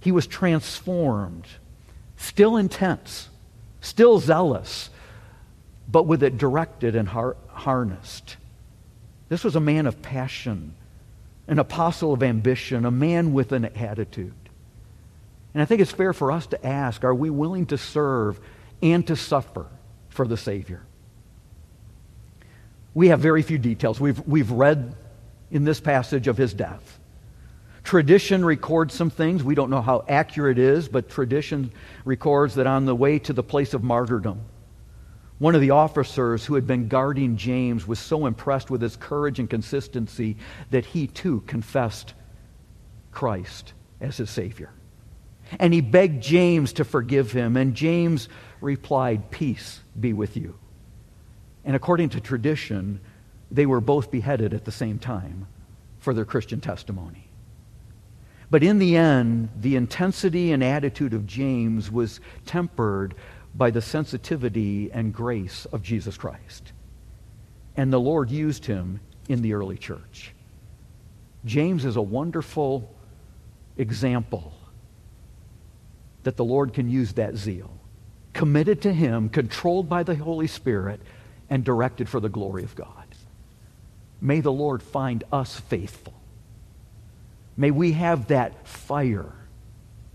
He 0.00 0.12
was 0.12 0.26
transformed, 0.26 1.46
still 2.16 2.56
intense, 2.56 3.28
still 3.80 4.18
zealous, 4.18 4.90
but 5.88 6.04
with 6.04 6.22
it 6.22 6.38
directed 6.38 6.96
and 6.96 7.08
har- 7.08 7.36
harnessed. 7.48 8.36
This 9.28 9.44
was 9.44 9.56
a 9.56 9.60
man 9.60 9.86
of 9.86 10.02
passion, 10.02 10.74
an 11.48 11.58
apostle 11.58 12.12
of 12.12 12.22
ambition, 12.22 12.84
a 12.84 12.90
man 12.90 13.32
with 13.32 13.52
an 13.52 13.64
attitude. 13.64 14.34
And 15.54 15.62
I 15.62 15.64
think 15.64 15.80
it's 15.80 15.92
fair 15.92 16.12
for 16.12 16.30
us 16.30 16.46
to 16.48 16.66
ask 16.66 17.02
are 17.02 17.14
we 17.14 17.30
willing 17.30 17.66
to 17.66 17.78
serve 17.78 18.38
and 18.82 19.06
to 19.06 19.16
suffer 19.16 19.66
for 20.10 20.26
the 20.26 20.36
Savior? 20.36 20.82
We 22.94 23.08
have 23.08 23.20
very 23.20 23.42
few 23.42 23.58
details. 23.58 24.00
We've, 24.00 24.20
we've 24.26 24.50
read 24.50 24.94
in 25.50 25.64
this 25.64 25.80
passage 25.80 26.28
of 26.28 26.36
his 26.36 26.54
death. 26.54 26.98
Tradition 27.86 28.44
records 28.44 28.94
some 28.94 29.10
things. 29.10 29.44
We 29.44 29.54
don't 29.54 29.70
know 29.70 29.80
how 29.80 30.04
accurate 30.08 30.58
it 30.58 30.64
is, 30.64 30.88
but 30.88 31.08
tradition 31.08 31.70
records 32.04 32.56
that 32.56 32.66
on 32.66 32.84
the 32.84 32.96
way 32.96 33.20
to 33.20 33.32
the 33.32 33.44
place 33.44 33.74
of 33.74 33.84
martyrdom, 33.84 34.40
one 35.38 35.54
of 35.54 35.60
the 35.60 35.70
officers 35.70 36.44
who 36.44 36.56
had 36.56 36.66
been 36.66 36.88
guarding 36.88 37.36
James 37.36 37.86
was 37.86 38.00
so 38.00 38.26
impressed 38.26 38.70
with 38.72 38.82
his 38.82 38.96
courage 38.96 39.38
and 39.38 39.48
consistency 39.48 40.36
that 40.72 40.84
he 40.84 41.06
too 41.06 41.42
confessed 41.46 42.14
Christ 43.12 43.72
as 44.00 44.16
his 44.16 44.30
Savior. 44.30 44.72
And 45.60 45.72
he 45.72 45.80
begged 45.80 46.20
James 46.20 46.72
to 46.72 46.84
forgive 46.84 47.30
him, 47.30 47.56
and 47.56 47.76
James 47.76 48.28
replied, 48.60 49.30
Peace 49.30 49.78
be 50.00 50.12
with 50.12 50.36
you. 50.36 50.58
And 51.64 51.76
according 51.76 52.08
to 52.08 52.20
tradition, 52.20 52.98
they 53.48 53.64
were 53.64 53.80
both 53.80 54.10
beheaded 54.10 54.54
at 54.54 54.64
the 54.64 54.72
same 54.72 54.98
time 54.98 55.46
for 56.00 56.12
their 56.12 56.24
Christian 56.24 56.60
testimony. 56.60 57.25
But 58.50 58.62
in 58.62 58.78
the 58.78 58.96
end, 58.96 59.48
the 59.58 59.76
intensity 59.76 60.52
and 60.52 60.62
attitude 60.62 61.14
of 61.14 61.26
James 61.26 61.90
was 61.90 62.20
tempered 62.44 63.14
by 63.54 63.70
the 63.70 63.82
sensitivity 63.82 64.90
and 64.92 65.12
grace 65.12 65.66
of 65.66 65.82
Jesus 65.82 66.16
Christ. 66.16 66.72
And 67.76 67.92
the 67.92 68.00
Lord 68.00 68.30
used 68.30 68.66
him 68.66 69.00
in 69.28 69.42
the 69.42 69.54
early 69.54 69.76
church. 69.76 70.32
James 71.44 71.84
is 71.84 71.96
a 71.96 72.02
wonderful 72.02 72.92
example 73.76 74.52
that 76.24 76.36
the 76.36 76.44
Lord 76.44 76.72
can 76.72 76.90
use 76.90 77.12
that 77.12 77.36
zeal. 77.36 77.70
Committed 78.32 78.82
to 78.82 78.92
Him, 78.92 79.28
controlled 79.28 79.88
by 79.88 80.02
the 80.02 80.16
Holy 80.16 80.48
Spirit, 80.48 81.00
and 81.48 81.64
directed 81.64 82.08
for 82.08 82.18
the 82.18 82.28
glory 82.28 82.64
of 82.64 82.74
God. 82.74 83.06
May 84.20 84.40
the 84.40 84.52
Lord 84.52 84.82
find 84.82 85.22
us 85.32 85.60
faithful. 85.60 86.14
May 87.56 87.70
we 87.70 87.92
have 87.92 88.28
that 88.28 88.66
fire 88.66 89.32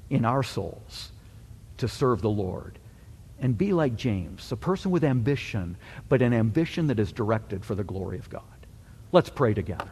in 0.09 0.25
our 0.25 0.43
souls 0.43 1.11
to 1.77 1.87
serve 1.87 2.21
the 2.21 2.29
Lord 2.29 2.77
and 3.39 3.57
be 3.57 3.73
like 3.73 3.95
James, 3.95 4.51
a 4.51 4.55
person 4.55 4.91
with 4.91 5.03
ambition, 5.03 5.75
but 6.07 6.21
an 6.21 6.33
ambition 6.33 6.87
that 6.87 6.99
is 6.99 7.11
directed 7.11 7.65
for 7.65 7.73
the 7.73 7.83
glory 7.83 8.19
of 8.19 8.29
God. 8.29 8.43
Let's 9.11 9.29
pray 9.29 9.55
together. 9.55 9.89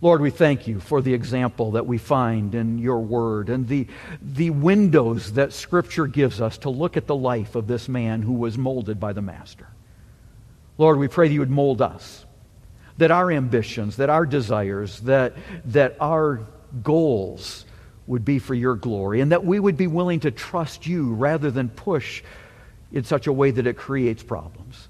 Lord, 0.00 0.20
we 0.20 0.30
thank 0.30 0.68
you 0.68 0.78
for 0.78 1.00
the 1.00 1.14
example 1.14 1.72
that 1.72 1.86
we 1.86 1.98
find 1.98 2.54
in 2.54 2.78
your 2.78 3.00
word 3.00 3.48
and 3.48 3.66
the, 3.66 3.88
the 4.22 4.50
windows 4.50 5.32
that 5.32 5.52
Scripture 5.52 6.06
gives 6.06 6.40
us 6.40 6.58
to 6.58 6.70
look 6.70 6.96
at 6.96 7.06
the 7.06 7.16
life 7.16 7.54
of 7.54 7.66
this 7.66 7.88
man 7.88 8.22
who 8.22 8.34
was 8.34 8.56
molded 8.56 9.00
by 9.00 9.12
the 9.12 9.22
Master. 9.22 9.66
Lord, 10.78 10.98
we 10.98 11.08
pray 11.08 11.28
that 11.28 11.34
you 11.34 11.40
would 11.40 11.50
mold 11.50 11.80
us, 11.80 12.26
that 12.98 13.10
our 13.10 13.32
ambitions, 13.32 13.96
that 13.96 14.10
our 14.10 14.26
desires, 14.26 15.00
that, 15.00 15.34
that 15.64 15.96
our 15.98 16.42
goals 16.82 17.64
would 18.06 18.24
be 18.24 18.38
for 18.38 18.54
your 18.54 18.74
glory, 18.74 19.20
and 19.20 19.32
that 19.32 19.44
we 19.44 19.58
would 19.58 19.76
be 19.76 19.86
willing 19.86 20.20
to 20.20 20.30
trust 20.30 20.86
you 20.86 21.12
rather 21.14 21.50
than 21.50 21.68
push 21.68 22.22
in 22.92 23.04
such 23.04 23.26
a 23.26 23.32
way 23.32 23.50
that 23.50 23.66
it 23.66 23.76
creates 23.76 24.22
problems. 24.22 24.88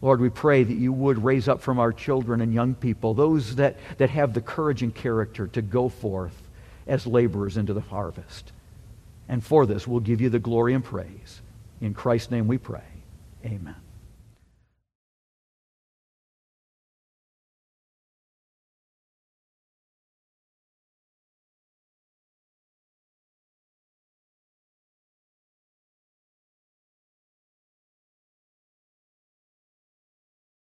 Lord, 0.00 0.20
we 0.20 0.30
pray 0.30 0.62
that 0.62 0.74
you 0.74 0.92
would 0.92 1.22
raise 1.24 1.48
up 1.48 1.60
from 1.60 1.78
our 1.78 1.92
children 1.92 2.40
and 2.40 2.54
young 2.54 2.74
people 2.74 3.14
those 3.14 3.56
that, 3.56 3.76
that 3.98 4.10
have 4.10 4.32
the 4.32 4.40
courage 4.40 4.82
and 4.82 4.94
character 4.94 5.48
to 5.48 5.62
go 5.62 5.88
forth 5.88 6.40
as 6.86 7.06
laborers 7.06 7.56
into 7.56 7.74
the 7.74 7.80
harvest. 7.80 8.52
And 9.28 9.44
for 9.44 9.66
this, 9.66 9.86
we'll 9.86 10.00
give 10.00 10.20
you 10.20 10.30
the 10.30 10.38
glory 10.38 10.74
and 10.74 10.84
praise. 10.84 11.42
In 11.80 11.94
Christ's 11.94 12.30
name 12.30 12.48
we 12.48 12.58
pray. 12.58 12.82
Amen. 13.44 13.74